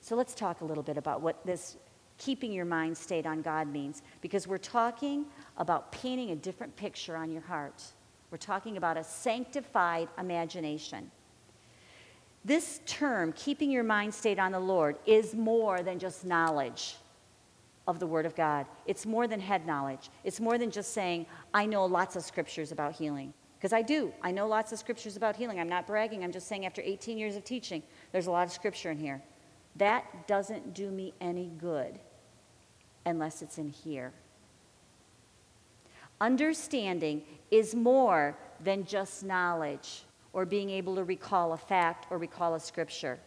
So 0.00 0.16
let's 0.16 0.34
talk 0.34 0.60
a 0.60 0.64
little 0.64 0.82
bit 0.82 0.96
about 0.96 1.20
what 1.20 1.44
this 1.46 1.76
keeping 2.16 2.52
your 2.52 2.64
mind 2.64 2.96
stayed 2.96 3.26
on 3.26 3.42
God 3.42 3.68
means, 3.68 4.02
because 4.20 4.46
we're 4.46 4.58
talking 4.58 5.26
about 5.56 5.90
painting 5.92 6.30
a 6.30 6.36
different 6.36 6.74
picture 6.76 7.16
on 7.16 7.30
your 7.30 7.42
heart. 7.42 7.82
We're 8.30 8.38
talking 8.38 8.76
about 8.76 8.96
a 8.96 9.04
sanctified 9.04 10.08
imagination. 10.18 11.10
This 12.44 12.80
term, 12.86 13.32
keeping 13.32 13.70
your 13.70 13.82
mind 13.82 14.14
stayed 14.14 14.38
on 14.38 14.52
the 14.52 14.60
Lord, 14.60 14.96
is 15.06 15.34
more 15.34 15.82
than 15.82 15.98
just 15.98 16.24
knowledge 16.24 16.96
of 17.86 17.98
the 17.98 18.06
Word 18.06 18.26
of 18.26 18.34
God. 18.34 18.66
It's 18.86 19.04
more 19.06 19.26
than 19.26 19.40
head 19.40 19.66
knowledge. 19.66 20.10
It's 20.24 20.40
more 20.40 20.58
than 20.58 20.70
just 20.70 20.92
saying, 20.92 21.26
I 21.52 21.66
know 21.66 21.84
lots 21.84 22.16
of 22.16 22.22
scriptures 22.22 22.72
about 22.72 22.92
healing. 22.92 23.32
Because 23.58 23.72
I 23.72 23.82
do. 23.82 24.12
I 24.22 24.30
know 24.30 24.46
lots 24.46 24.72
of 24.72 24.78
scriptures 24.78 25.16
about 25.16 25.36
healing. 25.36 25.58
I'm 25.58 25.68
not 25.68 25.86
bragging. 25.86 26.22
I'm 26.22 26.32
just 26.32 26.48
saying, 26.48 26.66
after 26.66 26.82
18 26.82 27.16
years 27.16 27.36
of 27.36 27.44
teaching, 27.44 27.82
there's 28.12 28.26
a 28.26 28.30
lot 28.30 28.46
of 28.46 28.52
scripture 28.52 28.90
in 28.90 28.98
here. 28.98 29.22
That 29.76 30.28
doesn't 30.28 30.74
do 30.74 30.90
me 30.90 31.14
any 31.20 31.50
good 31.58 31.98
unless 33.06 33.42
it's 33.42 33.58
in 33.58 33.68
here. 33.68 34.12
Understanding 36.20 37.22
is 37.50 37.74
more 37.74 38.36
than 38.62 38.84
just 38.84 39.24
knowledge 39.24 40.04
or 40.32 40.44
being 40.44 40.70
able 40.70 40.94
to 40.96 41.04
recall 41.04 41.52
a 41.52 41.56
fact 41.56 42.06
or 42.10 42.18
recall 42.18 42.54
a 42.54 42.60
scripture. 42.60 43.18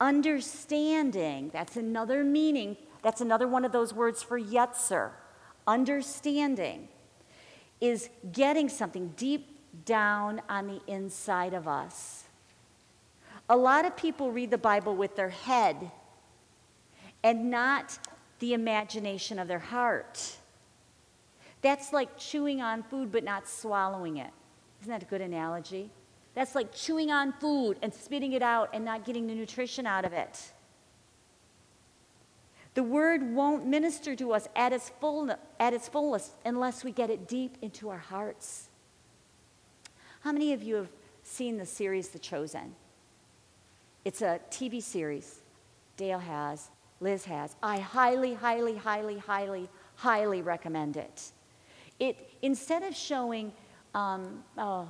Understanding, 0.00 1.50
that's 1.52 1.76
another 1.76 2.22
meaning, 2.22 2.76
that's 3.02 3.20
another 3.20 3.46
one 3.48 3.64
of 3.64 3.72
those 3.72 3.92
words 3.92 4.22
for 4.22 4.40
yetzer. 4.40 5.10
Understanding 5.66 6.88
is 7.80 8.08
getting 8.32 8.68
something 8.68 9.14
deep 9.16 9.58
down 9.84 10.42
on 10.48 10.66
the 10.66 10.80
inside 10.86 11.54
of 11.54 11.68
us. 11.68 12.24
A 13.48 13.56
lot 13.56 13.84
of 13.84 13.96
people 13.96 14.30
read 14.30 14.50
the 14.50 14.58
Bible 14.58 14.94
with 14.94 15.16
their 15.16 15.30
head 15.30 15.90
and 17.22 17.50
not 17.50 17.98
the 18.40 18.54
imagination 18.54 19.38
of 19.38 19.48
their 19.48 19.58
heart. 19.58 20.36
That's 21.62 21.92
like 21.92 22.16
chewing 22.18 22.60
on 22.60 22.82
food 22.82 23.10
but 23.10 23.24
not 23.24 23.48
swallowing 23.48 24.18
it. 24.18 24.30
Isn't 24.82 24.92
that 24.92 25.02
a 25.02 25.06
good 25.06 25.20
analogy? 25.20 25.90
That's 26.34 26.54
like 26.54 26.72
chewing 26.72 27.10
on 27.10 27.32
food 27.32 27.78
and 27.82 27.92
spitting 27.92 28.32
it 28.32 28.42
out 28.42 28.70
and 28.72 28.84
not 28.84 29.04
getting 29.04 29.26
the 29.26 29.34
nutrition 29.34 29.86
out 29.86 30.04
of 30.04 30.12
it. 30.12 30.52
The 32.78 32.84
word 32.84 33.34
won't 33.34 33.66
minister 33.66 34.14
to 34.14 34.32
us 34.34 34.46
at 34.54 34.72
its, 34.72 34.88
full, 35.00 35.36
at 35.58 35.74
its 35.74 35.88
fullest 35.88 36.30
unless 36.44 36.84
we 36.84 36.92
get 36.92 37.10
it 37.10 37.26
deep 37.26 37.58
into 37.60 37.88
our 37.88 37.98
hearts. 37.98 38.68
How 40.20 40.30
many 40.30 40.52
of 40.52 40.62
you 40.62 40.76
have 40.76 40.88
seen 41.24 41.56
the 41.56 41.66
series 41.66 42.10
The 42.10 42.20
Chosen? 42.20 42.76
It's 44.04 44.22
a 44.22 44.38
TV 44.52 44.80
series. 44.80 45.40
Dale 45.96 46.20
has, 46.20 46.68
Liz 47.00 47.24
has. 47.24 47.56
I 47.64 47.80
highly, 47.80 48.34
highly, 48.34 48.76
highly, 48.76 49.18
highly, 49.18 49.68
highly 49.96 50.42
recommend 50.42 50.96
it. 50.96 51.32
It 51.98 52.30
instead 52.42 52.84
of 52.84 52.94
showing, 52.94 53.52
um, 53.96 54.44
oh, 54.56 54.88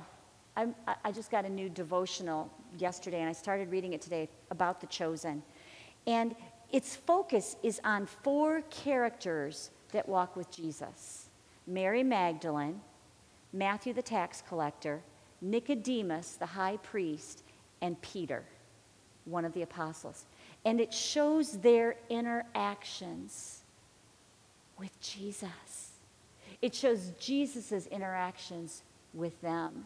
I, 0.55 0.67
I 1.03 1.11
just 1.11 1.31
got 1.31 1.43
a 1.43 1.49
new 1.49 1.69
devotional 1.69 2.53
yesterday, 2.77 3.21
and 3.21 3.29
I 3.29 3.33
started 3.33 3.71
reading 3.71 3.93
it 3.93 4.01
today 4.03 4.29
about 4.51 4.79
the 4.79 4.85
chosen, 4.85 5.41
and 6.05 6.35
its 6.71 6.95
focus 6.95 7.55
is 7.63 7.79
on 7.83 8.05
four 8.05 8.61
characters 8.69 9.71
that 9.91 10.07
walk 10.07 10.35
with 10.35 10.51
Jesus: 10.51 11.29
Mary 11.65 12.03
Magdalene, 12.03 12.81
Matthew 13.53 13.93
the 13.93 14.01
tax 14.01 14.43
collector, 14.47 15.01
Nicodemus 15.41 16.33
the 16.33 16.45
high 16.45 16.77
priest, 16.77 17.43
and 17.81 17.99
Peter 18.01 18.43
one 19.25 19.45
of 19.45 19.53
the 19.53 19.61
apostles. 19.61 20.25
And 20.65 20.81
it 20.81 20.93
shows 20.93 21.59
their 21.59 21.95
interactions 22.09 23.61
with 24.77 24.99
Jesus. 25.01 25.91
It 26.61 26.75
shows 26.75 27.11
Jesus' 27.19 27.87
interactions 27.87 28.83
with 29.13 29.39
them. 29.41 29.85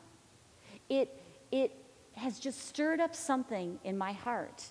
It, 0.89 1.22
it 1.52 1.72
has 2.13 2.39
just 2.39 2.67
stirred 2.67 3.00
up 3.00 3.15
something 3.15 3.80
in 3.84 3.98
my 3.98 4.13
heart 4.13 4.63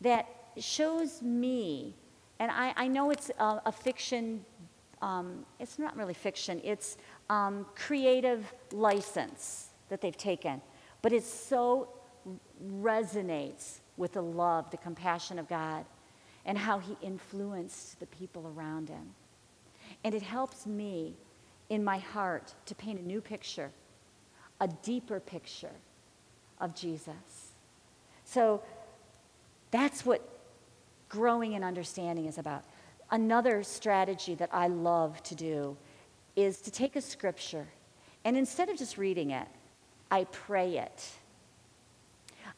that 0.00 0.26
shows 0.56 1.22
me, 1.22 1.94
and 2.38 2.50
I, 2.50 2.72
I 2.76 2.88
know 2.88 3.10
it's 3.10 3.30
a, 3.38 3.62
a 3.66 3.72
fiction, 3.72 4.44
um, 5.00 5.44
it's 5.58 5.78
not 5.78 5.96
really 5.96 6.14
fiction, 6.14 6.60
it's 6.64 6.96
um, 7.30 7.66
creative 7.74 8.52
license 8.72 9.68
that 9.88 10.00
they've 10.00 10.16
taken, 10.16 10.60
but 11.00 11.12
it 11.12 11.24
so 11.24 11.88
resonates 12.80 13.80
with 13.96 14.12
the 14.12 14.22
love, 14.22 14.70
the 14.70 14.76
compassion 14.76 15.38
of 15.38 15.48
God, 15.48 15.84
and 16.44 16.56
how 16.56 16.78
He 16.78 16.96
influenced 17.02 18.00
the 18.00 18.06
people 18.06 18.52
around 18.56 18.88
Him. 18.88 19.14
And 20.04 20.14
it 20.14 20.22
helps 20.22 20.66
me 20.66 21.14
in 21.68 21.84
my 21.84 21.98
heart 21.98 22.54
to 22.66 22.74
paint 22.74 23.00
a 23.00 23.02
new 23.02 23.20
picture, 23.20 23.70
a 24.60 24.68
deeper 24.68 25.20
picture 25.20 25.76
of 26.60 26.74
Jesus. 26.74 27.52
So 28.24 28.62
that's 29.70 30.04
what 30.06 30.28
growing 31.12 31.52
in 31.52 31.62
understanding 31.62 32.24
is 32.24 32.38
about. 32.38 32.64
Another 33.10 33.62
strategy 33.62 34.34
that 34.36 34.48
I 34.50 34.68
love 34.68 35.22
to 35.24 35.34
do 35.34 35.76
is 36.34 36.62
to 36.62 36.70
take 36.70 36.96
a 36.96 37.02
scripture 37.02 37.68
and 38.24 38.36
instead 38.36 38.68
of 38.68 38.78
just 38.78 38.96
reading 38.98 39.30
it, 39.30 39.46
I 40.10 40.24
pray 40.24 40.78
it. 40.78 41.10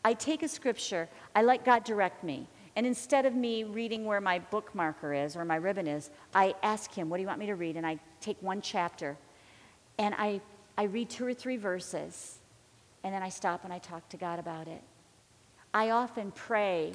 I 0.05 0.15
take 0.15 0.43
a 0.43 0.49
scripture, 0.49 1.09
I 1.35 1.43
let 1.43 1.65
God 1.65 1.85
direct 1.85 2.23
me. 2.23 2.47
And 2.77 2.87
instead 2.87 3.25
of 3.25 3.35
me 3.35 3.65
reading 3.65 4.05
where 4.05 4.21
my 4.21 4.41
bookmarker 4.53 5.25
is 5.25 5.37
or 5.37 5.45
my 5.45 5.57
ribbon 5.57 5.87
is, 5.87 6.11
I 6.35 6.55
ask 6.63 6.93
Him, 6.93 7.09
What 7.09 7.17
do 7.17 7.23
you 7.23 7.27
want 7.27 7.39
me 7.41 7.47
to 7.47 7.55
read? 7.55 7.77
And 7.77 7.87
I 7.87 7.99
take 8.21 8.37
one 8.41 8.61
chapter 8.61 9.17
and 9.99 10.15
I, 10.19 10.41
I 10.77 10.85
read 10.85 11.09
two 11.09 11.25
or 11.25 11.35
three 11.35 11.57
verses. 11.57 12.39
And 13.03 13.15
then 13.15 13.23
I 13.23 13.29
stop 13.29 13.65
and 13.65 13.73
I 13.73 13.79
talk 13.79 14.09
to 14.11 14.17
God 14.17 14.39
about 14.39 14.67
it. 14.67 14.83
I 15.73 15.91
often 15.91 16.31
pray 16.33 16.95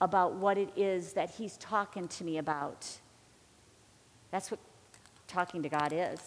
about 0.00 0.34
what 0.34 0.58
it 0.58 0.70
is 0.76 1.12
that 1.14 1.30
He's 1.30 1.56
talking 1.58 2.08
to 2.08 2.24
me 2.24 2.38
about. 2.38 2.86
That's 4.30 4.50
what 4.50 4.60
talking 5.26 5.62
to 5.62 5.68
God 5.68 5.92
is. 5.92 6.20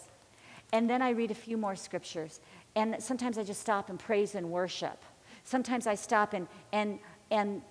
And 0.74 0.90
then 0.90 1.02
I 1.02 1.12
read 1.12 1.32
a 1.32 1.36
few 1.36 1.58
more 1.58 1.76
scriptures. 1.76 2.40
And 2.76 2.96
sometimes 3.00 3.38
I 3.38 3.44
just 3.44 3.62
stop 3.62 3.90
and 3.90 3.98
praise 3.98 4.36
and 4.36 4.52
worship. 4.52 5.04
Sometimes 5.44 5.88
I 5.88 5.96
stop 5.96 6.34
and, 6.34 6.48
and, 6.74 7.00
and 7.32 7.62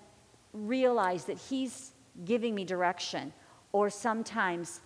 realize 0.53 1.25
that 1.25 1.37
He's 1.37 1.91
giving 2.25 2.55
me 2.55 2.65
direction, 2.65 3.31
or 3.71 3.89
sometimes 3.89 4.81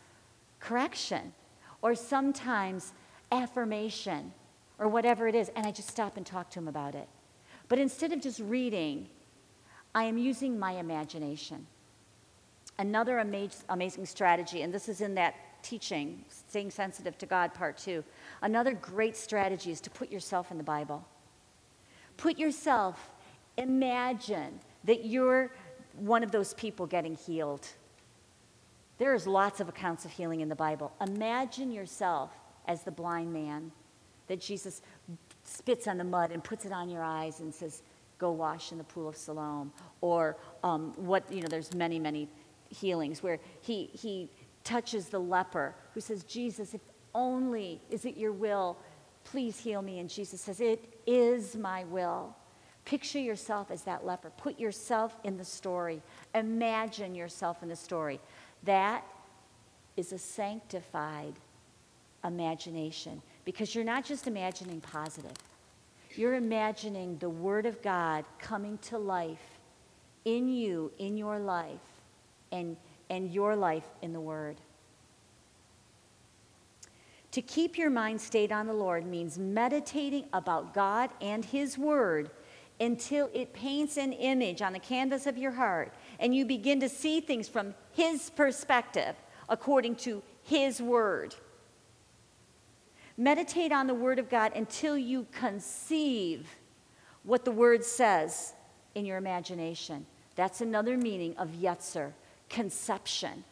correction, 0.59 1.33
or 1.81 1.95
sometimes 1.95 2.93
affirmation, 3.31 4.33
or 4.77 4.89
whatever 4.89 5.27
it 5.27 5.35
is, 5.35 5.49
and 5.55 5.65
I 5.65 5.71
just 5.71 5.89
stop 5.89 6.17
and 6.17 6.25
talk 6.25 6.49
to 6.51 6.59
Him 6.59 6.67
about 6.67 6.95
it. 6.95 7.07
But 7.69 7.79
instead 7.79 8.11
of 8.11 8.21
just 8.21 8.41
reading, 8.41 9.07
I 9.93 10.03
am 10.05 10.17
using 10.17 10.57
my 10.57 10.73
imagination. 10.73 11.67
Another 12.79 13.17
amaz- 13.17 13.63
amazing 13.69 14.05
strategy, 14.05 14.61
and 14.61 14.73
this 14.73 14.89
is 14.89 15.01
in 15.01 15.15
that 15.15 15.35
teaching, 15.63 16.23
staying 16.29 16.71
sensitive 16.71 17.17
to 17.19 17.25
God, 17.25 17.53
part 17.53 17.77
two. 17.77 18.03
Another 18.41 18.73
great 18.73 19.15
strategy 19.15 19.71
is 19.71 19.81
to 19.81 19.89
put 19.89 20.11
yourself 20.11 20.51
in 20.51 20.57
the 20.57 20.63
Bible. 20.63 21.05
Put 22.17 22.39
yourself, 22.39 23.11
imagine 23.57 24.59
that 24.85 25.05
you're 25.05 25.51
one 25.97 26.23
of 26.23 26.31
those 26.31 26.53
people 26.55 26.85
getting 26.87 27.15
healed. 27.15 27.67
There's 28.97 29.27
lots 29.27 29.59
of 29.59 29.69
accounts 29.69 30.05
of 30.05 30.11
healing 30.11 30.41
in 30.41 30.49
the 30.49 30.55
Bible. 30.55 30.91
Imagine 31.01 31.71
yourself 31.71 32.31
as 32.67 32.83
the 32.83 32.91
blind 32.91 33.33
man 33.33 33.71
that 34.27 34.39
Jesus 34.39 34.81
spits 35.43 35.87
on 35.87 35.97
the 35.97 36.03
mud 36.03 36.31
and 36.31 36.43
puts 36.43 36.65
it 36.65 36.71
on 36.71 36.89
your 36.89 37.03
eyes 37.03 37.39
and 37.39 37.53
says, 37.53 37.81
Go 38.21 38.31
wash 38.31 38.71
in 38.71 38.77
the 38.77 38.83
pool 38.83 39.09
of 39.09 39.17
Siloam. 39.17 39.73
Or 39.99 40.37
um, 40.63 40.93
what, 40.95 41.29
you 41.31 41.41
know, 41.41 41.47
there's 41.47 41.73
many, 41.73 41.99
many 41.99 42.29
healings 42.69 43.23
where 43.23 43.39
he, 43.61 43.89
he 43.93 44.29
touches 44.63 45.07
the 45.07 45.19
leper 45.19 45.73
who 45.93 45.99
says, 45.99 46.23
Jesus, 46.23 46.73
if 46.73 46.81
only 47.13 47.81
is 47.89 48.05
it 48.05 48.15
your 48.15 48.31
will 48.31 48.77
Please 49.23 49.59
heal 49.59 49.81
me. 49.81 49.99
And 49.99 50.09
Jesus 50.09 50.41
says, 50.41 50.59
It 50.59 50.99
is 51.05 51.55
my 51.55 51.83
will. 51.85 52.35
Picture 52.85 53.19
yourself 53.19 53.69
as 53.69 53.83
that 53.83 54.05
leper. 54.05 54.31
Put 54.37 54.59
yourself 54.59 55.15
in 55.23 55.37
the 55.37 55.45
story. 55.45 56.01
Imagine 56.33 57.13
yourself 57.13 57.61
in 57.61 57.69
the 57.69 57.75
story. 57.75 58.19
That 58.63 59.05
is 59.95 60.11
a 60.13 60.17
sanctified 60.17 61.33
imagination 62.23 63.21
because 63.45 63.75
you're 63.75 63.83
not 63.83 64.03
just 64.03 64.27
imagining 64.27 64.81
positive, 64.81 65.33
you're 66.17 66.35
imagining 66.35 67.17
the 67.17 67.29
Word 67.29 67.65
of 67.65 67.81
God 67.81 68.25
coming 68.39 68.77
to 68.79 68.97
life 68.97 69.59
in 70.25 70.47
you, 70.47 70.91
in 70.99 71.17
your 71.17 71.39
life, 71.39 71.79
and, 72.51 72.77
and 73.09 73.31
your 73.31 73.55
life 73.55 73.85
in 74.01 74.13
the 74.13 74.19
Word. 74.19 74.57
To 77.31 77.41
keep 77.41 77.77
your 77.77 77.89
mind 77.89 78.19
stayed 78.19 78.51
on 78.51 78.67
the 78.67 78.73
Lord 78.73 79.05
means 79.05 79.39
meditating 79.39 80.25
about 80.33 80.73
God 80.73 81.11
and 81.21 81.45
His 81.45 81.77
Word 81.77 82.29
until 82.81 83.29
it 83.33 83.53
paints 83.53 83.95
an 83.95 84.11
image 84.11 84.61
on 84.61 84.73
the 84.73 84.79
canvas 84.79 85.27
of 85.27 85.37
your 85.37 85.51
heart 85.51 85.93
and 86.19 86.35
you 86.35 86.45
begin 86.45 86.79
to 86.81 86.89
see 86.89 87.21
things 87.21 87.47
from 87.47 87.73
His 87.93 88.29
perspective 88.31 89.15
according 89.47 89.95
to 89.97 90.21
His 90.43 90.81
Word. 90.81 91.35
Meditate 93.17 93.71
on 93.71 93.87
the 93.87 93.93
Word 93.93 94.19
of 94.19 94.29
God 94.29 94.53
until 94.55 94.97
you 94.97 95.27
conceive 95.31 96.47
what 97.23 97.45
the 97.45 97.51
Word 97.51 97.83
says 97.83 98.53
in 98.95 99.05
your 99.05 99.17
imagination. 99.17 100.05
That's 100.35 100.61
another 100.61 100.97
meaning 100.97 101.35
of 101.37 101.49
Yetzer, 101.49 102.13
conception. 102.49 103.43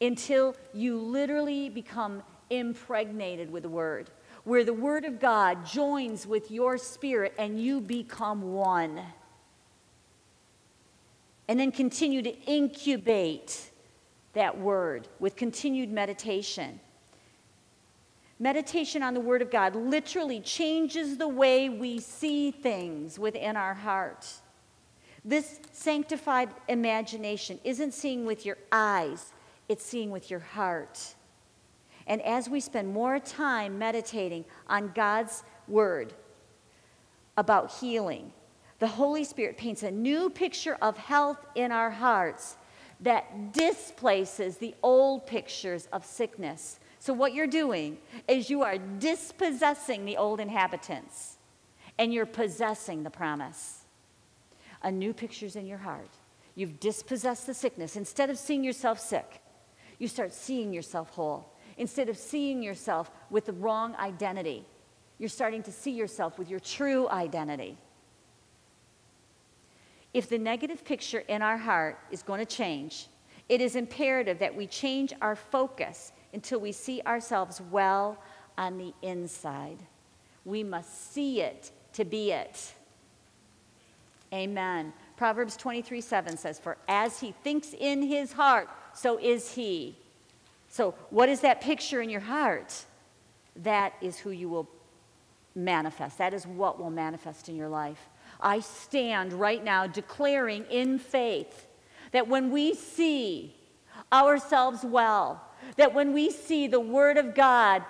Until 0.00 0.56
you 0.74 0.98
literally 0.98 1.68
become 1.68 2.22
impregnated 2.50 3.50
with 3.50 3.62
the 3.62 3.68
Word, 3.68 4.10
where 4.44 4.64
the 4.64 4.72
Word 4.72 5.04
of 5.04 5.20
God 5.20 5.66
joins 5.66 6.26
with 6.26 6.50
your 6.50 6.78
spirit 6.78 7.34
and 7.38 7.60
you 7.60 7.80
become 7.80 8.52
one. 8.52 9.00
And 11.48 11.58
then 11.58 11.72
continue 11.72 12.22
to 12.22 12.36
incubate 12.44 13.70
that 14.32 14.58
Word 14.58 15.08
with 15.18 15.36
continued 15.36 15.90
meditation. 15.90 16.80
Meditation 18.38 19.02
on 19.02 19.14
the 19.14 19.20
Word 19.20 19.40
of 19.40 19.50
God 19.50 19.74
literally 19.74 20.40
changes 20.40 21.16
the 21.16 21.28
way 21.28 21.68
we 21.68 21.98
see 21.98 22.50
things 22.50 23.18
within 23.18 23.56
our 23.56 23.74
heart. 23.74 24.26
This 25.24 25.58
sanctified 25.72 26.50
imagination 26.68 27.58
isn't 27.64 27.94
seeing 27.94 28.26
with 28.26 28.44
your 28.44 28.58
eyes, 28.70 29.32
it's 29.68 29.84
seeing 29.84 30.10
with 30.10 30.30
your 30.30 30.40
heart. 30.40 31.14
And 32.06 32.22
as 32.22 32.48
we 32.48 32.60
spend 32.60 32.92
more 32.92 33.18
time 33.18 33.78
meditating 33.78 34.44
on 34.68 34.92
God's 34.94 35.42
word 35.66 36.12
about 37.36 37.72
healing, 37.72 38.32
the 38.78 38.86
Holy 38.86 39.24
Spirit 39.24 39.56
paints 39.56 39.82
a 39.82 39.90
new 39.90 40.28
picture 40.30 40.76
of 40.82 40.96
health 40.96 41.44
in 41.54 41.72
our 41.72 41.90
hearts 41.90 42.56
that 43.00 43.52
displaces 43.52 44.58
the 44.58 44.74
old 44.82 45.26
pictures 45.26 45.88
of 45.92 46.04
sickness. 46.04 46.78
So, 47.06 47.12
what 47.12 47.34
you're 47.34 47.46
doing 47.46 47.98
is 48.26 48.50
you 48.50 48.64
are 48.64 48.78
dispossessing 48.78 50.04
the 50.04 50.16
old 50.16 50.40
inhabitants 50.40 51.36
and 51.98 52.12
you're 52.12 52.26
possessing 52.26 53.04
the 53.04 53.10
promise. 53.10 53.84
A 54.82 54.90
new 54.90 55.14
picture's 55.14 55.54
in 55.54 55.66
your 55.66 55.78
heart. 55.78 56.10
You've 56.56 56.80
dispossessed 56.80 57.46
the 57.46 57.54
sickness. 57.54 57.94
Instead 57.94 58.28
of 58.28 58.36
seeing 58.36 58.64
yourself 58.64 58.98
sick, 58.98 59.40
you 60.00 60.08
start 60.08 60.34
seeing 60.34 60.72
yourself 60.72 61.10
whole. 61.10 61.48
Instead 61.76 62.08
of 62.08 62.18
seeing 62.18 62.60
yourself 62.60 63.12
with 63.30 63.46
the 63.46 63.52
wrong 63.52 63.94
identity, 64.00 64.66
you're 65.18 65.28
starting 65.28 65.62
to 65.62 65.70
see 65.70 65.92
yourself 65.92 66.40
with 66.40 66.50
your 66.50 66.58
true 66.58 67.08
identity. 67.10 67.78
If 70.12 70.28
the 70.28 70.38
negative 70.38 70.84
picture 70.84 71.20
in 71.28 71.40
our 71.40 71.56
heart 71.56 72.00
is 72.10 72.24
going 72.24 72.44
to 72.44 72.56
change, 72.56 73.06
it 73.48 73.60
is 73.60 73.76
imperative 73.76 74.40
that 74.40 74.56
we 74.56 74.66
change 74.66 75.12
our 75.22 75.36
focus 75.36 76.10
until 76.36 76.60
we 76.60 76.70
see 76.70 77.00
ourselves 77.06 77.62
well 77.70 78.18
on 78.58 78.76
the 78.76 78.92
inside. 79.00 79.78
We 80.44 80.62
must 80.62 81.14
see 81.14 81.40
it 81.40 81.70
to 81.94 82.04
be 82.04 82.30
it. 82.30 82.74
Amen. 84.34 84.92
Proverbs 85.16 85.56
23 85.56 86.02
7 86.02 86.36
says, 86.36 86.58
For 86.58 86.76
as 86.88 87.20
he 87.20 87.32
thinks 87.42 87.72
in 87.72 88.02
his 88.02 88.32
heart, 88.32 88.68
so 88.92 89.18
is 89.18 89.54
he. 89.54 89.96
So, 90.68 90.94
what 91.08 91.30
is 91.30 91.40
that 91.40 91.62
picture 91.62 92.02
in 92.02 92.10
your 92.10 92.20
heart? 92.20 92.84
That 93.62 93.94
is 94.02 94.18
who 94.18 94.30
you 94.30 94.50
will 94.50 94.68
manifest. 95.54 96.18
That 96.18 96.34
is 96.34 96.46
what 96.46 96.78
will 96.78 96.90
manifest 96.90 97.48
in 97.48 97.56
your 97.56 97.70
life. 97.70 98.10
I 98.38 98.60
stand 98.60 99.32
right 99.32 99.64
now 99.64 99.86
declaring 99.86 100.66
in 100.66 100.98
faith 100.98 101.66
that 102.12 102.28
when 102.28 102.50
we 102.50 102.74
see 102.74 103.56
ourselves 104.12 104.84
well, 104.84 105.45
that 105.76 105.94
when 105.94 106.12
we 106.12 106.30
see 106.30 106.66
the 106.66 106.80
Word 106.80 107.16
of 107.16 107.34
God 107.34 107.84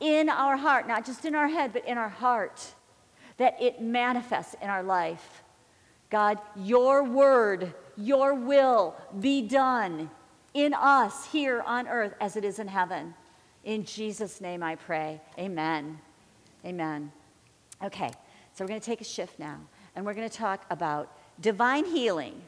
in 0.00 0.28
our 0.28 0.56
heart, 0.56 0.86
not 0.86 1.04
just 1.04 1.24
in 1.24 1.34
our 1.34 1.48
head, 1.48 1.72
but 1.72 1.86
in 1.86 1.98
our 1.98 2.08
heart, 2.08 2.74
that 3.36 3.60
it 3.60 3.80
manifests 3.80 4.54
in 4.60 4.68
our 4.68 4.82
life. 4.82 5.42
God, 6.10 6.38
your 6.56 7.04
Word, 7.04 7.74
your 7.96 8.34
will 8.34 8.96
be 9.20 9.42
done 9.42 10.10
in 10.54 10.74
us 10.74 11.26
here 11.30 11.62
on 11.62 11.86
earth 11.86 12.14
as 12.20 12.36
it 12.36 12.44
is 12.44 12.58
in 12.58 12.68
heaven. 12.68 13.14
In 13.64 13.84
Jesus' 13.84 14.40
name 14.40 14.62
I 14.62 14.76
pray. 14.76 15.20
Amen. 15.38 15.98
Amen. 16.64 17.12
Okay, 17.82 18.10
so 18.54 18.64
we're 18.64 18.68
going 18.68 18.80
to 18.80 18.86
take 18.86 19.00
a 19.00 19.04
shift 19.04 19.38
now, 19.38 19.60
and 19.94 20.04
we're 20.04 20.14
going 20.14 20.28
to 20.28 20.36
talk 20.36 20.64
about 20.70 21.16
divine 21.40 21.84
healing, 21.84 22.40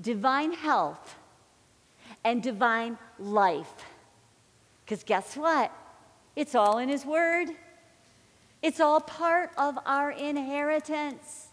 divine 0.00 0.52
health, 0.52 1.16
and 2.26 2.42
divine 2.42 2.98
life. 3.20 3.72
Because 4.84 5.04
guess 5.04 5.36
what? 5.36 5.72
It's 6.34 6.56
all 6.56 6.78
in 6.78 6.88
His 6.88 7.06
Word, 7.06 7.50
it's 8.62 8.80
all 8.80 9.00
part 9.00 9.52
of 9.56 9.78
our 9.86 10.10
inheritance. 10.10 11.48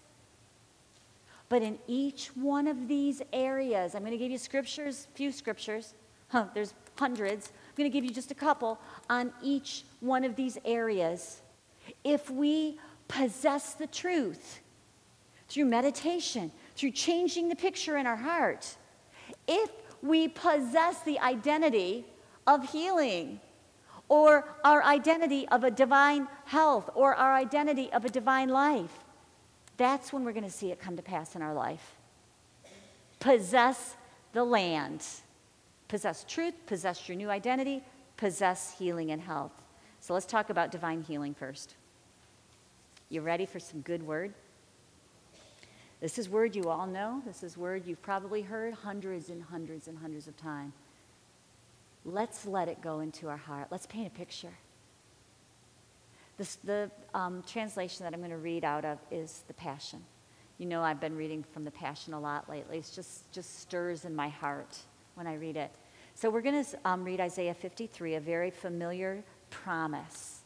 But 1.47 1.61
in 1.61 1.77
each 1.87 2.29
one 2.29 2.67
of 2.67 2.87
these 2.87 3.21
areas, 3.31 3.93
I'm 3.93 4.01
going 4.01 4.13
to 4.13 4.17
give 4.17 4.31
you 4.31 4.39
scriptures, 4.39 5.07
few 5.13 5.31
scriptures. 5.31 5.93
Huh, 6.29 6.47
there's 6.55 6.73
hundreds. 6.97 7.49
I'm 7.49 7.75
going 7.75 7.91
to 7.91 7.93
give 7.93 8.03
you 8.03 8.09
just 8.09 8.31
a 8.31 8.35
couple 8.35 8.79
on 9.07 9.31
each 9.43 9.83
one 9.99 10.23
of 10.23 10.35
these 10.35 10.57
areas. 10.65 11.43
If 12.03 12.31
we 12.31 12.79
possess 13.07 13.75
the 13.75 13.85
truth 13.85 14.61
through 15.47 15.65
meditation, 15.65 16.51
through 16.75 16.91
changing 16.91 17.49
the 17.49 17.55
picture 17.55 17.97
in 17.97 18.07
our 18.07 18.15
heart, 18.15 18.75
if 19.47 19.69
we 20.03 20.27
possess 20.27 21.01
the 21.01 21.17
identity 21.19 22.05
of 22.45 22.71
healing, 22.71 23.39
or 24.09 24.53
our 24.65 24.83
identity 24.83 25.47
of 25.47 25.63
a 25.63 25.71
divine 25.71 26.27
health, 26.45 26.89
or 26.93 27.15
our 27.15 27.33
identity 27.33 27.91
of 27.93 28.03
a 28.03 28.09
divine 28.09 28.49
life, 28.49 28.91
that's 29.77 30.11
when 30.11 30.25
we're 30.25 30.33
going 30.33 30.43
to 30.43 30.51
see 30.51 30.71
it 30.71 30.79
come 30.79 30.97
to 30.97 31.01
pass 31.01 31.35
in 31.35 31.41
our 31.41 31.53
life. 31.53 31.95
Possess 33.19 33.95
the 34.33 34.43
land. 34.43 35.03
Possess 35.87 36.25
truth, 36.27 36.53
possess 36.67 37.07
your 37.07 37.15
new 37.15 37.29
identity, 37.29 37.81
possess 38.17 38.75
healing 38.77 39.11
and 39.11 39.21
health. 39.21 39.53
So 40.01 40.13
let's 40.13 40.25
talk 40.25 40.49
about 40.49 40.69
divine 40.69 41.01
healing 41.01 41.33
first. 41.33 41.75
You 43.09 43.21
ready 43.21 43.45
for 43.45 43.59
some 43.59 43.79
good 43.81 44.03
word? 44.03 44.33
This 46.03 46.19
is 46.19 46.27
word 46.27 46.53
you 46.53 46.67
all 46.67 46.85
know. 46.85 47.21
This 47.25 47.43
is 47.43 47.57
word 47.57 47.85
you've 47.85 48.01
probably 48.01 48.41
heard 48.41 48.73
hundreds 48.73 49.29
and 49.29 49.41
hundreds 49.41 49.87
and 49.87 49.97
hundreds 49.97 50.27
of 50.27 50.35
times. 50.35 50.73
Let's 52.03 52.45
let 52.45 52.67
it 52.67 52.81
go 52.81 52.99
into 52.99 53.29
our 53.29 53.37
heart. 53.37 53.67
Let's 53.71 53.85
paint 53.85 54.07
a 54.07 54.09
picture. 54.09 54.51
This, 56.37 56.55
the 56.55 56.91
um, 57.13 57.41
translation 57.47 58.03
that 58.03 58.13
I'm 58.13 58.19
going 58.19 58.31
to 58.31 58.37
read 58.37 58.65
out 58.65 58.83
of 58.83 58.97
is 59.11 59.45
the 59.47 59.53
Passion. 59.53 60.03
You 60.57 60.65
know, 60.65 60.83
I've 60.83 60.99
been 60.99 61.15
reading 61.15 61.45
from 61.53 61.63
the 61.63 61.71
Passion 61.71 62.13
a 62.13 62.19
lot 62.19 62.49
lately. 62.49 62.79
It 62.79 62.91
just, 62.93 63.31
just 63.31 63.61
stirs 63.61 64.03
in 64.03 64.13
my 64.13 64.27
heart 64.27 64.77
when 65.15 65.25
I 65.25 65.35
read 65.35 65.55
it. 65.55 65.71
So 66.15 66.29
we're 66.29 66.41
going 66.41 66.65
to 66.65 66.77
um, 66.83 67.05
read 67.05 67.21
Isaiah 67.21 67.53
53, 67.53 68.15
a 68.15 68.19
very 68.19 68.51
familiar 68.51 69.23
promise 69.49 70.41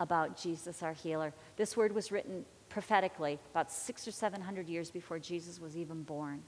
about 0.00 0.36
Jesus, 0.36 0.82
our 0.82 0.92
healer. 0.92 1.32
This 1.56 1.76
word 1.76 1.94
was 1.94 2.10
written 2.10 2.44
prophetically 2.72 3.38
about 3.50 3.70
six 3.70 4.08
or 4.08 4.10
seven 4.10 4.40
hundred 4.40 4.68
years 4.68 4.90
before 4.90 5.18
Jesus 5.18 5.60
was 5.60 5.76
even 5.76 6.02
born. 6.02 6.42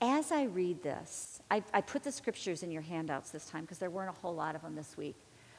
As 0.00 0.32
I 0.32 0.42
read 0.44 0.82
this, 0.82 1.40
I, 1.48 1.62
I 1.72 1.80
put 1.80 2.02
the 2.02 2.10
scriptures 2.10 2.64
in 2.64 2.72
your 2.72 2.82
handouts 2.82 3.30
this 3.30 3.46
time 3.46 3.62
because 3.62 3.78
there 3.78 3.90
weren't 3.90 4.10
a 4.10 4.20
whole 4.20 4.34
lot 4.34 4.56
of 4.56 4.62
them 4.62 4.74
this 4.74 4.96
week. 4.96 5.14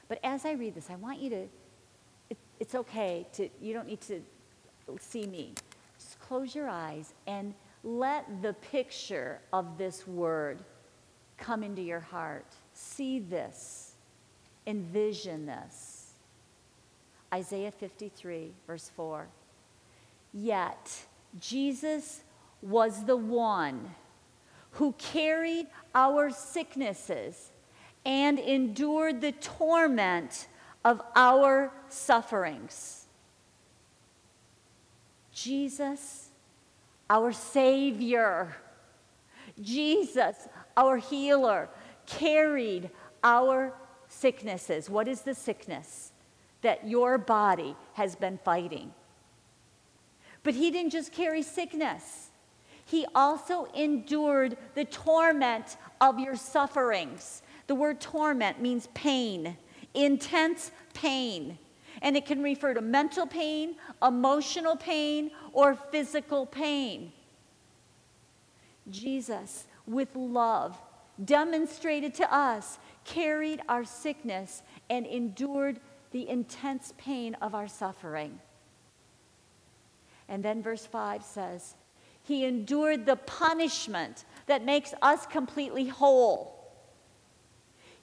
But 0.10 0.20
as 0.24 0.46
I 0.46 0.52
read 0.52 0.76
this, 0.76 0.90
I 0.90 0.96
want 0.96 1.20
you 1.20 1.30
to, 1.30 1.48
it, 2.30 2.38
it's 2.60 2.76
okay 2.76 3.26
to, 3.34 3.48
you 3.62 3.74
don't 3.74 3.88
need 3.88 4.02
to 4.02 4.22
see 5.00 5.26
me. 5.26 5.54
Just 5.98 6.20
close 6.20 6.54
your 6.54 6.68
eyes 6.68 7.14
and 7.26 7.54
let 7.86 8.42
the 8.42 8.52
picture 8.54 9.40
of 9.54 9.78
this 9.78 10.06
word 10.06 10.60
come 11.38 11.64
into 11.64 11.82
your 11.82 12.02
heart. 12.02 12.48
See 12.74 13.20
this, 13.20 13.94
envision 14.68 15.46
this. 15.46 15.93
Isaiah 17.34 17.72
53, 17.72 18.54
verse 18.68 18.92
4. 18.96 19.28
Yet 20.34 21.06
Jesus 21.40 22.22
was 22.62 23.06
the 23.06 23.18
one 23.18 23.96
who 24.72 24.94
carried 24.94 25.66
our 25.96 26.30
sicknesses 26.30 27.52
and 28.06 28.38
endured 28.38 29.22
the 29.22 29.32
torment 29.32 30.48
of 30.86 31.02
our 31.16 31.74
sufferings. 31.90 33.08
Jesus, 35.32 36.30
our 37.10 37.32
Savior, 37.32 38.56
Jesus, 39.60 40.36
our 40.78 40.98
healer, 40.98 41.70
carried 42.06 42.92
our 43.24 43.74
sicknesses. 44.08 44.88
What 44.88 45.08
is 45.08 45.22
the 45.22 45.34
sickness 45.34 46.13
that 46.64 46.88
your 46.88 47.18
body 47.18 47.76
has 47.94 48.16
been 48.16 48.40
fighting? 48.44 48.94
But 50.44 50.56
he 50.56 50.72
didn't 50.72 50.92
just 50.92 51.12
carry 51.12 51.42
sickness, 51.42 52.30
he 52.86 53.06
also 53.16 53.66
endured 53.74 54.58
the 54.76 54.86
torment 54.86 55.78
of 56.02 56.20
your 56.20 56.36
sufferings. 56.36 57.42
The 57.68 57.76
word 57.76 58.02
torment 58.02 58.62
means 58.62 58.88
pain, 58.94 59.58
intense 59.94 60.72
pain. 60.94 61.58
And 62.02 62.18
it 62.18 62.26
can 62.26 62.44
refer 62.44 62.74
to 62.74 62.82
mental 62.82 63.26
pain, 63.26 63.76
emotional 64.06 64.76
pain, 64.76 65.32
or 65.54 65.76
physical 65.76 66.46
pain. 66.46 67.14
Jesus, 68.90 69.66
with 69.88 70.14
love, 70.16 70.78
demonstrated 71.24 72.14
to 72.16 72.34
us, 72.34 72.80
carried 73.06 73.62
our 73.70 73.86
sickness, 73.86 74.64
and 74.90 75.06
endured 75.06 75.80
the 76.14 76.30
intense 76.30 76.94
pain 76.98 77.36
of 77.42 77.54
our 77.54 77.68
suffering. 77.68 78.40
And 80.30 80.42
then 80.42 80.64
verse 80.64 80.86
5 80.86 81.24
says, 81.24 81.76
He 82.24 82.46
endured 82.46 83.06
the 83.06 83.18
punishment 83.18 84.24
that 84.46 84.64
makes 84.64 84.94
us 85.02 85.26
completely 85.26 85.88
whole. 85.88 86.72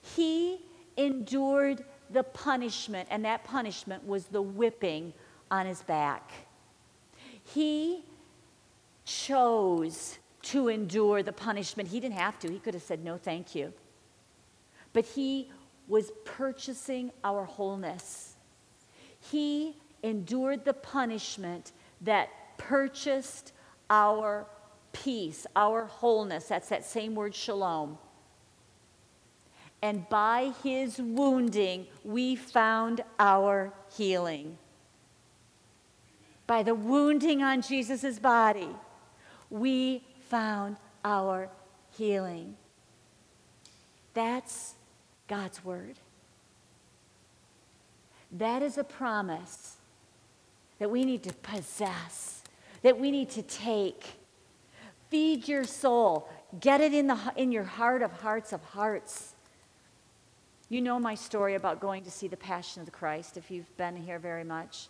He 0.01 0.59
endured 0.97 1.83
the 2.09 2.23
punishment, 2.23 3.07
and 3.09 3.23
that 3.25 3.45
punishment 3.45 4.05
was 4.05 4.25
the 4.25 4.41
whipping 4.41 5.13
on 5.49 5.65
his 5.65 5.81
back. 5.81 6.31
He 7.43 8.03
chose 9.05 10.19
to 10.43 10.67
endure 10.67 11.23
the 11.23 11.33
punishment. 11.33 11.89
He 11.89 11.99
didn't 11.99 12.17
have 12.17 12.37
to, 12.39 12.51
he 12.51 12.59
could 12.59 12.73
have 12.73 12.83
said, 12.83 13.03
No, 13.03 13.17
thank 13.17 13.55
you. 13.55 13.73
But 14.93 15.05
he 15.05 15.49
was 15.91 16.09
purchasing 16.23 17.11
our 17.21 17.43
wholeness. 17.43 18.37
He 19.19 19.75
endured 20.03 20.63
the 20.63 20.73
punishment 20.73 21.73
that 21.99 22.29
purchased 22.57 23.51
our 23.89 24.47
peace, 24.93 25.45
our 25.53 25.83
wholeness. 25.83 26.45
That's 26.45 26.69
that 26.69 26.85
same 26.85 27.13
word, 27.13 27.35
shalom. 27.35 27.97
And 29.81 30.07
by 30.07 30.53
his 30.63 30.97
wounding, 30.97 31.87
we 32.05 32.37
found 32.37 33.03
our 33.19 33.73
healing. 33.97 34.57
By 36.47 36.63
the 36.63 36.73
wounding 36.73 37.43
on 37.43 37.61
Jesus' 37.61 38.17
body, 38.17 38.69
we 39.49 40.05
found 40.29 40.77
our 41.03 41.49
healing. 41.97 42.55
That's 44.13 44.75
God's 45.31 45.63
word. 45.63 45.95
That 48.33 48.61
is 48.61 48.77
a 48.77 48.83
promise 48.83 49.77
that 50.77 50.91
we 50.91 51.05
need 51.05 51.23
to 51.23 51.33
possess, 51.35 52.43
that 52.81 52.99
we 52.99 53.11
need 53.11 53.29
to 53.29 53.41
take. 53.41 54.03
Feed 55.09 55.47
your 55.47 55.63
soul. 55.63 56.27
Get 56.59 56.81
it 56.81 56.93
in, 56.93 57.07
the, 57.07 57.17
in 57.37 57.53
your 57.53 57.63
heart 57.63 58.01
of 58.01 58.11
hearts 58.11 58.51
of 58.51 58.61
hearts. 58.61 59.35
You 60.67 60.81
know 60.81 60.99
my 60.99 61.15
story 61.15 61.55
about 61.55 61.79
going 61.79 62.03
to 62.03 62.11
see 62.11 62.27
The 62.27 62.35
Passion 62.35 62.81
of 62.81 62.85
the 62.85 62.91
Christ 62.91 63.37
if 63.37 63.49
you've 63.49 63.77
been 63.77 63.95
here 63.95 64.19
very 64.19 64.43
much. 64.43 64.89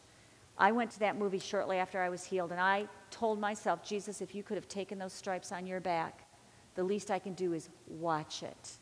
I 0.57 0.71
went 0.71 0.89
to 0.93 0.99
that 1.01 1.19
movie 1.19 1.37
shortly 1.37 1.77
after 1.77 2.01
I 2.01 2.09
was 2.09 2.23
healed, 2.23 2.51
and 2.51 2.59
I 2.59 2.87
told 3.11 3.39
myself, 3.39 3.83
Jesus, 3.83 4.21
if 4.21 4.33
you 4.33 4.41
could 4.41 4.55
have 4.55 4.67
taken 4.67 4.97
those 4.97 5.13
stripes 5.13 5.51
on 5.51 5.67
your 5.67 5.79
back, 5.79 6.27
the 6.73 6.83
least 6.83 7.11
I 7.11 7.19
can 7.19 7.33
do 7.33 7.53
is 7.53 7.69
watch 7.87 8.41
it. 8.41 8.77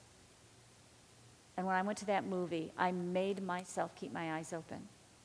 And 1.60 1.68
when 1.68 1.76
I 1.76 1.82
went 1.82 1.98
to 1.98 2.06
that 2.06 2.26
movie, 2.26 2.72
I 2.78 2.94
made 2.94 3.44
myself 3.44 3.94
keep 3.94 4.14
my 4.14 4.38
eyes 4.38 4.54
open. 4.54 4.78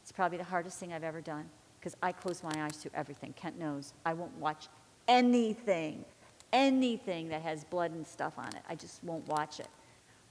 It's 0.02 0.10
probably 0.10 0.36
the 0.36 0.42
hardest 0.42 0.80
thing 0.80 0.92
I've 0.92 1.04
ever 1.04 1.20
done 1.20 1.48
because 1.78 1.96
I 2.02 2.10
close 2.10 2.42
my 2.42 2.64
eyes 2.64 2.78
to 2.78 2.90
everything. 2.92 3.32
Kent 3.34 3.56
knows. 3.56 3.92
I 4.04 4.14
won't 4.14 4.36
watch 4.38 4.66
anything, 5.06 6.04
anything 6.52 7.28
that 7.28 7.42
has 7.42 7.62
blood 7.62 7.92
and 7.92 8.04
stuff 8.04 8.32
on 8.36 8.48
it. 8.48 8.62
I 8.68 8.74
just 8.74 9.04
won't 9.04 9.24
watch 9.28 9.60
it. 9.60 9.68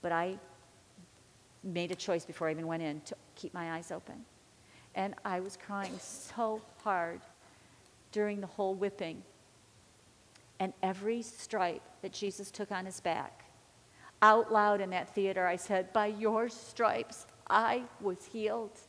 But 0.01 0.11
I 0.11 0.37
made 1.63 1.89
a 1.89 1.95
choice 1.95 2.25
before 2.25 2.49
I 2.49 2.51
even 2.51 2.67
went 2.67 2.83
in 2.83 2.99
to 3.05 3.15
keep 3.35 3.53
my 3.53 3.71
eyes 3.71 3.89
open. 3.89 4.25
And 4.95 5.15
I 5.23 5.39
was 5.39 5.55
crying 5.55 5.97
so 5.99 6.61
hard 6.83 7.21
during 8.11 8.41
the 8.41 8.47
whole 8.47 8.75
whipping. 8.75 9.23
And 10.59 10.73
every 10.83 11.21
stripe 11.21 11.83
that 12.01 12.11
Jesus 12.11 12.51
took 12.51 12.73
on 12.73 12.85
his 12.85 12.99
back, 12.99 13.42
out 14.23 14.51
loud 14.51 14.79
in 14.81 14.89
that 14.91 15.13
theater, 15.13 15.45
I 15.45 15.57
said, 15.57 15.93
By 15.93 16.07
your 16.07 16.49
stripes, 16.49 17.27
I 17.49 17.83
was 18.01 18.25
healed. 18.25 18.79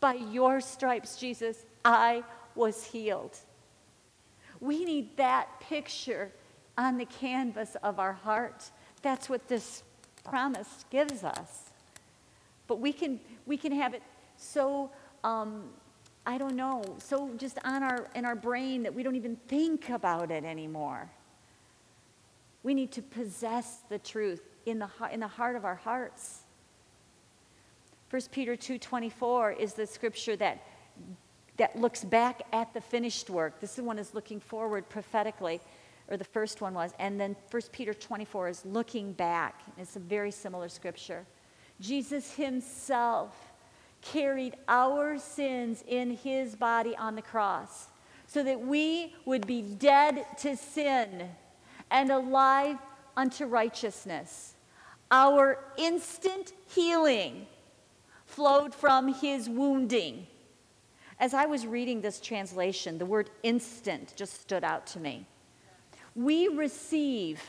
By 0.00 0.14
your 0.14 0.60
stripes, 0.60 1.16
Jesus, 1.16 1.66
I 1.84 2.24
was 2.54 2.84
healed. 2.84 3.36
We 4.60 4.84
need 4.84 5.16
that 5.18 5.60
picture 5.60 6.32
on 6.76 6.96
the 6.96 7.04
canvas 7.04 7.76
of 7.82 8.00
our 8.00 8.14
heart. 8.14 8.70
That's 9.02 9.28
what 9.28 9.46
this 9.46 9.82
promise 10.24 10.84
gives 10.90 11.22
us. 11.22 11.70
But 12.66 12.80
we 12.80 12.92
can, 12.92 13.20
we 13.46 13.56
can 13.56 13.72
have 13.72 13.92
it 13.92 14.02
so, 14.36 14.90
um, 15.22 15.64
I 16.24 16.38
don't 16.38 16.56
know, 16.56 16.82
so 16.98 17.30
just 17.36 17.58
on 17.64 17.82
our, 17.82 18.08
in 18.14 18.24
our 18.24 18.36
brain 18.36 18.82
that 18.84 18.94
we 18.94 19.02
don't 19.02 19.16
even 19.16 19.36
think 19.48 19.90
about 19.90 20.30
it 20.30 20.44
anymore. 20.44 21.10
We 22.68 22.74
need 22.74 22.92
to 22.92 23.02
possess 23.02 23.78
the 23.88 23.98
truth 23.98 24.42
in 24.66 24.78
the, 24.78 24.90
in 25.10 25.20
the 25.20 25.26
heart 25.26 25.56
of 25.56 25.64
our 25.64 25.76
hearts. 25.76 26.40
1 28.10 28.20
Peter 28.30 28.56
2.24 28.56 29.58
is 29.58 29.72
the 29.72 29.86
scripture 29.86 30.36
that, 30.36 30.62
that 31.56 31.80
looks 31.80 32.04
back 32.04 32.42
at 32.52 32.74
the 32.74 32.80
finished 32.82 33.30
work. 33.30 33.58
This 33.58 33.78
one 33.78 33.98
is 33.98 34.12
looking 34.12 34.38
forward 34.38 34.86
prophetically 34.90 35.62
or 36.08 36.18
the 36.18 36.24
first 36.24 36.60
one 36.60 36.74
was. 36.74 36.92
And 36.98 37.18
then 37.18 37.36
1 37.50 37.62
Peter 37.72 37.94
24 37.94 38.48
is 38.50 38.66
looking 38.66 39.14
back. 39.14 39.62
It's 39.78 39.96
a 39.96 40.00
very 40.00 40.30
similar 40.30 40.68
scripture. 40.68 41.24
Jesus 41.80 42.34
himself 42.34 43.34
carried 44.02 44.56
our 44.68 45.18
sins 45.18 45.82
in 45.88 46.10
his 46.10 46.54
body 46.54 46.94
on 46.98 47.14
the 47.14 47.22
cross 47.22 47.86
so 48.26 48.42
that 48.42 48.60
we 48.60 49.14
would 49.24 49.46
be 49.46 49.62
dead 49.62 50.26
to 50.40 50.54
sin 50.54 51.30
and 51.90 52.10
alive 52.10 52.78
unto 53.16 53.46
righteousness. 53.46 54.54
Our 55.10 55.58
instant 55.76 56.52
healing 56.68 57.46
flowed 58.26 58.74
from 58.74 59.14
his 59.14 59.48
wounding. 59.48 60.26
As 61.18 61.34
I 61.34 61.46
was 61.46 61.66
reading 61.66 62.00
this 62.00 62.20
translation, 62.20 62.98
the 62.98 63.06
word 63.06 63.30
instant 63.42 64.12
just 64.16 64.40
stood 64.40 64.62
out 64.62 64.86
to 64.88 65.00
me. 65.00 65.26
We 66.14 66.48
receive 66.48 67.42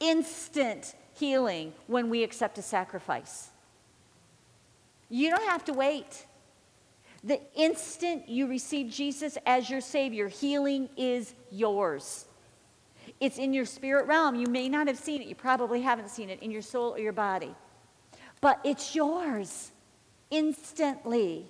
instant 0.00 0.94
healing 1.14 1.74
when 1.86 2.10
we 2.10 2.22
accept 2.22 2.58
a 2.58 2.62
sacrifice. 2.62 3.50
You 5.08 5.30
don't 5.30 5.48
have 5.48 5.64
to 5.66 5.72
wait. 5.72 6.26
The 7.24 7.40
instant 7.54 8.28
you 8.28 8.46
receive 8.46 8.90
Jesus 8.90 9.36
as 9.44 9.68
your 9.68 9.80
Savior, 9.80 10.28
healing 10.28 10.88
is 10.96 11.34
yours. 11.50 12.27
It's 13.20 13.38
in 13.38 13.52
your 13.52 13.64
spirit 13.64 14.06
realm. 14.06 14.34
You 14.36 14.46
may 14.46 14.68
not 14.68 14.86
have 14.86 14.98
seen 14.98 15.20
it. 15.20 15.28
You 15.28 15.34
probably 15.34 15.82
haven't 15.82 16.10
seen 16.10 16.30
it 16.30 16.42
in 16.42 16.50
your 16.50 16.62
soul 16.62 16.94
or 16.94 16.98
your 16.98 17.12
body. 17.12 17.54
But 18.40 18.60
it's 18.64 18.94
yours 18.94 19.72
instantly. 20.30 21.46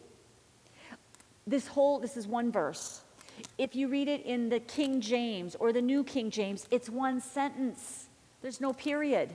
This 1.46 1.66
whole, 1.66 1.98
this 1.98 2.16
is 2.16 2.26
one 2.26 2.50
verse. 2.50 3.02
If 3.56 3.76
you 3.76 3.88
read 3.88 4.08
it 4.08 4.24
in 4.24 4.48
the 4.48 4.60
King 4.60 5.00
James 5.00 5.56
or 5.56 5.72
the 5.72 5.82
New 5.82 6.04
King 6.04 6.30
James, 6.30 6.66
it's 6.70 6.88
one 6.88 7.20
sentence. 7.20 8.08
There's 8.40 8.60
no 8.60 8.72
period 8.72 9.30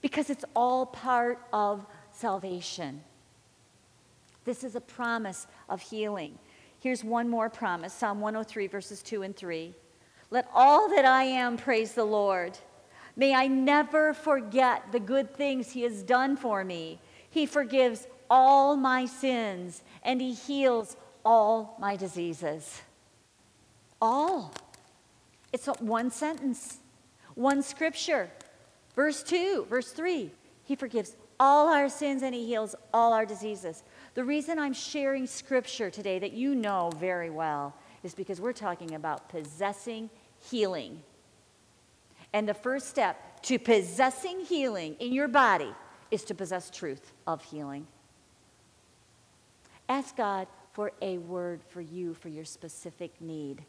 because 0.00 0.30
it's 0.30 0.44
all 0.54 0.86
part 0.86 1.40
of 1.52 1.86
salvation. 2.12 3.02
This 4.44 4.64
is 4.64 4.76
a 4.76 4.80
promise 4.80 5.46
of 5.68 5.80
healing. 5.80 6.38
Here's 6.80 7.02
one 7.04 7.28
more 7.28 7.50
promise 7.50 7.92
Psalm 7.92 8.20
103, 8.20 8.66
verses 8.68 9.02
2 9.02 9.22
and 9.22 9.36
3. 9.36 9.74
Let 10.30 10.48
all 10.54 10.88
that 10.90 11.04
I 11.04 11.24
am 11.24 11.56
praise 11.56 11.92
the 11.92 12.04
Lord. 12.04 12.58
May 13.16 13.34
I 13.34 13.46
never 13.46 14.14
forget 14.14 14.92
the 14.92 15.00
good 15.00 15.34
things 15.34 15.70
He 15.70 15.82
has 15.82 16.02
done 16.02 16.36
for 16.36 16.64
me. 16.64 17.00
He 17.30 17.46
forgives 17.46 18.06
all 18.30 18.76
my 18.76 19.06
sins 19.06 19.82
and 20.02 20.20
he 20.20 20.32
heals 20.32 20.96
all 21.24 21.76
my 21.78 21.96
diseases. 21.96 22.82
All. 24.00 24.52
It's 25.52 25.66
one 25.66 26.10
sentence, 26.10 26.78
one 27.34 27.62
scripture. 27.62 28.30
Verse 28.94 29.22
2, 29.22 29.66
verse 29.68 29.92
3. 29.92 30.30
He 30.64 30.76
forgives 30.76 31.16
all 31.40 31.68
our 31.68 31.88
sins 31.88 32.22
and 32.22 32.34
he 32.34 32.46
heals 32.46 32.74
all 32.92 33.12
our 33.12 33.24
diseases. 33.24 33.82
The 34.14 34.24
reason 34.24 34.58
I'm 34.58 34.74
sharing 34.74 35.26
scripture 35.26 35.90
today 35.90 36.18
that 36.18 36.32
you 36.32 36.54
know 36.54 36.90
very 36.96 37.30
well 37.30 37.74
is 38.02 38.14
because 38.14 38.40
we're 38.40 38.52
talking 38.52 38.94
about 38.94 39.28
possessing 39.28 40.10
healing. 40.50 41.02
And 42.32 42.48
the 42.48 42.54
first 42.54 42.88
step 42.88 43.42
to 43.42 43.58
possessing 43.58 44.40
healing 44.40 44.96
in 45.00 45.12
your 45.12 45.28
body 45.28 45.72
is 46.10 46.24
to 46.24 46.34
possess 46.34 46.70
truth 46.70 47.12
of 47.26 47.42
healing. 47.44 47.86
Ask 49.88 50.16
God 50.16 50.46
for 50.72 50.92
a 51.00 51.18
word 51.18 51.62
for 51.68 51.80
you 51.80 52.14
for 52.14 52.28
your 52.28 52.44
specific 52.44 53.20
need. 53.20 53.64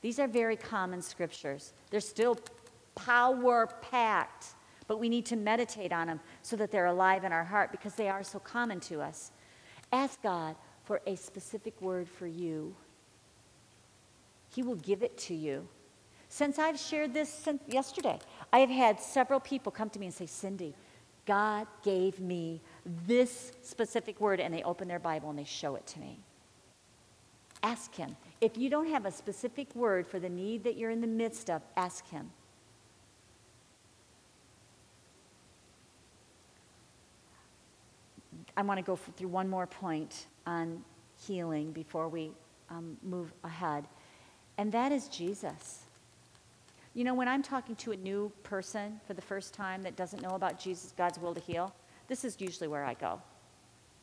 These 0.00 0.18
are 0.18 0.28
very 0.28 0.56
common 0.56 1.02
scriptures. 1.02 1.72
They're 1.90 2.00
still 2.00 2.38
power 2.94 3.68
packed, 3.82 4.46
but 4.86 4.98
we 4.98 5.08
need 5.08 5.26
to 5.26 5.36
meditate 5.36 5.92
on 5.92 6.06
them 6.06 6.20
so 6.42 6.56
that 6.56 6.70
they're 6.70 6.86
alive 6.86 7.24
in 7.24 7.32
our 7.32 7.44
heart 7.44 7.70
because 7.70 7.94
they 7.94 8.08
are 8.08 8.22
so 8.22 8.38
common 8.38 8.80
to 8.80 9.00
us. 9.00 9.32
Ask 9.92 10.22
God 10.22 10.56
for 10.84 11.00
a 11.06 11.16
specific 11.16 11.80
word 11.82 12.08
for 12.08 12.26
you. 12.26 12.74
He 14.50 14.62
will 14.62 14.76
give 14.76 15.02
it 15.02 15.16
to 15.18 15.34
you. 15.34 15.68
Since 16.28 16.58
I've 16.58 16.78
shared 16.78 17.14
this 17.14 17.32
since 17.32 17.62
yesterday, 17.66 18.18
I 18.52 18.58
have 18.58 18.70
had 18.70 19.00
several 19.00 19.40
people 19.40 19.72
come 19.72 19.88
to 19.90 19.98
me 19.98 20.06
and 20.06 20.14
say, 20.14 20.26
Cindy, 20.26 20.74
God 21.24 21.66
gave 21.82 22.20
me 22.20 22.60
this 23.06 23.52
specific 23.62 24.20
word, 24.20 24.40
and 24.40 24.52
they 24.52 24.62
open 24.62 24.88
their 24.88 24.98
Bible 24.98 25.30
and 25.30 25.38
they 25.38 25.44
show 25.44 25.74
it 25.74 25.86
to 25.88 26.00
me. 26.00 26.20
Ask 27.62 27.94
Him. 27.94 28.16
If 28.40 28.56
you 28.56 28.70
don't 28.70 28.88
have 28.88 29.04
a 29.04 29.10
specific 29.10 29.74
word 29.74 30.06
for 30.06 30.18
the 30.18 30.28
need 30.28 30.64
that 30.64 30.76
you're 30.76 30.90
in 30.90 31.00
the 31.00 31.06
midst 31.06 31.50
of, 31.50 31.62
ask 31.76 32.08
Him. 32.08 32.30
I 38.56 38.62
want 38.62 38.78
to 38.78 38.82
go 38.82 38.96
through 38.96 39.28
one 39.28 39.48
more 39.48 39.66
point 39.66 40.26
on 40.46 40.82
healing 41.26 41.72
before 41.72 42.08
we 42.08 42.32
um, 42.70 42.96
move 43.02 43.32
ahead, 43.44 43.86
and 44.56 44.72
that 44.72 44.92
is 44.92 45.08
Jesus. 45.08 45.87
You 46.98 47.04
know, 47.04 47.14
when 47.14 47.28
I'm 47.28 47.44
talking 47.44 47.76
to 47.76 47.92
a 47.92 47.96
new 47.96 48.32
person 48.42 49.00
for 49.06 49.14
the 49.14 49.22
first 49.22 49.54
time 49.54 49.82
that 49.82 49.94
doesn't 49.94 50.20
know 50.20 50.30
about 50.30 50.58
Jesus, 50.58 50.92
God's 50.98 51.16
will 51.16 51.32
to 51.32 51.40
heal, 51.40 51.72
this 52.08 52.24
is 52.24 52.40
usually 52.40 52.66
where 52.66 52.84
I 52.84 52.94
go. 52.94 53.22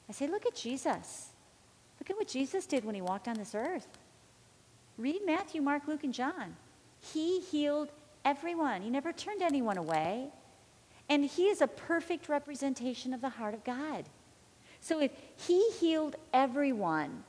I 0.08 0.14
say, 0.14 0.28
Look 0.28 0.46
at 0.46 0.56
Jesus. 0.56 1.32
Look 2.00 2.10
at 2.10 2.16
what 2.16 2.30
Jesus 2.30 2.66
did 2.66 2.86
when 2.86 2.96
he 2.96 3.02
walked 3.02 3.28
on 3.28 3.34
this 3.34 3.54
earth. 3.54 3.90
Read 4.98 5.26
Matthew, 5.26 5.62
Mark, 5.62 5.90
Luke, 5.90 6.06
and 6.06 6.14
John. 6.14 6.56
He 7.02 7.42
healed 7.42 7.90
everyone, 8.24 8.82
he 8.82 8.90
never 8.90 9.12
turned 9.12 9.42
anyone 9.42 9.78
away. 9.78 10.30
And 11.10 11.26
he 11.26 11.48
is 11.48 11.60
a 11.60 11.68
perfect 11.68 12.30
representation 12.30 13.14
of 13.14 13.20
the 13.20 13.28
heart 13.28 13.54
of 13.54 13.66
God. 13.66 14.06
So 14.80 15.02
if 15.02 15.12
he 15.36 15.70
healed 15.82 16.16
everyone 16.32 17.26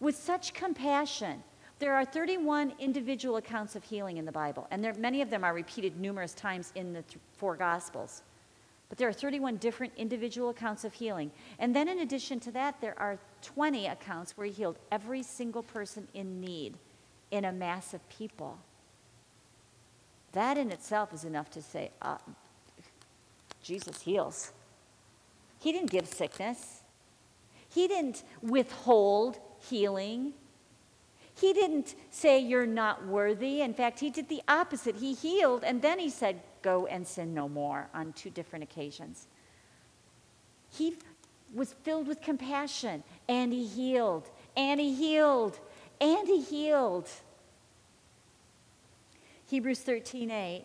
with 0.00 0.16
such 0.16 0.54
compassion, 0.54 1.44
there 1.78 1.94
are 1.94 2.04
31 2.04 2.72
individual 2.78 3.36
accounts 3.36 3.76
of 3.76 3.84
healing 3.84 4.16
in 4.16 4.24
the 4.24 4.32
Bible, 4.32 4.66
and 4.70 4.82
there, 4.82 4.94
many 4.94 5.22
of 5.22 5.30
them 5.30 5.44
are 5.44 5.54
repeated 5.54 5.98
numerous 6.00 6.34
times 6.34 6.72
in 6.74 6.92
the 6.92 7.02
th- 7.02 7.18
four 7.36 7.56
Gospels. 7.56 8.22
But 8.88 8.98
there 8.98 9.08
are 9.08 9.12
31 9.12 9.56
different 9.58 9.92
individual 9.96 10.48
accounts 10.48 10.84
of 10.84 10.94
healing. 10.94 11.30
And 11.58 11.76
then, 11.76 11.88
in 11.88 11.98
addition 11.98 12.40
to 12.40 12.52
that, 12.52 12.80
there 12.80 12.98
are 12.98 13.18
20 13.42 13.86
accounts 13.86 14.36
where 14.36 14.46
he 14.46 14.52
healed 14.52 14.78
every 14.90 15.22
single 15.22 15.62
person 15.62 16.08
in 16.14 16.40
need 16.40 16.74
in 17.30 17.44
a 17.44 17.52
mass 17.52 17.92
of 17.92 18.08
people. 18.08 18.58
That 20.32 20.56
in 20.56 20.70
itself 20.70 21.12
is 21.12 21.24
enough 21.24 21.50
to 21.50 21.62
say, 21.62 21.90
uh, 22.00 22.18
Jesus 23.62 24.00
heals. 24.02 24.52
He 25.60 25.72
didn't 25.72 25.90
give 25.90 26.06
sickness, 26.06 26.82
He 27.68 27.86
didn't 27.86 28.24
withhold 28.42 29.38
healing. 29.60 30.32
He 31.40 31.52
didn't 31.52 31.94
say 32.10 32.38
you're 32.38 32.66
not 32.66 33.06
worthy. 33.06 33.60
In 33.60 33.74
fact, 33.74 34.00
he 34.00 34.10
did 34.10 34.28
the 34.28 34.42
opposite. 34.48 34.96
He 34.96 35.14
healed 35.14 35.62
and 35.64 35.80
then 35.80 35.98
he 35.98 36.10
said, 36.10 36.40
Go 36.62 36.86
and 36.86 37.06
sin 37.06 37.34
no 37.34 37.48
more 37.48 37.88
on 37.94 38.12
two 38.12 38.30
different 38.30 38.64
occasions. 38.64 39.28
He 40.70 40.96
was 41.54 41.72
filled 41.84 42.08
with 42.08 42.20
compassion 42.20 43.04
and 43.28 43.52
he 43.52 43.66
healed 43.66 44.28
and 44.56 44.80
he 44.80 44.94
healed 44.94 45.60
and 46.00 46.26
he 46.26 46.40
healed. 46.40 47.08
Hebrews 49.46 49.80
13 49.80 50.30
8, 50.30 50.64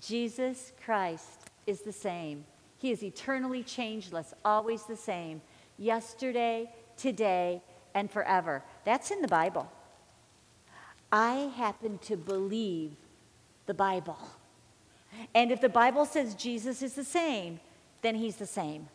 Jesus 0.00 0.72
Christ 0.82 1.50
is 1.66 1.82
the 1.82 1.92
same 1.92 2.44
he 2.78 2.92
is 2.92 3.02
eternally 3.02 3.64
changeless, 3.64 4.32
always 4.44 4.84
the 4.84 4.96
same, 4.96 5.42
yesterday, 5.78 6.70
today, 6.96 7.60
and 7.94 8.10
forever. 8.10 8.62
That's 8.84 9.10
in 9.10 9.20
the 9.20 9.28
Bible. 9.28 9.70
I 11.10 11.50
happen 11.56 11.98
to 11.98 12.16
believe 12.16 12.92
the 13.66 13.74
Bible. 13.74 14.18
And 15.34 15.50
if 15.50 15.60
the 15.60 15.68
Bible 15.68 16.04
says 16.04 16.34
Jesus 16.34 16.82
is 16.82 16.94
the 16.94 17.04
same, 17.04 17.60
then 18.02 18.14
he's 18.14 18.36
the 18.36 18.46
same. 18.46 18.88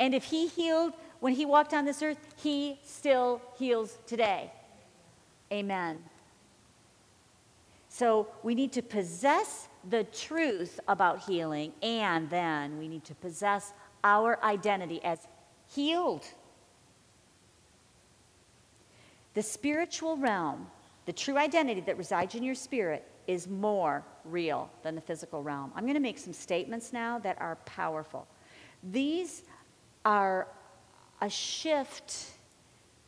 And 0.00 0.14
if 0.14 0.24
he 0.24 0.48
healed 0.48 0.92
when 1.20 1.34
he 1.34 1.46
walked 1.46 1.72
on 1.72 1.84
this 1.84 2.02
earth, 2.02 2.18
he 2.36 2.80
still 2.82 3.40
heals 3.56 3.98
today. 4.06 4.50
Amen. 5.52 5.98
So 7.88 8.26
we 8.42 8.54
need 8.54 8.72
to 8.72 8.82
possess 8.82 9.68
the 9.88 10.04
truth 10.04 10.80
about 10.88 11.24
healing, 11.24 11.72
and 11.82 12.28
then 12.30 12.78
we 12.78 12.88
need 12.88 13.04
to 13.04 13.14
possess 13.14 13.72
our 14.02 14.42
identity 14.42 15.02
as 15.04 15.28
healed. 15.72 16.24
The 19.34 19.42
spiritual 19.42 20.16
realm, 20.16 20.68
the 21.06 21.12
true 21.12 21.36
identity 21.36 21.80
that 21.82 21.98
resides 21.98 22.34
in 22.34 22.42
your 22.42 22.54
spirit, 22.54 23.08
is 23.26 23.48
more 23.48 24.04
real 24.24 24.70
than 24.82 24.94
the 24.94 25.00
physical 25.00 25.42
realm. 25.42 25.72
I'm 25.76 25.84
going 25.84 25.94
to 25.94 26.00
make 26.00 26.18
some 26.18 26.32
statements 26.32 26.92
now 26.92 27.18
that 27.20 27.40
are 27.40 27.56
powerful. 27.64 28.26
These 28.82 29.44
are 30.04 30.48
a 31.20 31.30
shift 31.30 32.32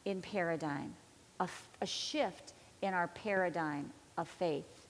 in 0.04 0.22
paradigm, 0.22 0.94
a, 1.40 1.48
a 1.80 1.86
shift 1.86 2.52
in 2.82 2.94
our 2.94 3.08
paradigm 3.08 3.90
of 4.16 4.28
faith. 4.28 4.86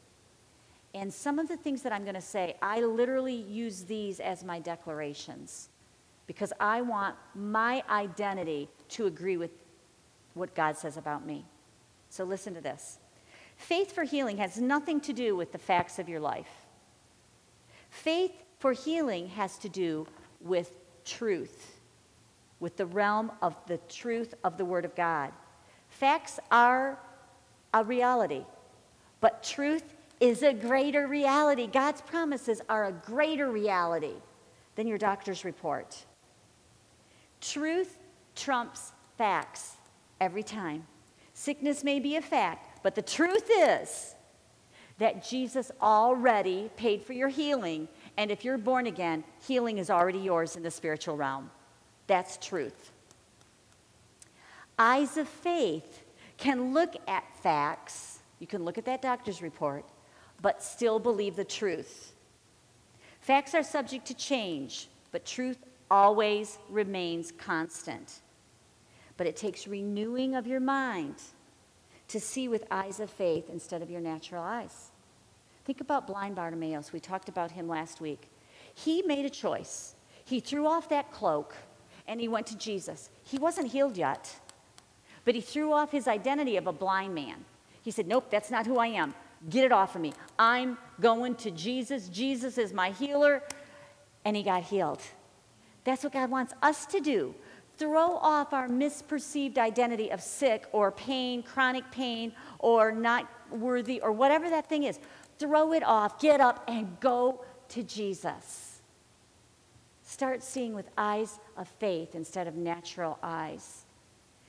And 0.94 1.12
some 1.12 1.38
of 1.38 1.48
the 1.48 1.57
things 1.57 1.82
that 1.82 1.92
I'm 1.92 2.02
going 2.02 2.14
to 2.14 2.20
say, 2.20 2.57
I 2.61 2.80
literally 2.80 3.34
use 3.34 3.82
these 3.84 4.20
as 4.20 4.44
my 4.44 4.61
declarations 4.61 5.70
because 6.26 6.52
I 6.61 6.82
want 6.82 7.16
my 7.34 7.82
identity 7.88 8.68
to 8.90 9.07
agree 9.07 9.36
with 9.36 9.50
what 10.34 10.55
God 10.55 10.76
says 10.76 10.96
about 10.96 11.26
me. 11.26 11.44
So 12.15 12.23
listen 12.23 12.55
to 12.55 12.61
this. 12.61 13.01
Faith 13.57 13.91
for 13.91 14.05
healing 14.05 14.37
has 14.37 14.61
nothing 14.61 15.01
to 15.01 15.12
do 15.12 15.35
with 15.35 15.51
the 15.51 15.59
facts 15.59 15.99
of 15.99 16.09
your 16.09 16.21
life. 16.21 16.47
Faith 17.91 18.31
for 18.61 18.73
healing 18.73 19.27
has 19.31 19.59
to 19.59 19.69
do 19.69 20.07
with 20.41 20.71
truth, 21.05 21.81
with 22.61 22.77
the 22.77 22.87
realm 22.87 23.33
of 23.43 23.57
the 23.67 23.79
truth 23.89 24.33
of 24.45 24.57
the 24.59 24.65
Word 24.65 24.85
of 24.85 24.95
God. 24.95 25.33
Facts 25.89 26.39
are 26.53 27.01
a 27.73 27.83
reality, 27.83 28.45
but 29.21 29.43
truth 29.43 29.83
is 30.21 30.45
a 30.45 30.53
greater 30.53 31.09
reality. 31.09 31.67
God's 31.67 32.01
promises 32.01 32.61
are 32.69 32.85
a 32.85 32.93
greater 32.93 33.51
reality 33.51 34.15
than 34.77 34.87
your 34.87 34.99
doctor's 34.99 35.45
report. 35.45 36.05
Truth 37.41 37.99
trumps 38.37 38.93
facts 39.19 39.73
every 40.21 40.45
time. 40.45 40.87
Sickness 41.35 41.85
may 41.85 42.01
be 42.01 42.16
a 42.16 42.22
fact, 42.22 42.80
but 42.82 42.95
the 42.95 43.03
truth 43.03 43.51
is 43.51 44.14
that 44.99 45.28
Jesus 45.28 45.70
already 45.82 46.70
paid 46.76 47.03
for 47.03 47.12
your 47.12 47.28
healing. 47.28 47.89
And 48.16 48.30
if 48.30 48.45
you're 48.45 48.57
born 48.57 48.87
again, 48.87 49.24
healing 49.47 49.78
is 49.78 49.91
already 49.91 50.20
yours 50.20 50.57
in 50.57 50.62
the 50.62 50.70
spiritual 50.70 51.16
realm. 51.16 51.51
That's 52.07 52.39
truth. 52.39 52.93
Eyes 54.78 55.16
of 55.16 55.28
faith 55.28 56.03
can 56.39 56.72
look 56.72 56.95
at 57.07 57.24
facts. 57.43 58.20
You 58.39 58.47
can 58.47 58.64
look 58.64 58.78
at 58.78 58.87
that 58.87 59.03
doctor's 59.03 59.43
report 59.43 59.85
but 60.45 60.62
still 60.62 60.99
believe 60.99 61.37
the 61.37 61.45
truth. 61.45 62.12
Facts 63.20 63.55
are 63.55 63.62
subject 63.62 64.07
to 64.07 64.14
change, 64.14 64.89
but 65.11 65.24
truth 65.24 65.57
always 65.91 66.59
remains 66.68 67.32
constant. 67.32 68.20
But 69.17 69.27
it 69.27 69.37
takes 69.37 69.67
renewing 69.67 70.35
of 70.35 70.47
your 70.47 70.61
mind 70.61 71.17
to 72.09 72.21
see 72.21 72.49
with 72.49 72.67
eyes 72.71 73.01
of 73.01 73.11
faith 73.11 73.49
instead 73.51 73.83
of 73.83 73.91
your 73.91 74.01
natural 74.01 74.43
eyes. 74.43 74.91
Think 75.65 75.81
about 75.81 76.07
blind 76.07 76.35
Bartimaeus. 76.35 76.93
We 76.93 77.01
talked 77.01 77.29
about 77.29 77.53
him 77.53 77.69
last 77.69 78.01
week. 78.01 78.31
He 78.75 79.03
made 79.03 79.25
a 79.25 79.31
choice. 79.31 79.95
He 80.25 80.41
threw 80.41 80.67
off 80.67 80.89
that 80.91 81.12
cloak 81.12 81.55
and 82.07 82.21
he 82.21 82.29
went 82.29 82.47
to 82.49 82.59
Jesus. 82.59 83.11
He 83.23 83.39
wasn't 83.39 83.73
healed 83.73 83.97
yet, 83.97 84.35
but 85.25 85.35
he 85.35 85.41
threw 85.41 85.73
off 85.73 85.91
his 85.91 86.07
identity 86.07 86.57
of 86.57 86.67
a 86.67 86.73
blind 86.73 87.15
man. 87.15 87.45
He 87.83 87.91
said, 87.91 88.07
Nope, 88.07 88.31
that's 88.31 88.51
not 88.51 88.67
who 88.67 88.79
I 88.79 88.89
am. 88.89 89.15
Get 89.49 89.65
it 89.65 89.73
off 89.73 89.95
of 89.95 90.01
me. 90.01 90.12
I'm 90.39 90.79
going 91.01 91.35
to 91.37 91.51
Jesus. 91.51 92.09
Jesus 92.09 92.59
is 92.59 92.73
my 92.73 92.91
healer. 92.91 93.43
And 94.25 94.37
he 94.37 94.43
got 94.43 94.62
healed. 94.62 95.03
That's 95.85 96.03
what 96.03 96.15
God 96.15 96.31
wants 96.31 96.55
us 96.62 96.87
to 96.87 97.01
do. 97.01 97.35
Throw 97.77 98.16
off 98.16 98.53
our 98.53 98.68
misperceived 98.68 99.59
identity 99.59 100.11
of 100.11 100.20
sick 100.20 100.66
or 100.72 100.93
pain, 100.93 101.43
chronic 101.43 101.91
pain, 101.91 102.33
or 102.59 102.93
not 102.93 103.29
worthy, 103.51 104.01
or 104.01 104.12
whatever 104.12 104.49
that 104.49 104.68
thing 104.68 104.85
is. 104.85 104.99
Throw 105.39 105.72
it 105.72 105.83
off, 105.83 106.20
get 106.20 106.41
up, 106.41 106.64
and 106.68 106.99
go 107.01 107.45
to 107.70 107.83
Jesus. 107.83 108.81
Start 110.03 110.43
seeing 110.43 110.75
with 110.75 110.89
eyes 110.97 111.41
of 111.57 111.66
faith 111.66 112.14
instead 112.14 112.47
of 112.47 112.55
natural 112.55 113.18
eyes. 113.22 113.85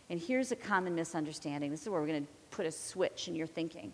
And 0.09 0.19
here's 0.19 0.51
a 0.51 0.55
common 0.55 0.93
misunderstanding. 0.93 1.71
This 1.71 1.81
is 1.81 1.89
where 1.89 1.99
we're 1.99 2.07
going 2.07 2.25
to 2.25 2.31
put 2.51 2.65
a 2.65 2.71
switch 2.71 3.27
in 3.27 3.35
your 3.35 3.47
thinking. 3.47 3.91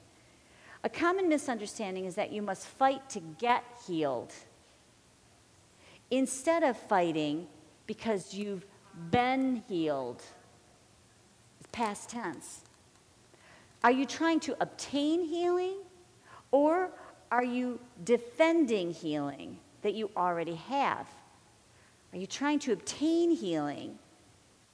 A 0.83 0.89
common 0.89 1.29
misunderstanding 1.29 2.05
is 2.05 2.15
that 2.15 2.31
you 2.31 2.41
must 2.41 2.65
fight 2.65 3.09
to 3.11 3.21
get 3.39 3.63
healed 3.87 4.33
instead 6.09 6.63
of 6.63 6.75
fighting 6.75 7.47
because 7.87 8.33
you've 8.33 8.65
been 9.11 9.63
healed. 9.67 10.23
It's 11.59 11.69
past 11.71 12.09
tense. 12.09 12.61
Are 13.83 13.91
you 13.91 14.05
trying 14.05 14.39
to 14.41 14.55
obtain 14.61 15.25
healing 15.25 15.77
or 16.51 16.91
are 17.31 17.43
you 17.43 17.79
defending 18.03 18.91
healing 18.91 19.57
that 19.81 19.93
you 19.93 20.11
already 20.15 20.55
have? 20.55 21.07
Are 22.13 22.17
you 22.17 22.27
trying 22.27 22.59
to 22.59 22.73
obtain 22.73 23.31
healing 23.31 23.97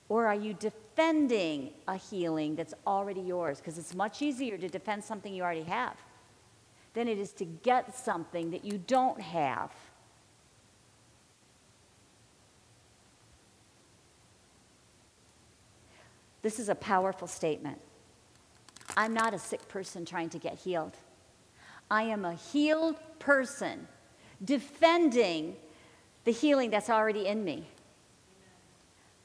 or 0.10 0.26
are 0.26 0.36
you 0.36 0.54
defending 0.54 1.72
a 1.88 1.96
healing 1.96 2.56
that's 2.56 2.74
already 2.86 3.22
yours? 3.22 3.60
Because 3.60 3.78
it's 3.78 3.94
much 3.94 4.22
easier 4.22 4.58
to 4.58 4.68
defend 4.68 5.04
something 5.04 5.34
you 5.34 5.44
already 5.44 5.64
have 5.64 5.96
than 6.94 7.08
it 7.08 7.20
is 7.20 7.32
to 7.34 7.46
get 7.46 7.96
something 7.96 8.50
that 8.50 8.66
you 8.66 8.80
don't 8.88 9.22
have. 9.22 9.72
This 16.48 16.60
is 16.60 16.70
a 16.70 16.76
powerful 16.76 17.28
statement. 17.28 17.78
I'm 18.96 19.14
not 19.14 19.34
a 19.34 19.38
sick 19.38 19.68
person 19.68 20.06
trying 20.06 20.30
to 20.30 20.40
get 20.40 20.58
healed. 20.58 20.96
I 21.92 22.04
am 22.04 22.24
a 22.24 22.36
healed 22.36 22.96
person 23.20 23.86
defending 24.46 25.58
the 26.24 26.32
healing 26.32 26.70
that's 26.70 26.90
already 26.90 27.28
in 27.28 27.44
me. 27.44 27.68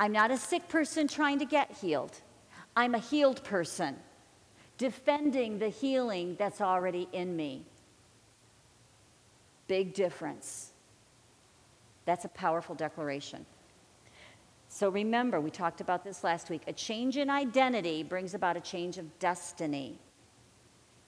I'm 0.00 0.10
not 0.10 0.32
a 0.32 0.36
sick 0.36 0.68
person 0.68 1.06
trying 1.06 1.38
to 1.38 1.44
get 1.44 1.70
healed. 1.70 2.10
I'm 2.74 2.96
a 2.96 2.98
healed 2.98 3.44
person 3.44 3.94
defending 4.76 5.60
the 5.60 5.68
healing 5.68 6.34
that's 6.40 6.60
already 6.60 7.08
in 7.12 7.36
me. 7.36 7.62
Big 9.68 9.94
difference. 9.94 10.72
That's 12.04 12.24
a 12.24 12.30
powerful 12.30 12.74
declaration. 12.74 13.46
So 14.74 14.88
remember, 14.88 15.38
we 15.38 15.50
talked 15.50 15.82
about 15.82 16.02
this 16.02 16.24
last 16.24 16.48
week. 16.48 16.62
A 16.66 16.72
change 16.72 17.18
in 17.18 17.28
identity 17.28 18.02
brings 18.02 18.32
about 18.32 18.56
a 18.56 18.60
change 18.60 18.96
of 18.96 19.18
destiny. 19.18 19.98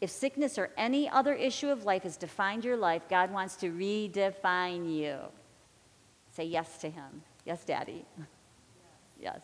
If 0.02 0.10
sickness 0.10 0.58
or 0.58 0.68
any 0.76 1.08
other 1.08 1.32
issue 1.32 1.70
of 1.70 1.86
life 1.86 2.02
has 2.02 2.18
defined 2.18 2.62
your 2.66 2.76
life, 2.76 3.08
God 3.08 3.32
wants 3.32 3.56
to 3.56 3.70
redefine 3.70 4.94
you. 4.94 5.16
Say 6.36 6.44
yes 6.44 6.76
to 6.82 6.90
Him. 6.90 7.22
Yes, 7.46 7.64
Daddy. 7.64 8.04
yes. 9.18 9.40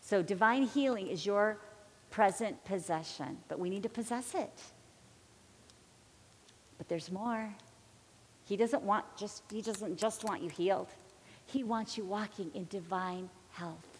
So 0.00 0.22
divine 0.22 0.64
healing 0.64 1.06
is 1.06 1.24
your 1.24 1.58
present 2.10 2.64
possession, 2.64 3.38
but 3.46 3.60
we 3.60 3.70
need 3.70 3.84
to 3.84 3.88
possess 3.88 4.34
it. 4.34 4.60
But 6.78 6.88
there's 6.88 7.12
more. 7.12 7.54
He 8.44 8.56
doesn't 8.56 8.82
want 8.82 9.04
just 9.16 9.44
he 9.52 9.62
doesn't 9.62 9.98
just 9.98 10.24
want 10.24 10.42
you 10.42 10.48
healed. 10.48 10.88
He 11.52 11.64
wants 11.64 11.98
you 11.98 12.04
walking 12.04 12.50
in 12.54 12.66
divine 12.70 13.28
health. 13.52 13.98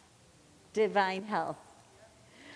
Divine 0.73 1.25
health. 1.25 1.59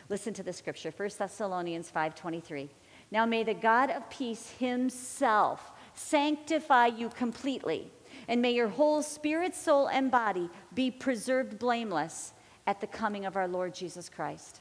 Listen 0.09 0.33
to 0.35 0.43
the 0.43 0.53
scripture, 0.53 0.93
1 0.93 1.19
Thessalonians 1.19 1.91
5:23. 1.91 2.69
Now 3.11 3.27
may 3.27 3.43
the 3.43 3.55
God 3.55 3.91
of 3.91 4.09
peace 4.09 4.51
himself 4.51 5.73
sanctify 5.95 6.87
you 6.87 7.09
completely, 7.09 7.91
and 8.29 8.41
may 8.41 8.53
your 8.53 8.69
whole 8.69 9.03
spirit, 9.03 9.55
soul, 9.55 9.89
and 9.89 10.11
body 10.11 10.49
be 10.75 10.91
preserved 10.91 11.59
blameless 11.59 12.33
at 12.67 12.81
the 12.81 12.87
coming 12.87 13.25
of 13.25 13.37
our 13.37 13.49
Lord 13.49 13.75
Jesus 13.75 14.09
Christ. 14.09 14.61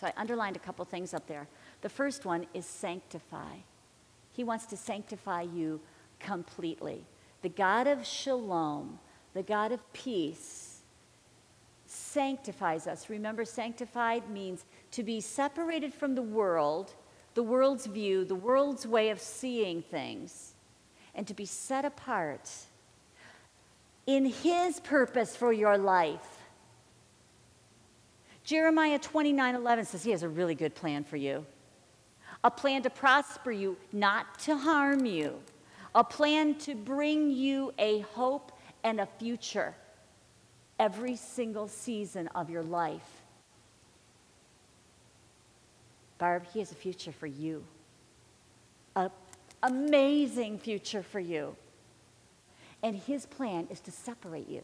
So 0.00 0.06
I 0.06 0.12
underlined 0.16 0.56
a 0.56 0.60
couple 0.60 0.84
things 0.84 1.12
up 1.12 1.26
there. 1.26 1.48
The 1.80 1.88
first 1.88 2.24
one 2.24 2.46
is 2.54 2.64
sanctify. 2.64 3.58
He 4.32 4.44
wants 4.44 4.66
to 4.66 4.76
sanctify 4.76 5.42
you 5.42 5.80
completely. 6.18 7.04
The 7.42 7.48
God 7.48 7.86
of 7.86 8.06
shalom, 8.06 9.00
the 9.34 9.42
God 9.42 9.72
of 9.72 9.92
peace, 9.92 10.80
sanctifies 11.86 12.86
us. 12.86 13.08
Remember, 13.08 13.44
sanctified 13.44 14.28
means 14.30 14.64
to 14.92 15.02
be 15.02 15.20
separated 15.20 15.94
from 15.94 16.14
the 16.14 16.22
world, 16.22 16.94
the 17.34 17.42
world's 17.42 17.86
view, 17.86 18.24
the 18.24 18.34
world's 18.34 18.86
way 18.86 19.10
of 19.10 19.20
seeing 19.20 19.82
things, 19.82 20.54
and 21.14 21.26
to 21.26 21.34
be 21.34 21.46
set 21.46 21.84
apart 21.84 22.50
in 24.06 24.26
His 24.26 24.80
purpose 24.80 25.36
for 25.36 25.52
your 25.52 25.78
life. 25.78 26.38
Jeremiah 28.44 28.98
29 28.98 29.54
11 29.54 29.84
says 29.84 30.02
he 30.02 30.10
has 30.10 30.22
a 30.22 30.28
really 30.28 30.54
good 30.54 30.74
plan 30.74 31.04
for 31.04 31.18
you 31.18 31.44
a 32.44 32.50
plan 32.50 32.82
to 32.82 32.90
prosper 32.90 33.50
you, 33.50 33.76
not 33.92 34.38
to 34.38 34.56
harm 34.56 35.04
you, 35.04 35.38
a 35.94 36.04
plan 36.04 36.54
to 36.54 36.74
bring 36.74 37.30
you 37.30 37.72
a 37.78 38.00
hope 38.14 38.57
and 38.88 39.00
a 39.00 39.06
future 39.06 39.74
every 40.78 41.14
single 41.14 41.68
season 41.68 42.28
of 42.28 42.48
your 42.48 42.62
life. 42.62 43.22
Barb, 46.16 46.44
he 46.52 46.60
has 46.60 46.72
a 46.72 46.74
future 46.74 47.12
for 47.12 47.26
you. 47.26 47.62
An 48.96 49.10
amazing 49.62 50.58
future 50.58 51.02
for 51.02 51.20
you. 51.20 51.54
And 52.82 52.96
his 52.96 53.26
plan 53.26 53.66
is 53.70 53.80
to 53.80 53.90
separate 53.90 54.48
you 54.48 54.62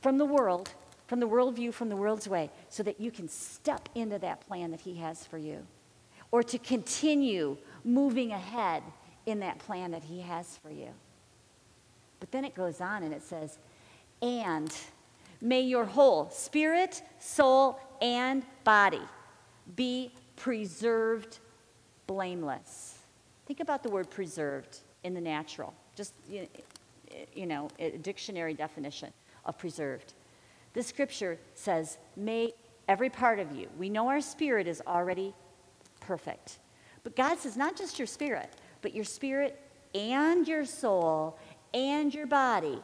from 0.00 0.18
the 0.18 0.24
world 0.24 0.70
from 1.08 1.20
the 1.20 1.28
worldview, 1.28 1.72
from 1.72 1.88
the 1.88 1.96
world's 1.96 2.28
way, 2.28 2.50
so 2.68 2.82
that 2.82 3.00
you 3.00 3.10
can 3.10 3.28
step 3.28 3.88
into 3.94 4.18
that 4.18 4.46
plan 4.46 4.70
that 4.70 4.80
He 4.80 4.94
has 4.96 5.26
for 5.26 5.38
you. 5.38 5.66
Or 6.30 6.42
to 6.42 6.58
continue 6.58 7.56
moving 7.82 8.32
ahead 8.32 8.82
in 9.24 9.40
that 9.40 9.58
plan 9.58 9.92
that 9.92 10.04
He 10.04 10.20
has 10.20 10.58
for 10.62 10.70
you. 10.70 10.90
But 12.20 12.30
then 12.32 12.44
it 12.44 12.54
goes 12.54 12.80
on 12.80 13.02
and 13.02 13.12
it 13.12 13.22
says, 13.22 13.58
and 14.22 14.74
may 15.40 15.60
your 15.60 15.84
whole 15.84 16.30
spirit, 16.30 17.02
soul, 17.18 17.78
and 18.00 18.44
body 18.64 19.02
be 19.76 20.12
preserved 20.36 21.38
blameless. 22.06 22.98
Think 23.46 23.60
about 23.60 23.82
the 23.82 23.90
word 23.90 24.10
preserved 24.10 24.78
in 25.04 25.14
the 25.14 25.20
natural, 25.20 25.74
just, 25.94 26.14
you 27.34 27.46
know, 27.46 27.68
a 27.78 27.90
dictionary 27.98 28.54
definition 28.54 29.12
of 29.44 29.56
preserved. 29.58 30.14
The 30.74 30.82
scripture 30.82 31.38
says, 31.54 31.98
May 32.16 32.52
every 32.88 33.10
part 33.10 33.38
of 33.38 33.52
you, 33.52 33.68
we 33.78 33.88
know 33.88 34.08
our 34.08 34.20
spirit 34.20 34.66
is 34.66 34.82
already 34.86 35.34
perfect. 36.00 36.58
But 37.04 37.16
God 37.16 37.38
says, 37.38 37.56
not 37.56 37.76
just 37.76 37.98
your 37.98 38.06
spirit, 38.06 38.50
but 38.82 38.94
your 38.94 39.04
spirit 39.04 39.60
and 39.94 40.46
your 40.46 40.64
soul 40.64 41.38
and 41.74 42.14
your 42.14 42.26
body, 42.26 42.80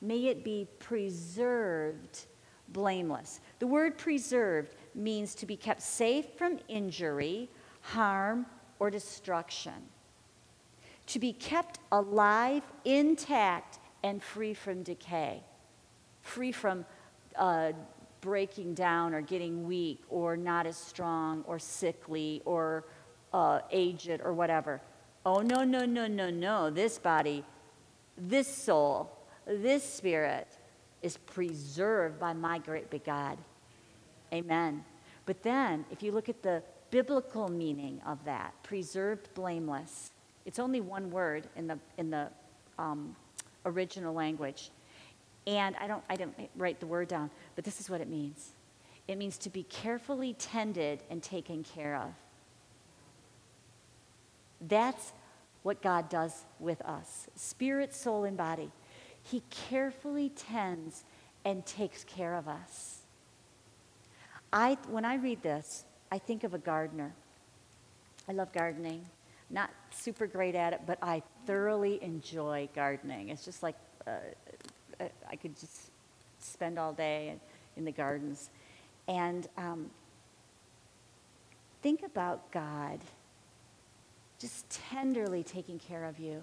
may 0.00 0.26
it 0.26 0.44
be 0.44 0.66
preserved 0.78 2.26
blameless. 2.68 3.40
The 3.58 3.66
word 3.66 3.98
preserved 3.98 4.74
means 4.94 5.34
to 5.36 5.46
be 5.46 5.56
kept 5.56 5.82
safe 5.82 6.26
from 6.36 6.58
injury, 6.68 7.50
harm, 7.80 8.46
or 8.78 8.90
destruction. 8.90 9.74
To 11.06 11.18
be 11.18 11.32
kept 11.32 11.80
alive, 11.90 12.62
intact, 12.84 13.78
and 14.02 14.22
free 14.22 14.54
from 14.54 14.82
decay, 14.82 15.42
free 16.22 16.52
from 16.52 16.84
uh, 17.36 17.72
breaking 18.20 18.74
down 18.74 19.14
or 19.14 19.20
getting 19.20 19.66
weak 19.66 20.02
or 20.08 20.36
not 20.36 20.66
as 20.66 20.76
strong 20.76 21.42
or 21.46 21.58
sickly 21.58 22.42
or 22.44 22.84
uh, 23.32 23.60
aged 23.70 24.20
or 24.22 24.32
whatever. 24.32 24.80
Oh, 25.26 25.40
no, 25.40 25.64
no, 25.64 25.84
no, 25.84 26.06
no, 26.06 26.30
no. 26.30 26.70
This 26.70 26.98
body, 26.98 27.44
this 28.20 28.48
soul, 28.48 29.10
this 29.46 29.82
spirit 29.82 30.48
is 31.02 31.16
preserved 31.16 32.18
by 32.18 32.32
my 32.32 32.58
great 32.58 32.90
big 32.90 33.04
God. 33.04 33.38
Amen. 34.32 34.84
But 35.26 35.42
then, 35.42 35.84
if 35.90 36.02
you 36.02 36.12
look 36.12 36.28
at 36.28 36.42
the 36.42 36.62
biblical 36.90 37.48
meaning 37.48 38.00
of 38.06 38.22
that, 38.24 38.54
preserved 38.62 39.32
blameless, 39.34 40.12
it's 40.44 40.58
only 40.58 40.80
one 40.80 41.10
word 41.10 41.46
in 41.56 41.66
the, 41.66 41.78
in 41.98 42.10
the 42.10 42.28
um, 42.78 43.14
original 43.64 44.14
language. 44.14 44.70
And 45.46 45.76
I 45.76 45.86
don't, 45.86 46.04
I 46.08 46.16
didn't 46.16 46.50
write 46.56 46.80
the 46.80 46.86
word 46.86 47.08
down, 47.08 47.30
but 47.56 47.64
this 47.64 47.80
is 47.80 47.88
what 47.88 48.00
it 48.00 48.08
means 48.08 48.52
it 49.08 49.18
means 49.18 49.38
to 49.38 49.50
be 49.50 49.64
carefully 49.64 50.34
tended 50.34 51.02
and 51.10 51.20
taken 51.20 51.64
care 51.64 51.96
of. 51.96 52.12
That's 54.68 55.12
what 55.62 55.82
God 55.82 56.08
does 56.08 56.44
with 56.58 56.80
us 56.82 57.28
spirit, 57.34 57.94
soul, 57.94 58.24
and 58.24 58.36
body. 58.36 58.70
He 59.22 59.42
carefully 59.50 60.30
tends 60.30 61.04
and 61.44 61.64
takes 61.66 62.04
care 62.04 62.34
of 62.34 62.48
us. 62.48 63.00
I, 64.52 64.78
when 64.88 65.04
I 65.04 65.16
read 65.16 65.42
this, 65.42 65.84
I 66.10 66.18
think 66.18 66.44
of 66.44 66.54
a 66.54 66.58
gardener. 66.58 67.14
I 68.28 68.32
love 68.32 68.52
gardening. 68.52 69.04
Not 69.48 69.70
super 69.90 70.26
great 70.26 70.54
at 70.54 70.72
it, 70.72 70.80
but 70.86 70.98
I 71.02 71.22
thoroughly 71.46 72.02
enjoy 72.02 72.68
gardening. 72.74 73.28
It's 73.28 73.44
just 73.44 73.62
like 73.62 73.76
uh, 74.06 74.10
uh 75.00 75.08
I 75.28 75.36
could 75.36 75.58
just 75.58 75.90
spend 76.38 76.78
all 76.78 76.92
day 76.92 77.34
in 77.76 77.84
the 77.84 77.92
gardens. 77.92 78.50
And 79.08 79.48
um, 79.56 79.90
think 81.82 82.02
about 82.02 82.50
God 82.52 83.00
just 84.40 84.68
tenderly 84.70 85.44
taking 85.44 85.78
care 85.78 86.04
of 86.04 86.18
you. 86.18 86.42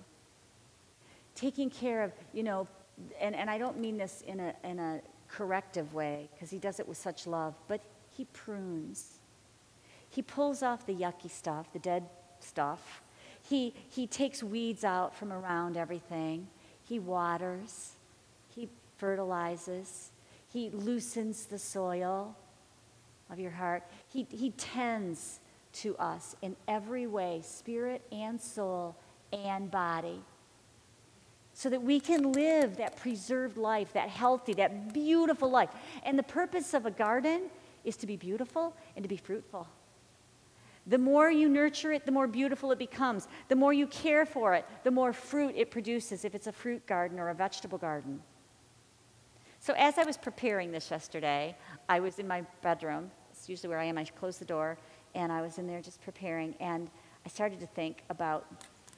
Taking 1.35 1.69
care 1.69 2.03
of, 2.03 2.13
you 2.33 2.43
know, 2.43 2.67
and, 3.19 3.35
and 3.35 3.49
I 3.49 3.57
don't 3.57 3.79
mean 3.79 3.97
this 3.97 4.23
in 4.25 4.39
a, 4.39 4.53
in 4.63 4.79
a 4.79 5.01
corrective 5.27 5.93
way, 5.93 6.29
because 6.33 6.49
he 6.49 6.57
does 6.57 6.79
it 6.79 6.87
with 6.87 6.97
such 6.97 7.27
love, 7.27 7.53
but 7.67 7.81
he 8.15 8.25
prunes. 8.31 9.19
He 10.09 10.21
pulls 10.21 10.63
off 10.63 10.85
the 10.85 10.93
yucky 10.93 11.29
stuff, 11.29 11.73
the 11.73 11.79
dead 11.79 12.03
stuff. 12.39 13.01
He, 13.47 13.73
he 13.89 14.07
takes 14.07 14.41
weeds 14.41 14.83
out 14.83 15.15
from 15.15 15.33
around 15.33 15.75
everything. 15.75 16.47
He 16.83 16.99
waters. 16.99 17.93
He 18.55 18.69
fertilizes. 18.97 20.11
He 20.51 20.69
loosens 20.69 21.45
the 21.45 21.59
soil 21.59 22.35
of 23.29 23.39
your 23.39 23.51
heart. 23.51 23.83
He, 24.07 24.25
he 24.31 24.51
tends 24.51 25.39
to 25.81 25.95
us 25.97 26.35
in 26.41 26.55
every 26.67 27.07
way, 27.07 27.41
spirit 27.43 28.01
and 28.11 28.41
soul 28.41 28.95
and 29.31 29.69
body 29.69 30.21
so 31.57 31.69
that 31.71 31.81
we 31.81 31.99
can 31.99 32.33
live 32.33 32.77
that 32.77 32.95
preserved 32.97 33.57
life, 33.57 33.91
that 33.93 34.09
healthy, 34.09 34.53
that 34.53 34.93
beautiful 34.93 35.49
life. 35.49 35.69
And 36.03 36.17
the 36.17 36.21
purpose 36.21 36.75
of 36.75 36.85
a 36.85 36.91
garden 36.91 37.49
is 37.83 37.97
to 37.97 38.05
be 38.05 38.15
beautiful 38.15 38.75
and 38.95 39.01
to 39.01 39.09
be 39.09 39.17
fruitful. 39.17 39.67
The 40.85 40.99
more 40.99 41.31
you 41.31 41.49
nurture 41.49 41.91
it, 41.93 42.05
the 42.05 42.11
more 42.11 42.27
beautiful 42.27 42.71
it 42.71 42.77
becomes. 42.77 43.27
The 43.47 43.55
more 43.55 43.73
you 43.73 43.87
care 43.87 44.23
for 44.23 44.53
it, 44.53 44.65
the 44.83 44.91
more 44.91 45.11
fruit 45.11 45.55
it 45.57 45.71
produces 45.71 46.23
if 46.23 46.35
it's 46.35 46.45
a 46.45 46.51
fruit 46.51 46.85
garden 46.85 47.17
or 47.17 47.29
a 47.29 47.33
vegetable 47.33 47.79
garden. 47.79 48.21
So, 49.59 49.73
as 49.75 49.97
I 49.97 50.03
was 50.03 50.15
preparing 50.15 50.71
this 50.71 50.91
yesterday, 50.91 51.57
I 51.89 51.99
was 51.99 52.19
in 52.19 52.27
my 52.27 52.43
bedroom. 52.61 53.09
It's 53.31 53.49
usually 53.49 53.69
where 53.69 53.79
I 53.79 53.85
am. 53.85 53.97
I 53.97 54.05
close 54.05 54.37
the 54.37 54.45
door, 54.45 54.77
and 55.17 55.31
I 55.31 55.41
was 55.41 55.57
in 55.57 55.67
there 55.67 55.81
just 55.81 56.01
preparing. 56.01 56.55
And 56.61 56.89
I 57.25 57.29
started 57.29 57.59
to 57.59 57.67
think 57.67 58.03
about 58.09 58.45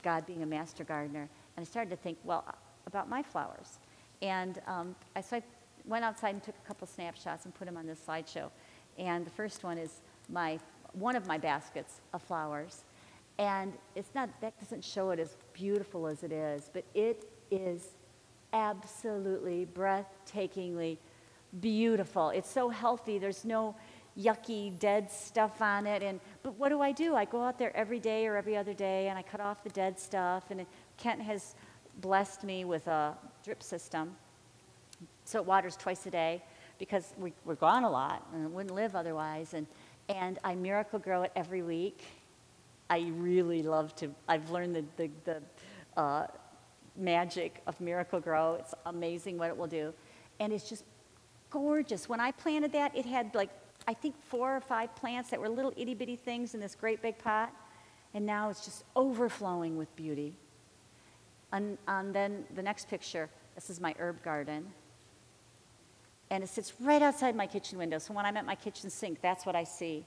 God 0.04 0.28
being 0.28 0.44
a 0.44 0.46
master 0.46 0.84
gardener 0.84 1.28
and 1.58 1.66
I 1.66 1.70
started 1.70 1.90
to 1.90 1.96
think, 1.96 2.18
well, 2.24 2.46
about 2.86 3.10
my 3.10 3.24
flowers. 3.24 3.80
And 4.22 4.62
um, 4.68 4.96
I, 5.16 5.22
so 5.22 5.38
I 5.38 5.44
went 5.86 6.06
outside 6.06 6.36
and 6.36 6.44
took 6.44 6.56
a 6.64 6.68
couple 6.68 6.86
snapshots 6.88 7.46
and 7.46 7.56
put 7.56 7.66
them 7.66 7.78
on 7.78 7.88
this 7.88 8.00
slideshow. 8.06 8.50
And 8.98 9.26
the 9.26 9.30
first 9.32 9.64
one 9.64 9.78
is 9.78 10.02
my, 10.30 10.60
one 10.94 11.16
of 11.16 11.26
my 11.26 11.38
baskets 11.38 12.02
of 12.14 12.22
flowers. 12.22 12.84
And 13.38 13.74
it's 13.96 14.14
not, 14.14 14.30
that 14.42 14.60
doesn't 14.60 14.84
show 14.84 15.12
it 15.12 15.20
as 15.20 15.38
beautiful 15.54 16.08
as 16.08 16.24
it 16.24 16.32
is, 16.32 16.70
but 16.74 16.84
it 16.94 17.30
is 17.50 17.90
absolutely 18.52 19.68
breathtakingly 19.74 20.98
beautiful. 21.62 22.30
It's 22.30 22.50
so 22.50 22.70
healthy. 22.70 23.18
There's 23.18 23.46
no 23.46 23.76
yucky 24.20 24.78
dead 24.80 25.10
stuff 25.12 25.62
on 25.62 25.88
it 25.88 26.04
and 26.04 26.20
but 26.44 26.58
what 26.58 26.70
do 26.70 26.82
I 26.82 26.92
do? 26.92 27.16
I 27.16 27.26
go 27.26 27.44
out 27.44 27.58
there 27.58 27.76
every 27.76 28.00
day 28.00 28.28
or 28.28 28.36
every 28.36 28.58
other 28.58 28.74
day 28.74 29.08
and 29.08 29.18
I 29.18 29.22
cut 29.22 29.40
off 29.40 29.64
the 29.64 29.70
dead 29.70 30.00
stuff 30.00 30.52
and 30.52 30.66
Kent 30.98 31.22
has 31.22 31.56
blessed 32.02 32.44
me 32.44 32.66
with 32.66 32.88
a 32.88 33.18
drip 33.44 33.64
system. 33.64 34.16
So 35.26 35.40
it 35.40 35.46
waters 35.46 35.76
twice 35.76 36.06
a 36.06 36.10
day 36.12 36.44
because 36.80 37.14
we, 37.18 37.34
we're 37.46 37.56
gone 37.56 37.84
a 37.84 37.90
lot 37.90 38.26
and 38.34 38.46
it 38.46 38.52
wouldn't 38.52 38.74
live 38.74 38.96
otherwise. 38.96 39.54
And, 39.54 39.68
and 40.08 40.40
I 40.44 40.56
Miracle-Gro 40.56 41.24
it 41.24 41.32
every 41.36 41.62
week. 41.62 42.04
I 42.90 43.12
really 43.18 43.62
love 43.62 43.96
to, 43.98 44.10
I've 44.28 44.50
learned 44.50 44.76
the, 44.76 44.86
the, 44.98 45.10
the 45.26 46.02
uh, 46.02 46.28
magic 46.96 47.62
of 47.68 47.80
Miracle-Gro. 47.80 48.56
It's 48.60 48.74
amazing 48.86 49.38
what 49.38 49.50
it 49.50 49.58
will 49.58 49.68
do. 49.68 49.94
And 50.40 50.52
it's 50.52 50.68
just 50.68 50.84
gorgeous. 51.50 52.10
When 52.10 52.20
I 52.20 52.32
planted 52.32 52.72
that, 52.72 52.96
it 52.96 53.06
had 53.06 53.36
like, 53.36 53.50
I 53.90 53.94
think 53.96 54.14
four 54.22 54.56
or 54.56 54.62
five 54.62 54.96
plants 54.96 55.32
that 55.32 55.42
were 55.42 55.50
little 55.50 55.74
itty 55.76 55.96
bitty 55.96 56.16
things 56.16 56.54
in 56.54 56.60
this 56.60 56.76
great 56.76 57.02
big 57.02 57.18
pot. 57.18 57.52
And 58.14 58.24
now 58.24 58.52
it's 58.52 58.64
just 58.64 58.84
overflowing 58.96 59.78
with 59.78 59.94
beauty. 59.96 60.36
And, 61.52 61.76
and 61.88 62.14
then 62.14 62.46
the 62.54 62.62
next 62.62 62.88
picture, 62.88 63.32
this 63.56 63.72
is 63.72 63.82
my 63.82 63.96
herb 63.98 64.22
garden. 64.22 64.68
And 66.30 66.44
it 66.44 66.50
sits 66.50 66.72
right 66.80 67.02
outside 67.02 67.36
my 67.36 67.48
kitchen 67.48 67.80
window. 67.80 67.98
So 67.98 68.14
when 68.14 68.28
I'm 68.28 68.38
at 68.38 68.46
my 68.46 68.54
kitchen 68.54 68.92
sink, 68.92 69.22
that's 69.24 69.44
what 69.44 69.56
I 69.56 69.64
see. 69.64 70.06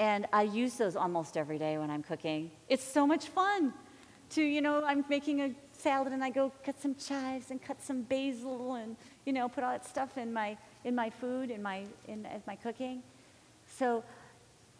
And 0.00 0.26
I 0.32 0.42
use 0.42 0.74
those 0.74 0.96
almost 0.96 1.36
every 1.36 1.60
day 1.60 1.78
when 1.78 1.88
I'm 1.88 2.02
cooking. 2.02 2.50
It's 2.68 2.82
so 2.82 3.06
much 3.06 3.26
fun 3.26 3.74
to, 4.30 4.42
you 4.42 4.60
know, 4.60 4.84
I'm 4.84 5.04
making 5.08 5.40
a 5.40 5.54
salad 5.70 6.12
and 6.12 6.24
I 6.24 6.30
go 6.30 6.50
cut 6.64 6.82
some 6.82 6.96
chives 6.96 7.52
and 7.52 7.62
cut 7.62 7.80
some 7.80 8.02
basil 8.02 8.74
and, 8.74 8.96
you 9.26 9.32
know, 9.32 9.48
put 9.48 9.64
all 9.64 9.72
that 9.72 9.84
stuff 9.84 10.16
in 10.16 10.32
my, 10.32 10.56
in 10.84 10.94
my 10.94 11.10
food, 11.10 11.50
in 11.50 11.62
my, 11.62 11.82
in, 12.08 12.24
in 12.24 12.42
my 12.46 12.56
cooking. 12.56 13.02
So 13.66 14.04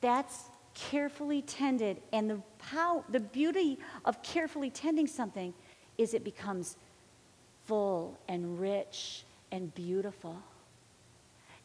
that's 0.01 0.44
carefully 0.74 1.42
tended. 1.42 2.01
And 2.12 2.30
the, 2.30 2.40
how, 2.61 3.05
the 3.11 3.20
beauty 3.20 3.78
of 4.05 4.22
carefully 4.22 4.70
tending 4.70 5.09
something 5.09 5.53
is 5.99 6.14
it 6.14 6.24
becomes 6.24 6.76
full 7.66 8.16
and 8.28 8.59
rich 8.61 9.24
and 9.51 9.74
beautiful 9.74 10.36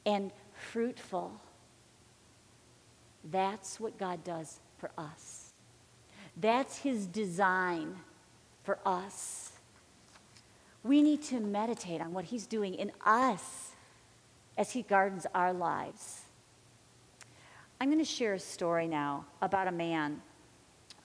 and 0.06 0.32
fruitful. 0.54 1.32
That's 3.30 3.80
what 3.80 3.98
God 4.00 4.24
does 4.24 4.60
for 4.80 4.90
us. 4.98 5.52
That's 6.38 6.78
His 6.80 7.06
design 7.06 7.96
for 8.64 8.80
us. 8.86 9.51
We 10.84 11.02
need 11.02 11.22
to 11.24 11.40
meditate 11.40 12.02
on 12.02 12.14
what 12.14 12.26
He's 12.26 12.48
doing 12.48 12.76
in 12.76 12.92
us 13.06 13.72
as 14.58 14.72
He 14.72 14.82
gardens 14.82 15.26
our 15.34 15.54
lives. 15.54 16.22
I'm 17.80 17.90
going 17.90 18.00
to 18.00 18.06
share 18.06 18.34
a 18.34 18.40
story 18.40 18.88
now 18.88 19.26
about 19.42 19.68
a 19.68 19.72
man 19.72 20.22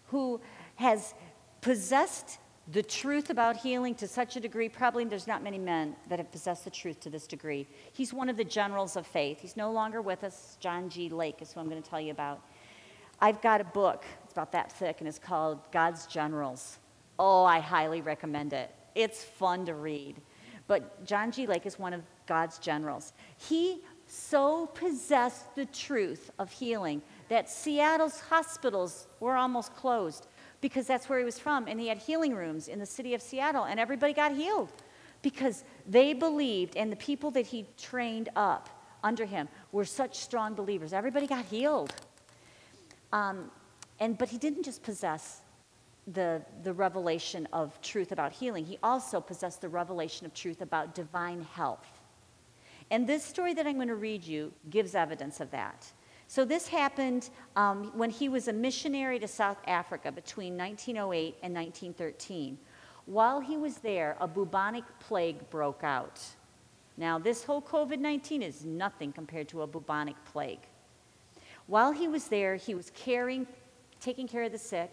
who 0.09 0.41
has 0.77 1.14
possessed 1.61 2.39
the 2.72 2.83
truth 2.83 3.31
about 3.31 3.57
healing 3.57 3.95
to 3.95 4.09
such 4.09 4.37
a 4.37 4.41
degree, 4.41 4.68
probably 4.68 5.05
there's 5.05 5.29
not 5.29 5.43
many 5.43 5.59
men 5.59 5.95
that 6.09 6.18
have 6.18 6.33
possessed 6.33 6.64
the 6.64 6.70
truth 6.70 6.99
to 7.01 7.11
this 7.11 7.27
degree. 7.27 7.66
He's 7.93 8.12
one 8.12 8.29
of 8.29 8.37
the 8.37 8.45
generals 8.45 8.97
of 8.97 9.07
faith. 9.07 9.39
He's 9.41 9.57
no 9.57 9.70
longer 9.70 10.03
with 10.03 10.24
us. 10.24 10.57
John 10.59 10.89
G. 10.89 11.09
Lake 11.09 11.41
is 11.41 11.53
who 11.53 11.61
I'm 11.61 11.68
going 11.68 11.81
to 11.81 11.89
tell 11.89 12.01
you 12.01 12.11
about. 12.11 12.41
I've 13.20 13.41
got 13.41 13.61
a 13.61 13.64
book, 13.64 14.05
it's 14.24 14.33
about 14.33 14.53
that 14.53 14.72
thick, 14.72 14.97
and 14.99 15.09
it's 15.09 15.18
called 15.18 15.61
God's 15.70 16.07
Generals. 16.07 16.79
Oh, 17.18 17.45
I 17.45 17.61
highly 17.61 18.01
recommend 18.01 18.53
it. 18.53 18.70
It's 18.97 19.22
fun 19.22 19.66
to 19.66 19.74
read. 19.74 20.16
But 20.66 21.05
John 21.05 21.30
G. 21.30 21.47
Lake 21.47 21.66
is 21.66 21.78
one 21.78 21.92
of 21.92 22.03
God's 22.26 22.59
generals. 22.59 23.12
He 23.36 23.82
so 24.09 24.66
possessed 24.66 25.55
the 25.55 25.66
truth 25.66 26.30
of 26.38 26.51
healing 26.51 27.03
that 27.28 27.49
Seattle's 27.49 28.20
hospitals 28.20 29.07
were 29.20 29.36
almost 29.36 29.74
closed 29.76 30.26
because 30.61 30.86
that's 30.86 31.09
where 31.09 31.18
he 31.18 31.24
was 31.24 31.38
from. 31.38 31.68
And 31.68 31.78
he 31.78 31.88
had 31.88 31.99
healing 31.99 32.34
rooms 32.34 32.68
in 32.68 32.78
the 32.78 32.86
city 32.86 33.14
of 33.14 33.22
Seattle, 33.22 33.64
and 33.64 33.78
everybody 33.78 34.12
got 34.12 34.32
healed 34.32 34.72
because 35.22 35.64
they 35.86 36.12
believed, 36.12 36.76
and 36.76 36.90
the 36.90 36.97
people 36.97 37.30
that 37.32 37.47
he 37.47 37.66
trained 37.78 38.28
up 38.34 38.68
under 39.05 39.24
him 39.24 39.49
were 39.72 39.84
such 39.84 40.16
strong 40.18 40.55
believers. 40.55 40.92
Everybody 40.92 41.26
got 41.26 41.44
healed. 41.44 41.92
Um, 43.12 43.51
and, 44.01 44.16
but 44.16 44.28
he 44.28 44.38
didn't 44.38 44.64
just 44.64 44.82
possess 44.82 45.42
the, 46.12 46.42
the 46.62 46.72
revelation 46.72 47.48
of 47.52 47.80
truth 47.82 48.12
about 48.12 48.32
healing, 48.32 48.64
he 48.64 48.78
also 48.82 49.20
possessed 49.20 49.61
the 49.61 49.68
revelation 49.68 50.26
of 50.26 50.34
truth 50.34 50.61
about 50.61 50.94
divine 50.94 51.42
health. 51.54 52.00
And 52.90 53.07
this 53.07 53.24
story 53.24 53.54
that 53.54 53.66
I'm 53.66 53.76
going 53.76 53.88
to 53.88 53.96
read 53.96 54.22
you 54.24 54.52
gives 54.70 54.94
evidence 54.94 55.40
of 55.40 55.50
that. 55.50 55.90
So, 56.28 56.44
this 56.44 56.66
happened 56.66 57.30
um, 57.54 57.92
when 57.94 58.11
he 58.11 58.28
was 58.28 58.48
a 58.48 58.52
missionary 58.52 59.18
to 59.20 59.28
South 59.28 59.59
Africa 59.66 60.11
between 60.11 60.57
1908 60.57 61.36
and 61.42 61.54
1913. 61.54 62.59
While 63.07 63.40
he 63.40 63.57
was 63.57 63.78
there, 63.78 64.16
a 64.20 64.26
bubonic 64.26 64.84
plague 64.98 65.48
broke 65.50 65.84
out. 65.84 66.20
Now, 66.96 67.18
this 67.18 67.44
whole 67.44 67.62
COVID 67.62 68.00
19 68.00 68.42
is 68.42 68.64
nothing 68.64 69.12
compared 69.12 69.48
to 69.48 69.62
a 69.62 69.66
bubonic 69.66 70.16
plague. 70.24 70.66
While 71.68 71.92
he 71.92 72.09
was 72.09 72.26
there, 72.26 72.57
he 72.57 72.74
was 72.74 72.90
caring, 72.90 73.46
taking 74.00 74.26
care 74.26 74.44
of 74.44 74.52
the 74.52 74.59
sick 74.59 74.90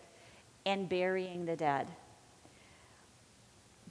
and 0.66 0.90
burying 0.90 1.46
the 1.46 1.56
dead. 1.56 1.88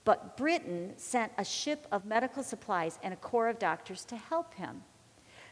But 0.04 0.36
Britain 0.36 0.94
sent 0.96 1.32
a 1.38 1.44
ship 1.44 1.86
of 1.92 2.04
medical 2.04 2.42
supplies 2.42 2.98
and 3.02 3.14
a 3.14 3.16
corps 3.16 3.48
of 3.48 3.58
doctors 3.58 4.04
to 4.06 4.16
help 4.16 4.54
him. 4.54 4.82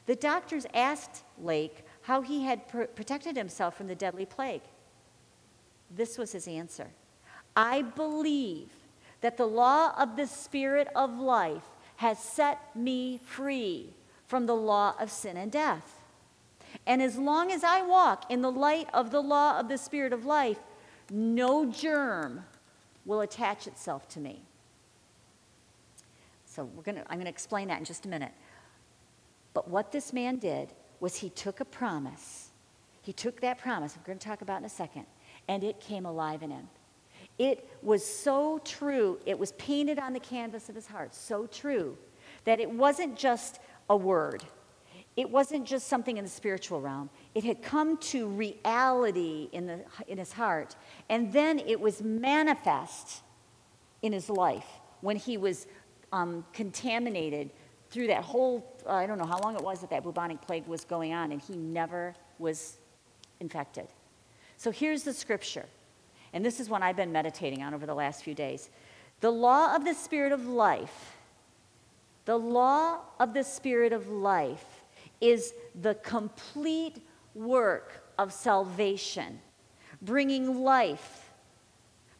The 0.06 0.16
doctors 0.16 0.66
asked 0.74 1.22
Lake 1.40 1.84
how 2.02 2.22
he 2.22 2.44
had 2.44 2.66
pr- 2.66 2.84
protected 2.84 3.36
himself 3.36 3.76
from 3.76 3.86
the 3.86 3.94
deadly 3.94 4.26
plague. 4.26 4.62
This 5.90 6.18
was 6.18 6.32
his 6.32 6.48
answer 6.48 6.88
I 7.56 7.82
believe 7.82 8.70
that 9.20 9.36
the 9.36 9.46
law 9.46 9.92
of 9.98 10.16
the 10.16 10.26
Spirit 10.26 10.88
of 10.96 11.18
life 11.18 11.68
has 11.96 12.18
set 12.18 12.74
me 12.74 13.20
free 13.24 13.90
from 14.26 14.46
the 14.46 14.56
law 14.56 14.94
of 14.98 15.10
sin 15.10 15.36
and 15.36 15.52
death. 15.52 16.00
And 16.86 17.02
as 17.02 17.18
long 17.18 17.52
as 17.52 17.62
I 17.62 17.82
walk 17.82 18.30
in 18.30 18.40
the 18.40 18.50
light 18.50 18.88
of 18.94 19.10
the 19.10 19.20
law 19.20 19.58
of 19.58 19.68
the 19.68 19.76
Spirit 19.76 20.12
of 20.12 20.24
life, 20.24 20.58
no 21.10 21.66
germ 21.66 22.44
will 23.04 23.20
attach 23.20 23.66
itself 23.66 24.08
to 24.10 24.20
me. 24.20 24.42
So 26.46 26.64
we're 26.64 26.82
gonna, 26.82 27.04
I'm 27.08 27.16
going 27.16 27.24
to 27.24 27.30
explain 27.30 27.68
that 27.68 27.78
in 27.78 27.84
just 27.84 28.06
a 28.06 28.08
minute. 28.08 28.32
But 29.54 29.68
what 29.68 29.92
this 29.92 30.12
man 30.12 30.36
did 30.36 30.72
was 31.00 31.16
he 31.16 31.30
took 31.30 31.60
a 31.60 31.64
promise. 31.64 32.50
He 33.02 33.12
took 33.12 33.40
that 33.40 33.58
promise, 33.58 33.96
we're 33.96 34.06
going 34.06 34.18
to 34.18 34.28
talk 34.28 34.42
about 34.42 34.58
in 34.58 34.64
a 34.64 34.70
second, 34.70 35.06
and 35.48 35.64
it 35.64 35.80
came 35.80 36.06
alive 36.06 36.42
in 36.42 36.50
him. 36.50 36.68
It 37.38 37.68
was 37.82 38.04
so 38.04 38.60
true, 38.64 39.18
it 39.24 39.38
was 39.38 39.52
painted 39.52 39.98
on 39.98 40.12
the 40.12 40.20
canvas 40.20 40.68
of 40.68 40.74
his 40.74 40.86
heart, 40.86 41.14
so 41.14 41.46
true, 41.46 41.96
that 42.44 42.60
it 42.60 42.70
wasn't 42.70 43.16
just 43.16 43.60
a 43.88 43.96
word. 43.96 44.44
It 45.20 45.28
wasn't 45.28 45.66
just 45.66 45.86
something 45.88 46.16
in 46.16 46.24
the 46.24 46.30
spiritual 46.30 46.80
realm. 46.80 47.10
It 47.34 47.44
had 47.44 47.60
come 47.62 47.98
to 47.98 48.26
reality 48.26 49.50
in, 49.52 49.66
the, 49.66 49.80
in 50.08 50.16
his 50.16 50.32
heart. 50.32 50.76
And 51.10 51.30
then 51.30 51.58
it 51.58 51.78
was 51.78 52.00
manifest 52.00 53.20
in 54.00 54.14
his 54.14 54.30
life 54.30 54.64
when 55.02 55.16
he 55.16 55.36
was 55.36 55.66
um, 56.10 56.42
contaminated 56.54 57.50
through 57.90 58.06
that 58.06 58.24
whole, 58.24 58.64
uh, 58.86 58.92
I 58.92 59.04
don't 59.04 59.18
know 59.18 59.26
how 59.26 59.38
long 59.40 59.56
it 59.56 59.62
was 59.62 59.82
that 59.82 59.90
that 59.90 60.04
bubonic 60.04 60.40
plague 60.40 60.66
was 60.66 60.86
going 60.86 61.12
on, 61.12 61.32
and 61.32 61.42
he 61.42 61.54
never 61.54 62.14
was 62.38 62.78
infected. 63.40 63.88
So 64.56 64.70
here's 64.70 65.02
the 65.02 65.12
scripture, 65.12 65.66
and 66.32 66.42
this 66.42 66.60
is 66.60 66.70
one 66.70 66.82
I've 66.82 66.96
been 66.96 67.12
meditating 67.12 67.62
on 67.62 67.74
over 67.74 67.84
the 67.84 67.94
last 67.94 68.24
few 68.24 68.32
days. 68.34 68.70
The 69.20 69.30
law 69.30 69.76
of 69.76 69.84
the 69.84 69.92
Spirit 69.92 70.32
of 70.32 70.46
life, 70.46 71.18
the 72.24 72.38
law 72.38 73.00
of 73.18 73.34
the 73.34 73.44
Spirit 73.44 73.92
of 73.92 74.08
life 74.08 74.79
is 75.20 75.52
the 75.80 75.94
complete 75.96 77.04
work 77.34 78.04
of 78.18 78.32
salvation, 78.32 79.40
bringing 80.02 80.62
life 80.62 81.30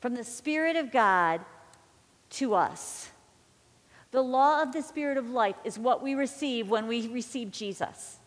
from 0.00 0.14
the 0.14 0.24
Spirit 0.24 0.76
of 0.76 0.90
God 0.90 1.40
to 2.30 2.54
us. 2.54 3.10
The 4.10 4.22
law 4.22 4.62
of 4.62 4.72
the 4.72 4.82
Spirit 4.82 5.18
of 5.18 5.30
life 5.30 5.56
is 5.64 5.78
what 5.78 6.02
we 6.02 6.14
receive 6.14 6.68
when 6.68 6.86
we 6.86 7.06
receive 7.08 7.50
Jesus. 7.50 8.18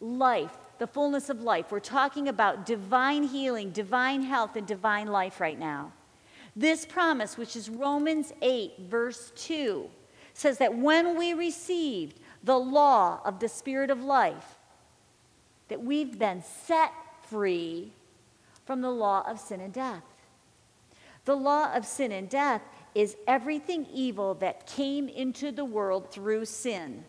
Life, 0.00 0.56
the 0.78 0.86
fullness 0.86 1.30
of 1.30 1.40
life. 1.42 1.72
We're 1.72 1.80
talking 1.80 2.28
about 2.28 2.66
divine 2.66 3.24
healing, 3.24 3.70
divine 3.70 4.22
health, 4.22 4.56
and 4.56 4.66
divine 4.66 5.08
life 5.08 5.40
right 5.40 5.58
now. 5.58 5.92
This 6.54 6.86
promise, 6.86 7.36
which 7.36 7.56
is 7.56 7.68
Romans 7.68 8.32
8, 8.40 8.74
verse 8.88 9.32
2, 9.36 9.88
says 10.32 10.58
that 10.58 10.76
when 10.76 11.18
we 11.18 11.34
received 11.34 12.20
the 12.46 12.58
law 12.58 13.20
of 13.24 13.40
the 13.40 13.48
Spirit 13.48 13.90
of 13.90 14.04
life, 14.04 14.54
that 15.66 15.82
we've 15.82 16.16
been 16.16 16.42
set 16.42 16.92
free 17.28 17.92
from 18.64 18.80
the 18.80 18.90
law 18.90 19.28
of 19.28 19.40
sin 19.40 19.60
and 19.60 19.72
death. 19.72 20.04
The 21.24 21.34
law 21.34 21.74
of 21.74 21.84
sin 21.84 22.12
and 22.12 22.28
death 22.28 22.62
is 22.94 23.16
everything 23.26 23.84
evil 23.92 24.34
that 24.34 24.68
came 24.68 25.08
into 25.08 25.50
the 25.50 25.64
world 25.64 26.12
through 26.12 26.44
sin, 26.44 27.04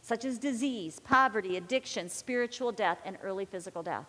such 0.00 0.24
as 0.24 0.38
disease, 0.38 1.00
poverty, 1.00 1.56
addiction, 1.56 2.08
spiritual 2.08 2.70
death, 2.70 2.98
and 3.04 3.18
early 3.20 3.44
physical 3.44 3.82
death. 3.82 4.06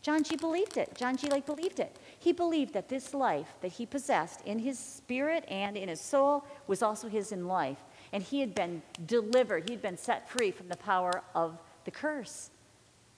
John 0.00 0.24
G. 0.24 0.36
believed 0.36 0.78
it. 0.78 0.94
John 0.96 1.18
G. 1.18 1.28
Lake 1.28 1.44
believed 1.44 1.80
it. 1.80 1.96
He 2.18 2.32
believed 2.32 2.72
that 2.72 2.88
this 2.88 3.12
life 3.12 3.54
that 3.60 3.72
he 3.72 3.84
possessed 3.84 4.40
in 4.46 4.58
his 4.58 4.78
spirit 4.78 5.44
and 5.48 5.76
in 5.76 5.90
his 5.90 6.00
soul 6.00 6.46
was 6.66 6.82
also 6.82 7.08
his 7.08 7.30
in 7.30 7.46
life. 7.46 7.78
And 8.12 8.22
he 8.22 8.40
had 8.40 8.54
been 8.54 8.82
delivered, 9.06 9.68
he 9.68 9.74
had 9.74 9.82
been 9.82 9.96
set 9.96 10.28
free 10.28 10.50
from 10.50 10.68
the 10.68 10.76
power 10.76 11.22
of 11.34 11.58
the 11.84 11.90
curse, 11.90 12.50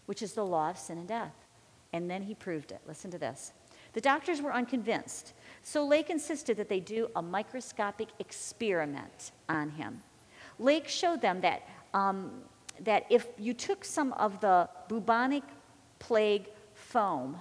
which 0.07 0.22
is 0.22 0.32
the 0.32 0.47
law 0.47 0.70
of 0.70 0.78
sin 0.78 0.99
and 0.99 1.09
death. 1.09 1.34
And 1.92 2.11
then 2.11 2.22
he 2.22 2.34
proved 2.34 2.72
it. 2.72 2.80
Listen 2.86 3.11
to 3.11 3.18
this. 3.18 3.53
The 3.92 4.01
doctors 4.01 4.42
were 4.42 4.53
unconvinced. 4.53 5.32
So 5.62 5.86
Lake 5.86 6.11
insisted 6.11 6.57
that 6.57 6.68
they 6.68 6.80
do 6.80 7.09
a 7.16 7.22
microscopic 7.22 8.09
experiment 8.18 9.32
on 9.49 9.70
him. 9.70 10.03
Lake 10.59 10.88
showed 10.88 11.20
them 11.20 11.40
that, 11.40 11.68
um, 11.95 12.42
that 12.80 13.07
if 13.11 13.28
you 13.38 13.55
took 13.55 13.84
some 13.84 14.12
of 14.14 14.40
the 14.40 14.68
bubonic 14.88 15.45
plague 16.01 16.49
foam 16.74 17.36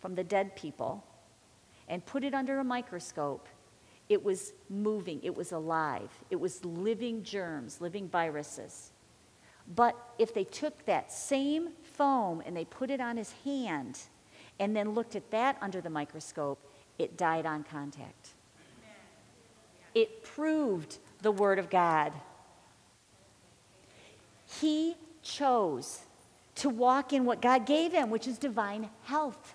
from 0.00 0.14
the 0.14 0.24
dead 0.24 0.54
people 0.56 1.04
and 1.88 2.04
put 2.04 2.22
it 2.22 2.34
under 2.34 2.58
a 2.58 2.64
microscope, 2.64 3.48
it 4.08 4.22
was 4.22 4.52
moving, 4.70 5.20
it 5.22 5.36
was 5.36 5.52
alive, 5.52 6.10
it 6.30 6.36
was 6.36 6.64
living 6.64 7.22
germs, 7.22 7.80
living 7.80 8.08
viruses. 8.08 8.92
But 9.74 9.96
if 10.18 10.32
they 10.32 10.44
took 10.44 10.86
that 10.86 11.12
same 11.12 11.70
foam 11.82 12.42
and 12.46 12.56
they 12.56 12.64
put 12.64 12.90
it 12.90 13.00
on 13.00 13.16
his 13.16 13.32
hand 13.44 13.98
and 14.58 14.74
then 14.74 14.92
looked 14.94 15.14
at 15.14 15.30
that 15.30 15.58
under 15.60 15.80
the 15.80 15.90
microscope, 15.90 16.58
it 16.98 17.16
died 17.18 17.44
on 17.44 17.64
contact. 17.64 18.30
It 19.94 20.22
proved 20.22 20.98
the 21.22 21.32
Word 21.32 21.58
of 21.58 21.68
God. 21.68 22.12
He 24.60 24.94
chose 25.22 26.00
to 26.56 26.70
walk 26.70 27.12
in 27.12 27.24
what 27.24 27.42
God 27.42 27.66
gave 27.66 27.92
him, 27.92 28.10
which 28.10 28.26
is 28.26 28.38
divine 28.38 28.88
health, 29.02 29.54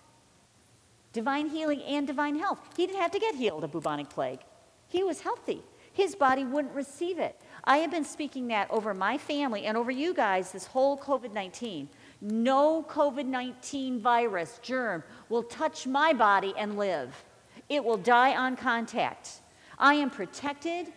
divine 1.13 1.47
healing, 1.47 1.81
and 1.83 2.05
divine 2.05 2.35
health. 2.35 2.59
He 2.75 2.85
didn't 2.85 3.01
have 3.01 3.11
to 3.11 3.19
get 3.19 3.35
healed 3.35 3.63
of 3.63 3.71
bubonic 3.71 4.09
plague, 4.09 4.39
he 4.87 5.03
was 5.03 5.21
healthy. 5.21 5.63
His 5.93 6.15
body 6.15 6.43
wouldn't 6.43 6.73
receive 6.73 7.19
it. 7.19 7.39
I 7.65 7.77
have 7.77 7.91
been 7.91 8.03
speaking 8.03 8.47
that 8.47 8.69
over 8.71 8.95
my 8.95 9.15
family 9.15 9.65
and 9.65 9.77
over 9.77 9.91
you 9.91 10.15
guys 10.15 10.51
this 10.51 10.65
whole 10.65 10.97
COVID 10.97 11.33
19. 11.33 11.87
No 12.19 12.83
COVID 12.89 13.25
19 13.25 13.99
virus, 13.99 14.59
germ, 14.63 15.03
will 15.29 15.43
touch 15.43 15.85
my 15.85 16.11
body 16.11 16.53
and 16.57 16.77
live. 16.77 17.23
It 17.69 17.83
will 17.83 17.97
die 17.97 18.35
on 18.35 18.55
contact. 18.55 19.41
I 19.77 19.93
am 19.93 20.09
protected. 20.09 20.87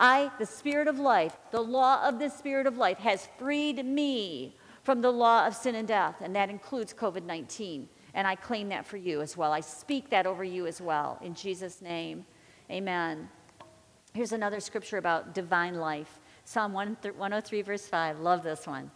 I, 0.00 0.30
the 0.38 0.46
Spirit 0.46 0.88
of 0.88 0.98
life, 0.98 1.36
the 1.50 1.60
law 1.60 2.06
of 2.06 2.18
the 2.18 2.28
Spirit 2.28 2.66
of 2.66 2.76
life, 2.76 2.98
has 2.98 3.28
freed 3.38 3.84
me 3.84 4.56
from 4.82 5.00
the 5.00 5.10
law 5.10 5.46
of 5.46 5.54
sin 5.54 5.74
and 5.74 5.86
death, 5.86 6.16
and 6.20 6.34
that 6.34 6.48
includes 6.48 6.94
COVID 6.94 7.24
19. 7.24 7.88
And 8.16 8.26
I 8.26 8.34
claim 8.34 8.70
that 8.70 8.86
for 8.86 8.96
you 8.96 9.20
as 9.20 9.36
well. 9.36 9.52
I 9.52 9.60
speak 9.60 10.10
that 10.10 10.26
over 10.26 10.42
you 10.42 10.66
as 10.66 10.80
well. 10.80 11.18
In 11.22 11.34
Jesus' 11.34 11.82
name, 11.82 12.24
amen. 12.70 13.28
Here's 14.14 14.32
another 14.32 14.58
scripture 14.58 14.96
about 14.96 15.34
divine 15.34 15.76
life 15.76 16.18
Psalm 16.44 16.72
103, 16.72 17.62
verse 17.62 17.86
5. 17.86 18.20
Love 18.20 18.42
this 18.44 18.66
one. 18.66 18.90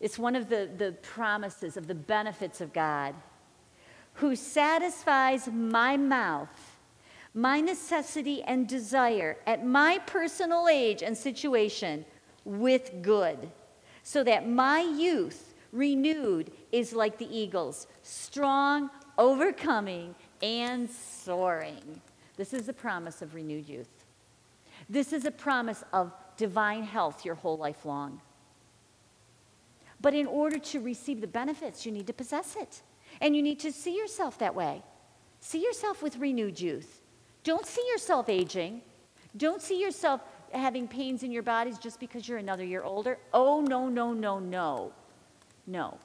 It's 0.00 0.18
one 0.18 0.36
of 0.36 0.48
the, 0.48 0.70
the 0.76 0.92
promises 1.02 1.76
of 1.76 1.86
the 1.86 1.94
benefits 1.94 2.60
of 2.60 2.72
God 2.72 3.14
who 4.14 4.36
satisfies 4.36 5.48
my 5.48 5.96
mouth, 5.96 6.76
my 7.34 7.60
necessity 7.60 8.42
and 8.42 8.68
desire 8.68 9.38
at 9.46 9.64
my 9.64 9.98
personal 10.06 10.68
age 10.68 11.02
and 11.02 11.16
situation 11.16 12.04
with 12.44 13.02
good, 13.02 13.50
so 14.02 14.22
that 14.22 14.48
my 14.48 14.80
youth 14.80 15.54
renewed 15.72 16.52
is 16.72 16.92
like 16.92 17.18
the 17.18 17.36
eagles, 17.36 17.86
strong, 18.02 18.90
overcoming, 19.16 20.14
and 20.42 20.88
soaring. 20.88 22.00
This 22.36 22.52
is 22.52 22.66
the 22.66 22.72
promise 22.72 23.22
of 23.22 23.34
renewed 23.34 23.68
youth. 23.68 24.04
This 24.88 25.12
is 25.12 25.24
a 25.24 25.30
promise 25.30 25.82
of 25.92 26.12
divine 26.36 26.84
health 26.84 27.24
your 27.24 27.34
whole 27.34 27.58
life 27.58 27.84
long. 27.84 28.20
But 30.00 30.14
in 30.14 30.26
order 30.26 30.58
to 30.58 30.80
receive 30.80 31.20
the 31.20 31.26
benefits, 31.26 31.84
you 31.84 31.92
need 31.92 32.06
to 32.06 32.12
possess 32.12 32.56
it. 32.56 32.82
And 33.20 33.34
you 33.34 33.42
need 33.42 33.58
to 33.60 33.72
see 33.72 33.96
yourself 33.96 34.38
that 34.38 34.54
way. 34.54 34.82
See 35.40 35.62
yourself 35.62 36.02
with 36.02 36.16
renewed 36.16 36.60
youth. 36.60 37.00
Don't 37.42 37.66
see 37.66 37.84
yourself 37.88 38.28
aging. 38.28 38.82
Don't 39.36 39.60
see 39.60 39.80
yourself 39.80 40.20
having 40.52 40.86
pains 40.86 41.22
in 41.22 41.32
your 41.32 41.42
bodies 41.42 41.78
just 41.78 42.00
because 42.00 42.28
you're 42.28 42.38
another 42.38 42.64
year 42.64 42.82
older. 42.82 43.18
Oh, 43.32 43.60
no, 43.60 43.88
no, 43.88 44.12
no, 44.12 44.38
no. 44.38 44.92
No. 45.66 45.98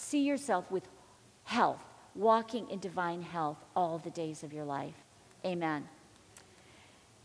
See 0.00 0.22
yourself 0.22 0.68
with 0.70 0.88
health, 1.44 1.82
walking 2.14 2.68
in 2.70 2.78
divine 2.78 3.20
health 3.20 3.58
all 3.76 3.98
the 3.98 4.08
days 4.08 4.42
of 4.42 4.50
your 4.50 4.64
life. 4.64 4.94
Amen. 5.44 5.86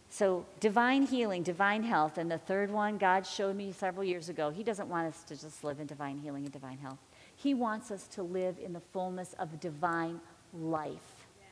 So, 0.09 0.45
divine 0.59 1.03
healing, 1.03 1.41
divine 1.41 1.83
health. 1.83 2.17
And 2.17 2.29
the 2.29 2.37
third 2.37 2.69
one, 2.69 2.97
God 2.97 3.25
showed 3.25 3.55
me 3.55 3.71
several 3.71 4.03
years 4.03 4.27
ago. 4.27 4.49
He 4.49 4.61
doesn't 4.61 4.89
want 4.89 5.07
us 5.07 5.23
to 5.23 5.37
just 5.37 5.63
live 5.63 5.79
in 5.79 5.87
divine 5.87 6.17
healing 6.17 6.43
and 6.43 6.51
divine 6.51 6.77
health. 6.77 6.99
He 7.35 7.53
wants 7.53 7.91
us 7.91 8.07
to 8.09 8.23
live 8.23 8.57
in 8.63 8.73
the 8.73 8.81
fullness 8.91 9.33
of 9.39 9.59
divine 9.61 10.19
life. 10.53 11.27
Yes. 11.39 11.47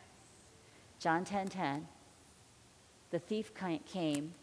John 1.00 1.24
10 1.24 1.48
10. 1.48 1.88
the 3.12 3.20
thief 3.20 3.54
came. 3.86 4.34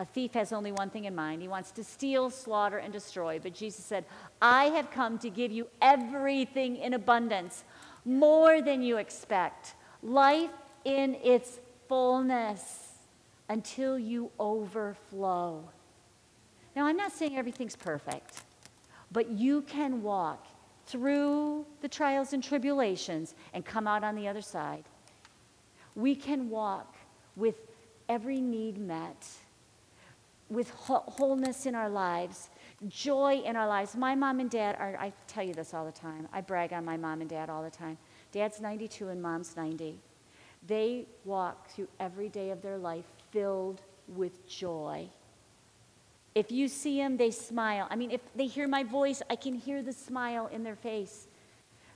A 0.00 0.04
thief 0.06 0.32
has 0.32 0.50
only 0.50 0.72
one 0.72 0.88
thing 0.88 1.04
in 1.04 1.14
mind 1.14 1.42
he 1.42 1.48
wants 1.48 1.72
to 1.72 1.84
steal, 1.84 2.30
slaughter, 2.30 2.78
and 2.78 2.90
destroy. 2.90 3.38
But 3.38 3.52
Jesus 3.52 3.84
said, 3.84 4.06
I 4.40 4.64
have 4.64 4.90
come 4.90 5.18
to 5.18 5.28
give 5.28 5.52
you 5.52 5.68
everything 5.82 6.76
in 6.76 6.94
abundance, 6.94 7.64
more 8.06 8.62
than 8.62 8.80
you 8.80 8.96
expect, 8.96 9.74
life 10.02 10.52
in 10.86 11.16
its 11.16 11.60
fullness 11.86 12.94
until 13.50 13.98
you 13.98 14.30
overflow. 14.40 15.68
Now, 16.74 16.86
I'm 16.86 16.96
not 16.96 17.12
saying 17.12 17.36
everything's 17.36 17.76
perfect, 17.76 18.44
but 19.12 19.28
you 19.28 19.60
can 19.60 20.02
walk 20.02 20.46
through 20.86 21.66
the 21.82 21.88
trials 21.88 22.32
and 22.32 22.42
tribulations 22.42 23.34
and 23.52 23.66
come 23.66 23.86
out 23.86 24.02
on 24.02 24.14
the 24.14 24.28
other 24.28 24.40
side. 24.40 24.84
We 25.94 26.14
can 26.14 26.48
walk 26.48 26.96
with 27.36 27.56
every 28.08 28.40
need 28.40 28.78
met, 28.78 29.28
with 30.50 30.70
wholeness 30.70 31.64
in 31.66 31.74
our 31.74 31.88
lives, 31.88 32.50
joy 32.88 33.40
in 33.44 33.56
our 33.56 33.68
lives. 33.68 33.94
My 33.94 34.14
mom 34.14 34.40
and 34.40 34.50
dad 34.50 34.76
are, 34.78 34.96
I 34.98 35.12
tell 35.28 35.44
you 35.44 35.54
this 35.54 35.72
all 35.72 35.84
the 35.84 35.92
time. 35.92 36.28
I 36.32 36.40
brag 36.40 36.72
on 36.72 36.84
my 36.84 36.96
mom 36.96 37.20
and 37.20 37.30
dad 37.30 37.48
all 37.48 37.62
the 37.62 37.70
time. 37.70 37.96
Dad's 38.32 38.60
92 38.60 39.08
and 39.08 39.22
mom's 39.22 39.56
90. 39.56 39.98
They 40.66 41.06
walk 41.24 41.68
through 41.68 41.88
every 42.00 42.28
day 42.28 42.50
of 42.50 42.62
their 42.62 42.76
life 42.76 43.04
filled 43.30 43.80
with 44.08 44.46
joy. 44.46 45.08
If 46.34 46.52
you 46.52 46.68
see 46.68 46.98
them, 46.98 47.16
they 47.16 47.30
smile. 47.30 47.86
I 47.90 47.96
mean, 47.96 48.10
if 48.10 48.20
they 48.34 48.46
hear 48.46 48.68
my 48.68 48.84
voice, 48.84 49.22
I 49.30 49.36
can 49.36 49.54
hear 49.54 49.82
the 49.82 49.92
smile 49.92 50.48
in 50.52 50.62
their 50.62 50.76
face. 50.76 51.28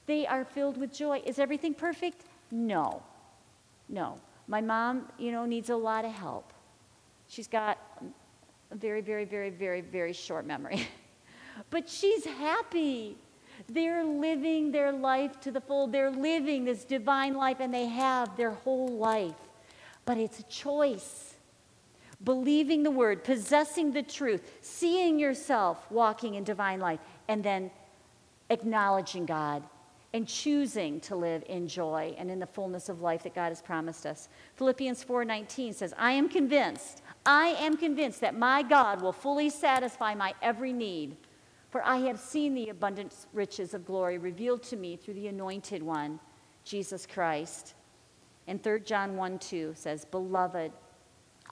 They 0.07 0.26
are 0.26 0.44
filled 0.44 0.76
with 0.76 0.92
joy. 0.92 1.22
Is 1.24 1.38
everything 1.38 1.74
perfect? 1.74 2.22
No. 2.50 3.02
No. 3.88 4.18
My 4.46 4.61
mom, 4.61 5.09
you 5.18 5.32
know, 5.32 5.44
needs 5.44 5.70
a 5.70 5.76
lot 5.76 6.05
of 6.05 6.12
help. 6.12 6.52
She's 7.28 7.48
got 7.48 7.78
a 8.74 8.76
very, 8.76 9.00
very, 9.00 9.24
very, 9.24 9.50
very, 9.50 9.80
very 9.80 10.12
short 10.12 10.46
memory. 10.46 10.86
but 11.70 11.88
she's 11.88 12.24
happy. 12.24 13.16
They're 13.68 14.04
living 14.04 14.72
their 14.72 14.92
life 14.92 15.40
to 15.42 15.52
the 15.52 15.60
full. 15.60 15.86
They're 15.86 16.10
living 16.10 16.64
this 16.64 16.84
divine 16.84 17.34
life, 17.34 17.58
and 17.60 17.72
they 17.72 17.86
have 17.86 18.36
their 18.36 18.50
whole 18.50 18.88
life. 18.88 19.34
But 20.04 20.18
it's 20.18 20.40
a 20.40 20.44
choice. 20.44 21.34
Believing 22.22 22.82
the 22.82 22.90
word, 22.90 23.22
possessing 23.22 23.92
the 23.92 24.02
truth, 24.02 24.58
seeing 24.60 25.18
yourself 25.18 25.90
walking 25.90 26.34
in 26.34 26.44
divine 26.44 26.80
life, 26.80 27.00
and 27.28 27.42
then 27.42 27.70
acknowledging 28.50 29.24
God 29.24 29.62
and 30.12 30.28
choosing 30.28 31.00
to 31.00 31.16
live 31.16 31.42
in 31.48 31.66
joy 31.66 32.14
and 32.16 32.30
in 32.30 32.38
the 32.38 32.46
fullness 32.46 32.88
of 32.88 33.02
life 33.02 33.24
that 33.24 33.34
God 33.34 33.48
has 33.48 33.60
promised 33.60 34.06
us. 34.06 34.28
Philippians 34.56 35.02
4:19 35.02 35.72
says, 35.72 35.92
"I 35.98 36.12
am 36.12 36.28
convinced, 36.28 37.02
I 37.26 37.48
am 37.58 37.76
convinced 37.76 38.20
that 38.20 38.36
my 38.36 38.62
God 38.62 39.00
will 39.00 39.12
fully 39.12 39.50
satisfy 39.50 40.14
my 40.14 40.34
every 40.42 40.72
need, 40.72 41.16
for 41.70 41.84
I 41.84 41.98
have 41.98 42.20
seen 42.20 42.54
the 42.54 42.68
abundant 42.68 43.14
riches 43.32 43.74
of 43.74 43.86
glory 43.86 44.18
revealed 44.18 44.62
to 44.64 44.76
me 44.76 44.96
through 44.96 45.14
the 45.14 45.28
anointed 45.28 45.82
one, 45.82 46.20
Jesus 46.64 47.06
Christ." 47.06 47.74
And 48.46 48.62
3 48.62 48.80
John 48.80 49.16
1 49.16 49.38
2 49.38 49.74
says, 49.74 50.04
"Beloved, 50.04 50.72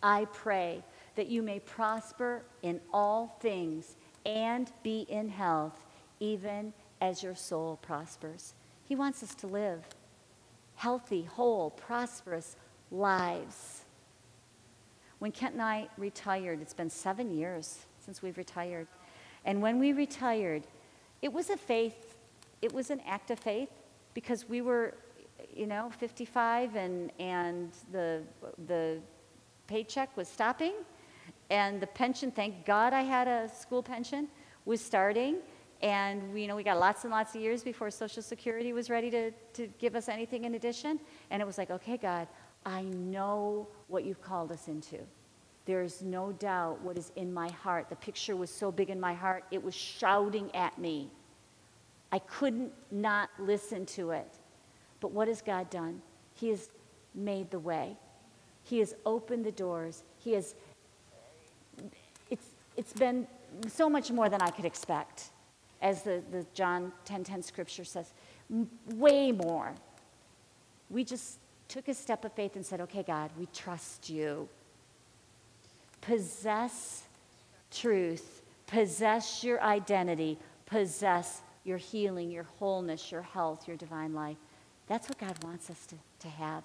I 0.03 0.27
pray 0.27 0.85
that 1.15 1.29
you 1.29 1.43
may 1.43 1.61
prosper 1.61 2.45
in 2.63 2.81
all 2.93 3.37
things 3.41 3.97
and 4.25 4.71
be 4.83 5.01
in 5.03 5.29
health, 5.29 5.85
even 6.21 6.73
as 7.01 7.23
your 7.23 7.35
soul 7.35 7.79
prospers. 7.83 8.55
He 8.85 8.95
wants 8.95 9.23
us 9.23 9.35
to 9.37 9.47
live 9.47 9.85
healthy, 10.77 11.23
whole, 11.23 11.71
prosperous 11.71 12.57
lives. 12.91 13.82
When 15.23 15.31
Kent 15.31 15.53
and 15.53 15.63
I 15.63 15.87
retired, 15.99 16.61
it's 16.61 16.75
been 16.75 16.91
seven 16.91 17.31
years 17.31 17.87
since 18.05 18.23
we've 18.23 18.37
retired. 18.37 18.89
And 19.45 19.63
when 19.63 19.79
we 19.79 19.93
retired, 19.93 20.65
it 21.23 21.33
was 21.33 21.49
a 21.49 21.57
faith, 21.57 22.17
it 22.61 22.73
was 22.73 22.91
an 22.91 23.01
act 23.07 23.31
of 23.31 23.39
faith 23.39 23.69
because 24.15 24.49
we 24.49 24.63
were, 24.63 24.95
you 25.55 25.69
know, 25.69 25.93
55 25.97 26.75
and, 26.75 27.13
and 27.21 27.71
the, 27.93 28.25
the 28.67 28.99
paycheck 29.69 30.17
was 30.17 30.27
stopping 30.27 30.73
and 31.51 31.81
the 31.81 31.87
pension, 31.87 32.33
thank 32.33 32.67
God 32.67 32.93
I 32.93 33.03
had 33.03 33.29
a 33.29 33.49
school 33.49 33.81
pension, 33.81 34.27
was 34.65 34.81
starting. 34.81 35.37
And 35.83 36.35
we, 36.35 36.43
you 36.43 36.49
know, 36.49 36.57
we 36.57 36.65
got 36.65 36.81
lots 36.81 37.05
and 37.05 37.13
lots 37.13 37.37
of 37.37 37.41
years 37.41 37.63
before 37.63 37.93
Social 37.93 38.25
Security 38.25 38.73
was 38.73 38.91
ready 38.91 39.11
to, 39.13 39.31
to 39.53 39.69
give 39.79 39.95
us 39.95 40.09
anything 40.09 40.47
in 40.47 40.57
addition. 40.57 40.99
And 41.31 41.41
it 41.41 41.45
was 41.45 41.59
like, 41.59 41.71
okay, 41.71 41.97
God, 41.97 42.27
I 42.65 42.83
know 42.83 43.67
what 43.89 44.05
you've 44.05 44.23
called 44.23 44.53
us 44.53 44.69
into. 44.69 44.99
There's 45.65 46.03
no 46.03 46.33
doubt 46.33 46.81
what 46.83 46.99
is 46.99 47.13
in 47.17 47.33
my 47.33 47.49
heart. 47.51 47.89
The 47.89 47.97
picture 47.97 48.37
was 48.37 48.51
so 48.51 48.73
big 48.73 48.91
in 48.91 49.01
my 49.01 49.15
heart, 49.15 49.45
it 49.51 49.63
was 49.63 49.75
shouting 49.75 50.55
at 50.55 50.79
me. 50.79 51.11
I 52.11 52.19
couldn't 52.19 52.73
not 52.91 53.31
listen 53.39 53.87
to 53.87 54.11
it. 54.11 54.29
But 55.01 55.13
what 55.13 55.29
has 55.29 55.41
God 55.41 55.71
done? 55.71 56.03
He 56.35 56.49
has 56.51 56.71
made 57.15 57.51
the 57.51 57.59
way. 57.59 57.97
He 58.65 58.79
has 58.79 58.95
opened 59.05 59.45
the 59.45 59.53
doors. 59.53 60.05
He 60.19 60.33
has, 60.35 60.55
it's, 62.31 62.47
it's 62.77 62.93
been 62.93 63.27
so 63.67 63.89
much 63.89 64.11
more 64.11 64.29
than 64.29 64.43
I 64.43 64.51
could 64.51 64.65
expect 64.65 65.31
as 65.81 66.03
the, 66.03 66.23
the 66.31 66.47
John 66.55 66.93
10 67.05 67.25
10 67.25 67.43
scripture 67.43 67.85
says, 67.85 68.13
way 68.95 69.33
more. 69.33 69.75
We 70.91 71.05
just 71.05 71.39
took 71.73 71.89
a 71.89 71.95
step 71.95 72.23
of 72.27 72.33
faith 72.35 72.55
and 72.55 72.67
said, 72.67 72.83
okay, 72.83 73.03
God, 73.03 73.31
we 73.39 73.47
trust 73.55 74.11
you. 74.11 74.47
Possess 76.03 77.05
truth, 77.71 78.43
possess 78.67 79.43
your 79.43 79.63
identity, 79.63 80.39
possess 80.67 81.41
your 81.65 81.79
healing, 81.79 82.31
your 82.31 82.43
wholeness, 82.59 83.11
your 83.11 83.23
health, 83.23 83.67
your 83.67 83.79
divine 83.79 84.13
life. 84.13 84.37
That's 84.87 85.09
what 85.09 85.17
God 85.17 85.43
wants 85.43 85.71
us 85.71 85.87
to, 85.87 85.95
to 86.21 86.29
have. 86.29 86.63